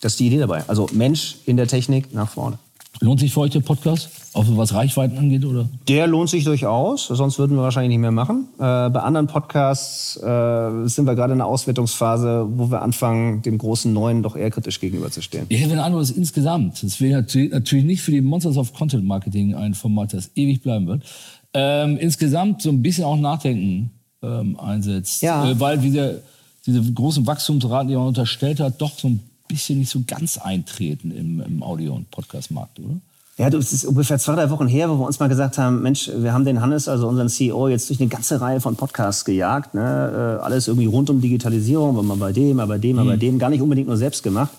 Das 0.00 0.12
ist 0.12 0.20
die 0.20 0.28
Idee 0.28 0.38
dabei. 0.38 0.64
Also 0.68 0.88
Mensch 0.92 1.38
in 1.46 1.56
der 1.56 1.66
Technik 1.66 2.14
nach 2.14 2.30
vorne. 2.30 2.58
Lohnt 3.00 3.20
sich 3.20 3.32
für 3.32 3.40
euch 3.40 3.50
der 3.50 3.60
Podcast? 3.60 4.08
Auch 4.34 4.44
was 4.48 4.74
Reichweiten 4.74 5.16
angeht, 5.16 5.44
oder? 5.44 5.68
Der 5.86 6.08
lohnt 6.08 6.28
sich 6.28 6.42
durchaus, 6.42 7.06
sonst 7.06 7.38
würden 7.38 7.56
wir 7.56 7.62
wahrscheinlich 7.62 7.90
nicht 7.90 8.00
mehr 8.00 8.10
machen. 8.10 8.48
Äh, 8.56 8.90
bei 8.90 9.00
anderen 9.00 9.28
Podcasts 9.28 10.16
äh, 10.16 10.88
sind 10.88 11.06
wir 11.06 11.14
gerade 11.14 11.34
in 11.34 11.40
einer 11.40 11.46
Auswertungsphase, 11.46 12.44
wo 12.50 12.68
wir 12.68 12.82
anfangen, 12.82 13.42
dem 13.42 13.58
großen 13.58 13.92
Neuen 13.92 14.24
doch 14.24 14.34
eher 14.34 14.50
kritisch 14.50 14.80
gegenüberzustehen. 14.80 15.46
Ich 15.50 15.60
hätte 15.60 15.70
den 15.70 15.78
Eindruck, 15.78 16.02
dass 16.02 16.10
insgesamt, 16.10 16.82
das 16.82 17.00
wäre 17.00 17.20
natürlich, 17.20 17.52
natürlich 17.52 17.84
nicht 17.84 18.02
für 18.02 18.10
die 18.10 18.20
Monsters 18.20 18.56
of 18.56 18.74
Content 18.74 19.04
Marketing 19.04 19.54
ein 19.54 19.74
Format, 19.74 20.12
das 20.12 20.32
ewig 20.34 20.62
bleiben 20.62 20.88
wird, 20.88 21.04
ähm, 21.52 21.96
insgesamt 21.98 22.60
so 22.60 22.70
ein 22.70 22.82
bisschen 22.82 23.04
auch 23.04 23.16
Nachdenken 23.16 23.92
ähm, 24.20 24.58
einsetzt. 24.58 25.22
Ja. 25.22 25.48
Äh, 25.48 25.60
weil 25.60 25.78
diese, 25.78 26.22
diese 26.66 26.82
großen 26.92 27.24
Wachstumsraten, 27.24 27.86
die 27.86 27.94
man 27.94 28.08
unterstellt 28.08 28.58
hat, 28.58 28.80
doch 28.80 28.98
so 28.98 29.06
ein 29.06 29.20
bisschen 29.46 29.78
nicht 29.78 29.90
so 29.90 30.02
ganz 30.04 30.38
eintreten 30.38 31.12
im, 31.12 31.40
im 31.40 31.62
Audio- 31.62 31.94
und 31.94 32.10
Podcast-Markt, 32.10 32.80
oder? 32.80 32.96
Ja, 33.36 33.50
du, 33.50 33.58
es 33.58 33.72
ist 33.72 33.84
ungefähr 33.84 34.18
zwei, 34.18 34.36
drei 34.36 34.50
Wochen 34.50 34.68
her, 34.68 34.88
wo 34.88 34.94
wir 34.94 35.06
uns 35.06 35.18
mal 35.18 35.28
gesagt 35.28 35.58
haben, 35.58 35.82
Mensch, 35.82 36.08
wir 36.14 36.32
haben 36.32 36.44
den 36.44 36.60
Hannes, 36.60 36.86
also 36.86 37.08
unseren 37.08 37.28
CEO, 37.28 37.66
jetzt 37.66 37.88
durch 37.88 37.98
eine 38.00 38.08
ganze 38.08 38.40
Reihe 38.40 38.60
von 38.60 38.76
Podcasts 38.76 39.24
gejagt. 39.24 39.74
Ne? 39.74 40.38
Äh, 40.40 40.44
alles 40.44 40.68
irgendwie 40.68 40.86
rund 40.86 41.10
um 41.10 41.20
Digitalisierung, 41.20 42.06
mal 42.06 42.16
bei 42.16 42.32
dem, 42.32 42.56
mal 42.56 42.66
bei 42.68 42.78
dem, 42.78 42.96
mal 42.96 43.04
bei 43.04 43.16
dem, 43.16 43.40
gar 43.40 43.50
nicht 43.50 43.60
unbedingt 43.60 43.88
nur 43.88 43.96
selbst 43.96 44.22
gemacht. 44.22 44.50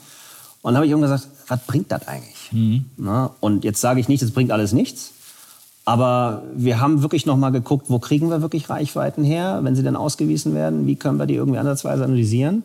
Und 0.61 0.71
dann 0.71 0.77
habe 0.77 0.87
ich 0.87 0.91
irgendwann 0.91 1.11
gesagt, 1.11 1.29
was 1.47 1.59
bringt 1.65 1.89
das 1.91 2.05
eigentlich? 2.07 2.49
Na, 2.97 3.31
und 3.39 3.63
jetzt 3.63 3.79
sage 3.79 3.99
ich 4.01 4.09
nicht, 4.09 4.21
es 4.23 4.31
bringt 4.31 4.51
alles 4.51 4.73
nichts. 4.73 5.11
Aber 5.85 6.41
wir 6.55 6.81
haben 6.81 7.01
wirklich 7.03 7.25
noch 7.25 7.37
mal 7.37 7.51
geguckt, 7.51 7.85
wo 7.89 7.99
kriegen 7.99 8.29
wir 8.29 8.41
wirklich 8.41 8.69
Reichweiten 8.69 9.23
her, 9.23 9.59
wenn 9.61 9.75
sie 9.75 9.83
dann 9.83 9.95
ausgewiesen 9.95 10.53
werden, 10.55 10.87
wie 10.87 10.95
können 10.95 11.17
wir 11.19 11.27
die 11.27 11.35
irgendwie 11.35 11.59
ansatzweise 11.59 12.03
analysieren. 12.03 12.63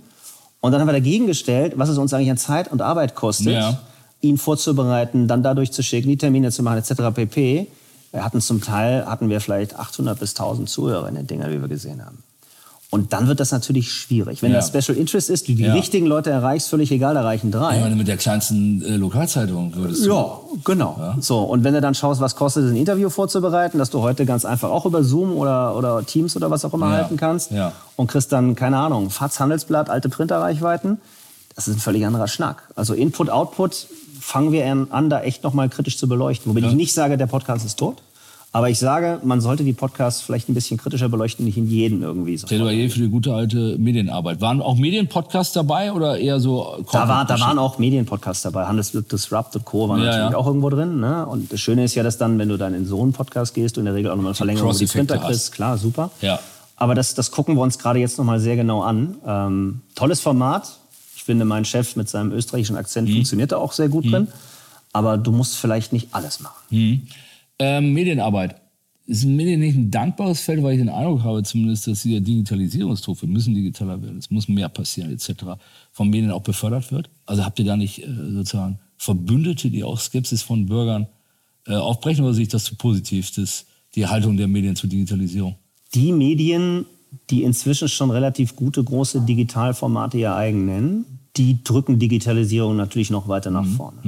Und 0.61 0.73
dann 0.73 0.81
haben 0.81 0.89
wir 0.89 0.93
dagegen 0.93 1.27
gestellt, 1.27 1.75
was 1.77 1.89
es 1.91 1.99
uns 1.99 2.13
eigentlich 2.15 2.31
an 2.31 2.37
Zeit 2.39 2.73
und 2.73 2.83
Arbeit 2.83 3.15
kostet, 3.15 3.53
Ja. 3.53 3.79
Ihn 4.21 4.39
vorzubereiten, 4.39 5.29
dann 5.29 5.43
dadurch 5.43 5.73
zu 5.73 5.83
schicken, 5.83 6.09
die 6.09 6.17
Termine 6.19 6.51
zu 6.51 6.63
machen, 6.63 6.79
etc. 6.79 6.95
pp. 7.15 7.67
Wir 8.13 8.25
hatten 8.25 8.41
zum 8.41 8.61
Teil, 8.61 9.07
hatten 9.07 9.29
wir 9.29 9.41
vielleicht 9.41 9.77
800 9.79 10.19
bis 10.19 10.31
1000 10.31 10.69
Zuhörer 10.69 11.09
in 11.09 11.15
den 11.15 11.27
Dingern, 11.27 11.51
wie 11.53 11.61
wir 11.61 11.69
gesehen 11.69 12.05
haben. 12.05 12.19
Und 12.93 13.13
dann 13.13 13.29
wird 13.29 13.39
das 13.39 13.53
natürlich 13.53 13.93
schwierig. 13.93 14.43
Wenn 14.43 14.51
Ja. 14.51 14.57
das 14.59 14.67
Special 14.77 14.99
Interest 14.99 15.31
ist, 15.31 15.47
du 15.47 15.53
die 15.55 15.63
Ja. 15.63 15.75
richtigen 15.75 16.07
Leute 16.07 16.31
erreichst, 16.31 16.69
völlig 16.69 16.91
egal, 16.91 17.15
da 17.15 17.23
reichen 17.23 17.53
drei. 17.53 17.77
Ich 17.77 17.81
meine, 17.83 17.95
mit 17.95 18.09
der 18.09 18.17
kleinsten 18.17 18.83
äh, 18.83 18.97
Lokalzeitung 18.97 19.77
würdest 19.77 20.05
du. 20.05 20.11
Ja, 20.11 20.39
genau. 20.65 21.15
So, 21.21 21.39
und 21.39 21.63
wenn 21.63 21.73
du 21.73 21.81
dann 21.81 21.95
schaust, 21.95 22.21
was 22.21 22.35
kostet 22.35 22.65
es, 22.65 22.73
ein 22.73 22.77
Interview 22.77 23.09
vorzubereiten, 23.09 23.79
dass 23.79 23.91
du 23.91 24.01
heute 24.01 24.27
ganz 24.27 24.45
einfach 24.45 24.71
auch 24.71 24.87
über 24.87 25.05
Zoom 25.05 25.37
oder, 25.37 25.77
oder 25.77 26.05
Teams 26.05 26.35
oder 26.35 26.51
was 26.51 26.65
auch 26.65 26.75
immer 26.75 26.87
Ja, 26.91 26.97
halten 26.97 27.17
kannst 27.17 27.53
ja. 27.53 27.71
und 27.95 28.09
kriegst 28.09 28.33
dann, 28.33 28.57
keine 28.57 28.79
Ahnung, 28.79 29.09
FATS, 29.11 29.39
Handelsblatt, 29.39 29.89
alte 29.89 30.09
Printerreichweiten, 30.09 31.01
das 31.55 31.69
ist 31.69 31.77
ein 31.77 31.81
völlig 31.81 32.05
anderer 32.07 32.27
Schnack. 32.27 32.63
Also 32.75 32.95
Input, 32.95 33.31
Output 33.31 33.87
fangen 34.21 34.53
wir 34.53 34.65
an, 34.91 35.11
da 35.11 35.23
echt 35.23 35.43
nochmal 35.43 35.69
kritisch 35.69 35.99
zu 35.99 36.09
beleuchten. 36.09 36.55
Wobei 36.55 36.67
ich 36.67 36.75
nicht 36.75 36.93
sage, 36.93 37.17
der 37.17 37.27
Podcast 37.27 37.65
ist 37.65 37.79
tot. 37.79 38.03
Aber 38.53 38.69
ich 38.69 38.81
sage, 38.81 39.21
man 39.23 39.41
sollte 39.41 39.63
die 39.63 39.73
Podcasts 39.73 40.23
vielleicht 40.23 40.49
ein 40.49 40.55
bisschen 40.55 40.77
kritischer 40.77 41.09
beleuchten, 41.09 41.45
nicht 41.45 41.57
in 41.57 41.69
jeden 41.69 42.03
irgendwie 42.03 42.37
so. 42.37 42.49
Plädoyer 42.49 42.91
für 42.91 42.99
die 42.99 43.09
gute 43.09 43.33
alte 43.33 43.79
Medienarbeit. 43.79 44.41
Waren 44.41 44.61
auch 44.61 44.77
Medienpodcasts 44.77 45.53
dabei 45.53 45.93
oder 45.93 46.19
eher 46.19 46.41
so? 46.41 46.85
Da, 46.91 47.07
war, 47.07 47.25
da 47.25 47.39
waren 47.39 47.61
auch 47.61 47.79
Medienpodcasts 47.79 48.43
dabei. 48.43 48.67
Handelsblatt 48.67 49.13
Disrupt 49.13 49.55
und 49.55 49.65
Co. 49.65 49.89
waren 49.89 50.01
Ja, 50.01 50.07
natürlich 50.07 50.33
ja. 50.33 50.37
auch 50.37 50.49
irgendwo 50.49 50.69
drin. 50.69 50.99
Ne? 50.99 51.27
Und 51.27 51.53
das 51.53 51.61
Schöne 51.61 51.85
ist 51.85 51.95
ja, 51.95 52.03
dass 52.03 52.19
dann, 52.19 52.41
wenn 52.41 52.49
du 52.49 52.57
dann 52.57 52.75
in 52.75 52.87
so 52.87 53.01
einen 53.01 53.13
Podcast 53.13 53.55
gehst, 53.55 53.77
du 53.77 53.83
in 53.83 53.87
der 53.87 53.95
Regel 53.95 54.11
auch 54.11 54.17
nochmal 54.17 54.35
Verlängerung 54.35 54.71
über 54.71 54.79
die 54.81 54.87
Printer 54.87 55.19
kriegst. 55.19 55.53
Klar, 55.53 55.79
super. 55.79 56.11
Ja. 56.21 56.41
Aber 56.75 56.97
das, 56.97 57.15
das 57.15 57.31
gucken 57.31 57.55
wir 57.55 57.63
uns 57.63 57.79
gerade 57.79 58.01
jetzt 58.01 58.19
nochmal 58.19 58.41
sehr 58.41 58.57
genau 58.57 58.83
an. 58.83 59.17
Ähm, 59.25 59.83
tolles 59.95 60.21
Format. 60.21 60.77
Ich 61.21 61.25
finde, 61.25 61.45
mein 61.45 61.67
Chef 61.67 61.97
mit 61.97 62.09
seinem 62.09 62.33
österreichischen 62.33 62.77
Akzent 62.77 63.07
Mhm. 63.11 63.13
funktioniert 63.17 63.53
da 63.53 63.59
auch 63.59 63.73
sehr 63.73 63.91
gut 63.91 64.11
drin. 64.11 64.27
Aber 64.95 65.19
du 65.19 65.33
musst 65.33 65.57
vielleicht 65.59 65.93
nicht 65.93 66.09
alles 66.13 66.41
machen. 66.41 67.07
Ähm, 67.59 67.93
Medienarbeit. 67.93 68.57
Ist 69.07 69.27
Medien 69.27 69.61
nicht 69.61 69.77
ein 69.77 69.91
dankbares 69.91 70.41
Feld, 70.41 70.63
weil 70.63 70.73
ich 70.75 70.79
den 70.79 70.89
Eindruck 70.89 71.23
habe, 71.23 71.43
zumindest, 71.43 71.87
dass 71.89 72.05
dieser 72.05 72.21
Digitalisierungsdruck, 72.21 73.21
wir 73.21 73.29
müssen 73.29 73.55
digitaler 73.55 74.01
werden, 74.03 74.17
es 74.19 74.31
muss 74.31 74.49
mehr 74.49 74.71
passieren, 74.71 75.13
etc., 75.13 75.61
von 75.93 76.09
Medien 76.09 76.31
auch 76.31 76.43
befördert 76.43 76.91
wird? 76.91 77.11
Also 77.27 77.45
habt 77.45 77.59
ihr 77.59 77.67
da 77.67 77.77
nicht 77.77 77.99
äh, 77.99 78.07
sozusagen 78.33 78.79
Verbündete, 78.97 79.69
die 79.69 79.85
auch 79.85 80.01
Skepsis 80.01 80.41
von 80.41 80.65
Bürgern 80.67 81.07
äh, 81.67 81.75
aufbrechen 81.75 82.25
oder 82.25 82.33
sehe 82.33 82.45
ich 82.45 82.49
das 82.49 82.65
zu 82.65 82.77
positiv, 82.77 83.31
das, 83.33 83.67
die 83.95 84.07
Haltung 84.07 84.39
der 84.39 84.49
Medien 84.49 84.75
zur 84.75 84.89
Digitalisierung? 84.89 85.57
die 85.95 86.13
Medien, 86.13 86.87
die 87.31 87.43
inzwischen 87.43 87.89
schon 87.89 88.11
relativ 88.11 88.57
gute 88.57 88.83
große 88.83 89.23
Digitalformate 89.23 90.19
ihr 90.19 90.35
eigen 90.35 90.67
nennen, 90.67 91.05
die 91.37 91.63
drücken 91.63 91.99
Digitalisierung 91.99 92.77
natürlich 92.77 93.11
noch 93.11 93.29
weiter 93.29 93.51
nach 93.51 93.67
vorne. 93.67 93.99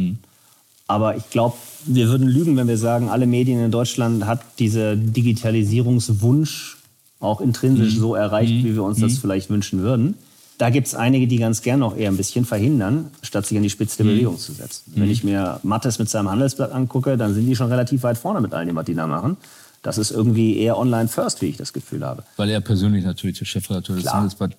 Aber 0.88 1.16
ich 1.16 1.30
glaube, 1.30 1.56
wir 1.86 2.08
würden 2.08 2.28
lügen, 2.28 2.56
wenn 2.56 2.68
wir 2.68 2.78
sagen, 2.78 3.08
alle 3.08 3.26
Medien 3.26 3.64
in 3.64 3.70
Deutschland 3.70 4.26
hat 4.26 4.40
dieser 4.58 4.96
Digitalisierungswunsch 4.96 6.78
auch 7.20 7.40
intrinsisch 7.40 7.96
so 7.96 8.14
erreicht, 8.14 8.52
wie 8.64 8.74
wir 8.74 8.82
uns 8.82 8.98
das 8.98 9.18
vielleicht 9.18 9.48
wünschen 9.48 9.80
würden. 9.80 10.16
Da 10.58 10.70
gibt 10.70 10.86
es 10.86 10.94
einige, 10.94 11.26
die 11.26 11.38
ganz 11.38 11.62
gern 11.62 11.80
noch 11.80 11.96
eher 11.96 12.10
ein 12.10 12.16
bisschen 12.16 12.44
verhindern, 12.44 13.10
statt 13.22 13.46
sich 13.46 13.56
an 13.56 13.62
die 13.62 13.70
Spitze 13.70 13.98
der 13.98 14.04
Bewegung 14.04 14.38
zu 14.38 14.52
setzen. 14.52 14.92
Wenn 14.94 15.10
ich 15.10 15.24
mir 15.24 15.60
Mattes 15.62 15.98
mit 15.98 16.08
seinem 16.08 16.30
Handelsblatt 16.30 16.72
angucke, 16.72 17.16
dann 17.16 17.34
sind 17.34 17.46
die 17.46 17.56
schon 17.56 17.68
relativ 17.68 18.02
weit 18.02 18.18
vorne 18.18 18.40
mit 18.40 18.52
all 18.52 18.66
dem, 18.66 18.76
was 18.76 18.84
die 18.84 18.94
da 18.94 19.06
machen. 19.06 19.36
Das 19.82 19.98
ist 19.98 20.10
irgendwie 20.12 20.58
eher 20.58 20.78
online 20.78 21.08
first, 21.08 21.42
wie 21.42 21.46
ich 21.46 21.56
das 21.56 21.72
Gefühl 21.72 22.04
habe. 22.04 22.22
Weil 22.36 22.50
er 22.50 22.60
persönlich 22.60 23.04
natürlich 23.04 23.38
der 23.38 23.46
Chefredakteur 23.46 23.96
des. 23.96 24.12
Handelsblatt 24.12 24.52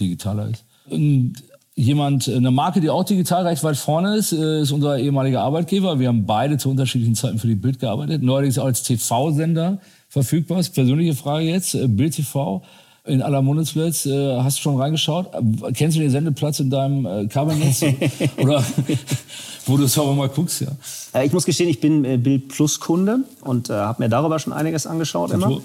digitaler 0.00 0.48
ist. 0.50 0.64
Und 0.90 1.34
jemand, 1.76 2.28
eine 2.28 2.50
Marke, 2.50 2.80
die 2.80 2.90
auch 2.90 3.04
digital 3.04 3.46
recht 3.46 3.62
weit 3.62 3.76
vorne 3.76 4.16
ist, 4.16 4.32
äh, 4.32 4.60
ist 4.62 4.72
unser 4.72 4.98
ehemaliger 4.98 5.42
Arbeitgeber. 5.42 5.98
Wir 6.00 6.08
haben 6.08 6.26
beide 6.26 6.58
zu 6.58 6.70
unterschiedlichen 6.70 7.14
Zeiten 7.14 7.38
für 7.38 7.46
die 7.46 7.54
Bild 7.54 7.78
gearbeitet. 7.78 8.22
Neuerdings 8.22 8.58
auch 8.58 8.66
als 8.66 8.82
TV-Sender 8.82 9.78
verfügbar. 10.08 10.58
Ist 10.60 10.74
persönliche 10.74 11.14
Frage 11.14 11.46
jetzt. 11.46 11.74
äh, 11.74 11.86
Bild 11.88 12.14
TV 12.14 12.62
in 13.06 13.22
aller 13.22 13.42
Munde 13.42 13.64
zuletzt. 13.64 14.06
Äh, 14.06 14.36
Hast 14.38 14.58
du 14.58 14.62
schon 14.62 14.80
reingeschaut? 14.80 15.30
Kennst 15.74 15.96
du 15.96 16.00
den 16.00 16.10
Sendeplatz 16.10 16.58
in 16.60 16.70
deinem 16.70 17.28
Kabelnetz? 17.28 17.84
Oder 18.38 18.64
wo 19.66 19.76
du 19.76 19.84
es 19.84 19.98
aber 19.98 20.14
mal 20.14 20.28
guckst, 20.28 20.60
ja. 20.60 20.68
Äh, 21.12 21.26
Ich 21.26 21.32
muss 21.32 21.44
gestehen, 21.44 21.68
ich 21.68 21.80
bin 21.80 22.04
äh, 22.04 22.16
Bild 22.16 22.48
Plus 22.48 22.80
Kunde 22.80 23.20
und 23.42 23.70
äh, 23.70 23.74
habe 23.74 24.02
mir 24.02 24.08
darüber 24.08 24.38
schon 24.38 24.52
einiges 24.52 24.86
angeschaut 24.86 25.30
immer. 25.32 25.60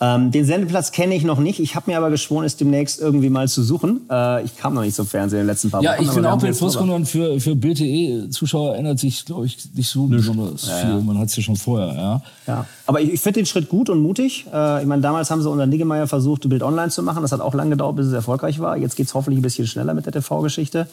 Ähm, 0.00 0.32
den 0.32 0.44
Sendeplatz 0.44 0.90
kenne 0.90 1.14
ich 1.14 1.22
noch 1.22 1.38
nicht. 1.38 1.60
Ich 1.60 1.76
habe 1.76 1.88
mir 1.88 1.96
aber 1.96 2.10
geschworen, 2.10 2.44
es 2.44 2.56
demnächst 2.56 3.00
irgendwie 3.00 3.30
mal 3.30 3.46
zu 3.48 3.62
suchen. 3.62 4.00
Äh, 4.10 4.44
ich 4.44 4.56
kam 4.56 4.74
noch 4.74 4.82
nicht 4.82 4.96
zum 4.96 5.06
Fernsehen 5.06 5.38
in 5.38 5.44
den 5.44 5.50
letzten 5.52 5.70
paar 5.70 5.82
Ja, 5.84 5.92
Wochen. 5.92 6.02
ich 6.02 6.08
aber 6.08 6.14
finde 6.14 6.28
wir 6.30 6.34
auch 6.34 6.42
jetzt 6.42 6.58
Fußball 6.58 6.82
drüber. 6.82 6.96
und 6.96 7.06
für, 7.06 7.38
für 7.40 7.54
BTE-Zuschauer 7.54 8.74
ändert 8.74 8.98
sich, 8.98 9.24
glaube 9.24 9.46
ich, 9.46 9.56
nicht 9.72 9.88
so 9.88 10.06
besonders 10.06 10.68
viel. 10.68 11.00
Man 11.00 11.16
hat 11.18 11.28
es 11.28 11.36
ja 11.36 11.44
schon 11.44 11.54
vorher, 11.54 11.94
ja. 11.94 12.22
Ja. 12.48 12.66
Aber 12.86 13.00
ich, 13.00 13.12
ich 13.12 13.20
finde 13.20 13.40
den 13.40 13.46
Schritt 13.46 13.68
gut 13.68 13.88
und 13.88 14.00
mutig. 14.02 14.46
Äh, 14.52 14.80
ich 14.82 14.86
meine, 14.88 15.00
damals 15.00 15.30
haben 15.30 15.42
sie 15.42 15.48
unter 15.48 15.66
Niggemeier 15.66 16.08
versucht, 16.08 16.48
Bild 16.48 16.64
online 16.64 16.90
zu 16.90 17.04
machen. 17.04 17.22
Das 17.22 17.30
hat 17.30 17.40
auch 17.40 17.54
lange 17.54 17.70
gedauert, 17.70 17.94
bis 17.94 18.06
es 18.06 18.12
erfolgreich 18.12 18.58
war. 18.58 18.76
Jetzt 18.76 18.96
geht 18.96 19.06
es 19.06 19.14
hoffentlich 19.14 19.38
ein 19.38 19.42
bisschen 19.42 19.68
schneller 19.68 19.94
mit 19.94 20.06
der 20.06 20.12
TV-Geschichte. 20.12 20.88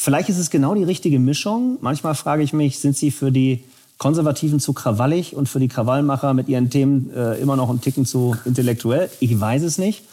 Vielleicht 0.00 0.28
ist 0.28 0.38
es 0.38 0.48
genau 0.50 0.74
die 0.76 0.84
richtige 0.84 1.18
Mischung. 1.18 1.76
Manchmal 1.80 2.14
frage 2.14 2.44
ich 2.44 2.52
mich, 2.52 2.78
sind 2.78 2.96
sie 2.96 3.10
für 3.10 3.32
die 3.32 3.64
Konservativen 3.98 4.60
zu 4.60 4.72
krawallig 4.72 5.34
und 5.34 5.48
für 5.48 5.58
die 5.58 5.66
Krawallmacher 5.66 6.34
mit 6.34 6.48
ihren 6.48 6.70
Themen 6.70 7.10
äh, 7.12 7.34
immer 7.40 7.56
noch 7.56 7.68
ein 7.68 7.80
Ticken 7.80 8.06
zu 8.06 8.36
intellektuell? 8.44 9.10
Ich 9.18 9.38
weiß 9.40 9.62
es 9.64 9.76
nicht. 9.76 10.04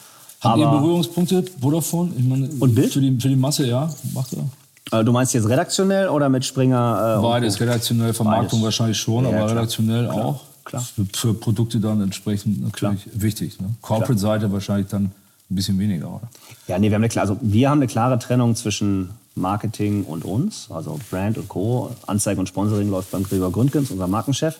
Haben 0.42 0.60
ihr 0.62 0.68
Berührungspunkte, 0.70 1.46
Vodafone? 1.62 2.12
Ich 2.18 2.24
meine, 2.26 2.50
Und 2.60 2.74
Bild? 2.74 2.92
Für 2.94 3.00
die, 3.00 3.16
für 3.20 3.30
die 3.30 3.36
Masse, 3.36 3.68
ja, 3.68 3.94
macht 4.16 4.34
er. 4.34 5.00
äh, 5.00 5.04
du 5.04 5.12
meinst 5.12 5.36
jetzt 5.36 5.48
redaktionell 5.48 6.10
oder 6.10 6.30
mit 6.30 6.44
Springer? 6.46 7.18
Äh, 7.20 7.22
Beides, 7.22 7.60
redaktionell, 7.60 8.12
Vermarktung 8.16 8.60
Beides. 8.62 8.64
wahrscheinlich 8.64 8.98
schon, 8.98 9.24
Ja, 9.24 9.30
aber 9.30 9.38
klar. 9.46 9.50
redaktionell 9.52 10.06
Klar, 10.06 10.26
auch. 10.26 10.42
klar. 10.66 10.82
Für, 10.96 11.06
für 11.14 11.34
Produkte 11.36 11.80
dann 11.80 12.02
entsprechend 12.02 12.64
natürlich 12.64 13.08
wichtig. 13.14 13.62
Ne? 13.62 13.68
Corporate-Seite 13.82 14.52
wahrscheinlich 14.52 14.88
dann 14.88 15.04
ein 15.06 15.12
bisschen 15.50 15.78
weniger, 15.78 16.08
oder? 16.10 16.28
Ja, 16.68 16.80
nee, 16.80 16.90
wir 16.90 16.96
haben 16.96 17.04
eine, 17.04 17.10
klar- 17.10 17.22
also 17.22 17.38
wir 17.42 17.70
haben 17.70 17.78
eine 17.78 17.88
klare 17.88 18.18
Trennung 18.18 18.56
zwischen 18.56 19.10
Marketing 19.36 20.04
und 20.04 20.24
uns, 20.24 20.70
also 20.72 21.00
Brand 21.10 21.38
und 21.38 21.48
Co. 21.50 21.92
Anzeige 22.08 22.40
und 22.40 22.48
Sponsoring 22.48 22.90
läuft 22.90 23.12
beim 23.12 23.24
Gregor 23.24 23.52
Gründgens, 23.52 23.92
unser 23.92 24.08
Markenchef. 24.08 24.60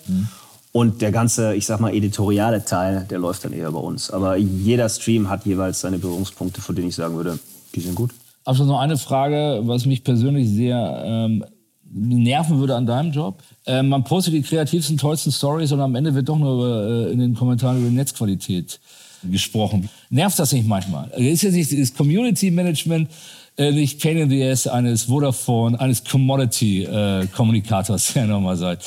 Und 0.72 1.02
der 1.02 1.14
ganze, 1.14 1.56
ich 1.56 1.66
sag 1.66 1.80
mal, 1.80 1.94
editoriale 1.94 2.66
Teil, 2.66 3.06
der 3.10 3.18
läuft 3.18 3.46
dann 3.46 3.54
eher 3.54 3.72
bei 3.72 3.80
uns. 3.80 4.12
Aber 4.12 4.36
jeder 4.36 4.90
Stream 4.90 5.30
hat 5.30 5.46
jeweils 5.46 5.80
seine 5.80 5.98
Berührungspunkte, 5.98 6.62
von 6.62 6.76
denen 6.76 6.90
ich 6.90 6.96
sagen 6.96 7.16
würde, 7.16 7.40
die 7.74 7.80
sind 7.80 7.96
gut. 7.96 8.12
Abschluss 8.44 8.68
noch 8.68 8.80
eine 8.80 8.98
Frage, 8.98 9.62
was 9.64 9.86
mich 9.86 10.04
persönlich 10.04 10.50
sehr 10.50 11.04
ähm, 11.06 11.46
nerven 11.92 12.60
würde 12.60 12.76
an 12.76 12.86
deinem 12.86 13.12
Job. 13.12 13.42
Ähm, 13.66 13.90
man 13.90 14.04
postet 14.04 14.34
die 14.34 14.42
kreativsten, 14.42 14.98
tollsten 14.98 15.32
Stories 15.32 15.72
und 15.72 15.80
am 15.80 15.96
Ende 15.96 16.14
wird 16.14 16.28
doch 16.28 16.38
nur 16.38 17.08
äh, 17.08 17.12
in 17.12 17.20
den 17.20 17.36
Kommentaren 17.36 17.78
über 17.78 17.88
die 17.88 17.96
Netzqualität 17.96 18.80
gesprochen. 19.24 19.90
Nervt 20.10 20.38
das 20.38 20.52
nicht 20.52 20.68
manchmal? 20.68 21.10
Ist 21.12 21.42
jetzt 21.42 21.54
nicht 21.54 21.72
das 21.72 21.94
Community 21.94 22.52
Management 22.52 23.10
äh, 23.58 23.72
nicht 23.72 24.02
Pain 24.02 24.18
in 24.18 24.30
the 24.30 24.44
Ass 24.44 24.68
eines 24.68 25.04
Vodafone, 25.04 25.80
eines 25.80 26.04
Commodity-Kommunikators, 26.04 28.12
der 28.14 28.26
nochmal 28.28 28.58
seid? 28.58 28.84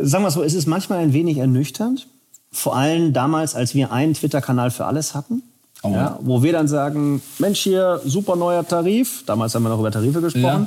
Sagen 0.00 0.24
wir 0.24 0.28
es 0.28 0.34
so, 0.34 0.42
es 0.42 0.54
ist 0.54 0.66
manchmal 0.66 1.00
ein 1.00 1.12
wenig 1.12 1.36
ernüchternd. 1.38 2.06
Vor 2.52 2.76
allem 2.76 3.12
damals, 3.12 3.54
als 3.54 3.74
wir 3.74 3.92
einen 3.92 4.14
Twitter-Kanal 4.14 4.70
für 4.70 4.86
alles 4.86 5.14
hatten. 5.14 5.42
Oh. 5.82 5.90
Ja, 5.90 6.18
wo 6.22 6.42
wir 6.42 6.52
dann 6.52 6.68
sagen, 6.68 7.20
Mensch, 7.38 7.60
hier, 7.60 8.00
super 8.04 8.36
neuer 8.36 8.66
Tarif. 8.66 9.24
Damals 9.26 9.54
haben 9.54 9.64
wir 9.64 9.68
noch 9.68 9.80
über 9.80 9.90
Tarife 9.90 10.22
gesprochen. 10.22 10.44
Ja. 10.44 10.66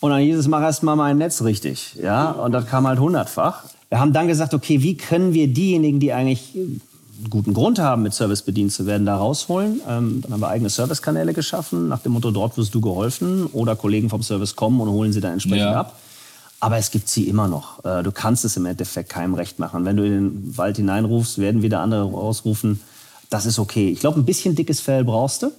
Und 0.00 0.10
dann 0.10 0.20
hieß 0.20 0.38
es, 0.38 0.48
mach 0.48 0.62
erst 0.62 0.82
mal 0.82 0.96
mein 0.96 1.18
Netz 1.18 1.42
richtig. 1.42 1.96
Ja, 2.00 2.30
und 2.30 2.52
das 2.52 2.66
kam 2.66 2.86
halt 2.86 2.98
hundertfach. 2.98 3.64
Wir 3.88 4.00
haben 4.00 4.12
dann 4.12 4.28
gesagt, 4.28 4.54
okay, 4.54 4.82
wie 4.82 4.96
können 4.96 5.34
wir 5.34 5.48
diejenigen, 5.48 6.00
die 6.00 6.12
eigentlich 6.12 6.54
guten 7.30 7.54
Grund 7.54 7.78
haben, 7.78 8.02
mit 8.02 8.14
Service 8.14 8.42
bedient 8.42 8.72
zu 8.72 8.86
werden, 8.86 9.06
da 9.06 9.16
rausholen? 9.16 9.80
Ähm, 9.88 10.20
dann 10.22 10.32
haben 10.32 10.40
wir 10.40 10.48
eigene 10.48 10.70
Servicekanäle 10.70 11.32
geschaffen, 11.32 11.88
nach 11.88 12.00
dem 12.00 12.12
Motto, 12.12 12.30
dort 12.30 12.56
wirst 12.56 12.74
du 12.74 12.80
geholfen. 12.80 13.46
Oder 13.46 13.76
Kollegen 13.76 14.10
vom 14.10 14.22
Service 14.22 14.56
kommen 14.56 14.80
und 14.80 14.88
holen 14.90 15.12
sie 15.12 15.20
dann 15.20 15.32
entsprechend 15.32 15.58
Ja. 15.70 15.80
ab. 15.80 15.98
Aber 16.60 16.78
es 16.78 16.90
gibt 16.90 17.08
sie 17.08 17.28
immer 17.28 17.46
noch. 17.48 17.84
Äh, 17.84 18.02
Du 18.02 18.10
kannst 18.12 18.44
es 18.44 18.56
im 18.56 18.64
Endeffekt 18.66 19.10
keinem 19.10 19.34
recht 19.34 19.58
machen. 19.58 19.84
Wenn 19.84 19.96
du 19.96 20.04
in 20.04 20.12
den 20.12 20.56
Wald 20.56 20.76
hineinrufst, 20.76 21.38
werden 21.38 21.62
wieder 21.62 21.80
andere 21.80 22.04
rausrufen. 22.04 22.80
Das 23.30 23.46
ist 23.46 23.58
okay. 23.58 23.90
Ich 23.90 24.00
glaube, 24.00 24.18
ein 24.20 24.24
bisschen 24.24 24.54
dickes 24.54 24.80
Fell 24.80 25.04
brauchst 25.04 25.42
du. 25.42 25.50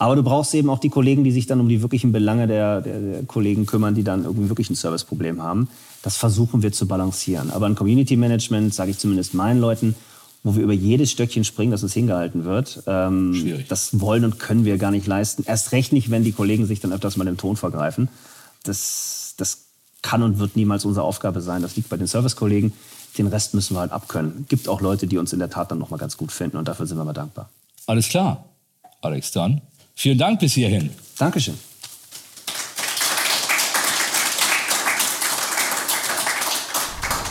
Aber 0.00 0.14
du 0.14 0.22
brauchst 0.22 0.54
eben 0.54 0.70
auch 0.70 0.78
die 0.78 0.90
Kollegen, 0.90 1.24
die 1.24 1.32
sich 1.32 1.46
dann 1.46 1.58
um 1.60 1.68
die 1.68 1.82
wirklichen 1.82 2.12
Belange 2.12 2.46
der, 2.46 2.80
der, 2.82 3.00
der 3.00 3.22
Kollegen 3.24 3.66
kümmern, 3.66 3.94
die 3.96 4.04
dann 4.04 4.24
irgendwie 4.24 4.48
wirklich 4.48 4.70
ein 4.70 4.76
Serviceproblem 4.76 5.42
haben. 5.42 5.68
Das 6.02 6.16
versuchen 6.16 6.62
wir 6.62 6.70
zu 6.72 6.86
balancieren. 6.86 7.50
Aber 7.50 7.66
ein 7.66 7.74
Community 7.74 8.16
Management, 8.16 8.72
sage 8.74 8.92
ich 8.92 8.98
zumindest 8.98 9.34
meinen 9.34 9.60
Leuten, 9.60 9.96
wo 10.42 10.54
wir 10.54 10.62
über 10.62 10.72
jedes 10.72 11.10
Stöckchen 11.10 11.44
springen, 11.44 11.72
dass 11.72 11.82
es 11.82 11.92
hingehalten 11.94 12.44
wird, 12.44 12.82
ähm, 12.86 13.34
Schwierig. 13.34 13.68
das 13.68 14.00
wollen 14.00 14.24
und 14.24 14.38
können 14.38 14.64
wir 14.64 14.78
gar 14.78 14.90
nicht 14.90 15.06
leisten. 15.06 15.44
Erst 15.46 15.72
recht 15.72 15.92
nicht, 15.92 16.10
wenn 16.10 16.24
die 16.24 16.32
Kollegen 16.32 16.66
sich 16.66 16.80
dann 16.80 16.92
öfters 16.92 17.16
mal 17.16 17.26
im 17.26 17.36
Ton 17.36 17.56
vergreifen. 17.56 18.08
Das, 18.64 19.34
das 19.36 19.66
kann 20.02 20.22
und 20.22 20.38
wird 20.38 20.56
niemals 20.56 20.84
unsere 20.84 21.04
Aufgabe 21.04 21.40
sein. 21.40 21.62
Das 21.62 21.76
liegt 21.76 21.88
bei 21.88 21.96
den 21.96 22.06
Servicekollegen. 22.06 22.72
Den 23.16 23.26
Rest 23.26 23.54
müssen 23.54 23.74
wir 23.74 23.80
halt 23.80 23.92
abkönnen. 23.92 24.46
Gibt 24.48 24.68
auch 24.68 24.80
Leute, 24.80 25.06
die 25.06 25.18
uns 25.18 25.32
in 25.32 25.38
der 25.38 25.50
Tat 25.50 25.70
dann 25.70 25.78
noch 25.78 25.90
mal 25.90 25.96
ganz 25.96 26.16
gut 26.16 26.30
finden 26.30 26.56
und 26.56 26.68
dafür 26.68 26.86
sind 26.86 26.96
wir 26.98 27.04
mal 27.04 27.12
dankbar. 27.12 27.50
Alles 27.86 28.08
klar. 28.08 28.44
Alex, 29.00 29.32
dann 29.32 29.60
vielen 29.94 30.18
Dank 30.18 30.40
bis 30.40 30.52
hierhin. 30.52 30.90
Dankeschön. 31.18 31.54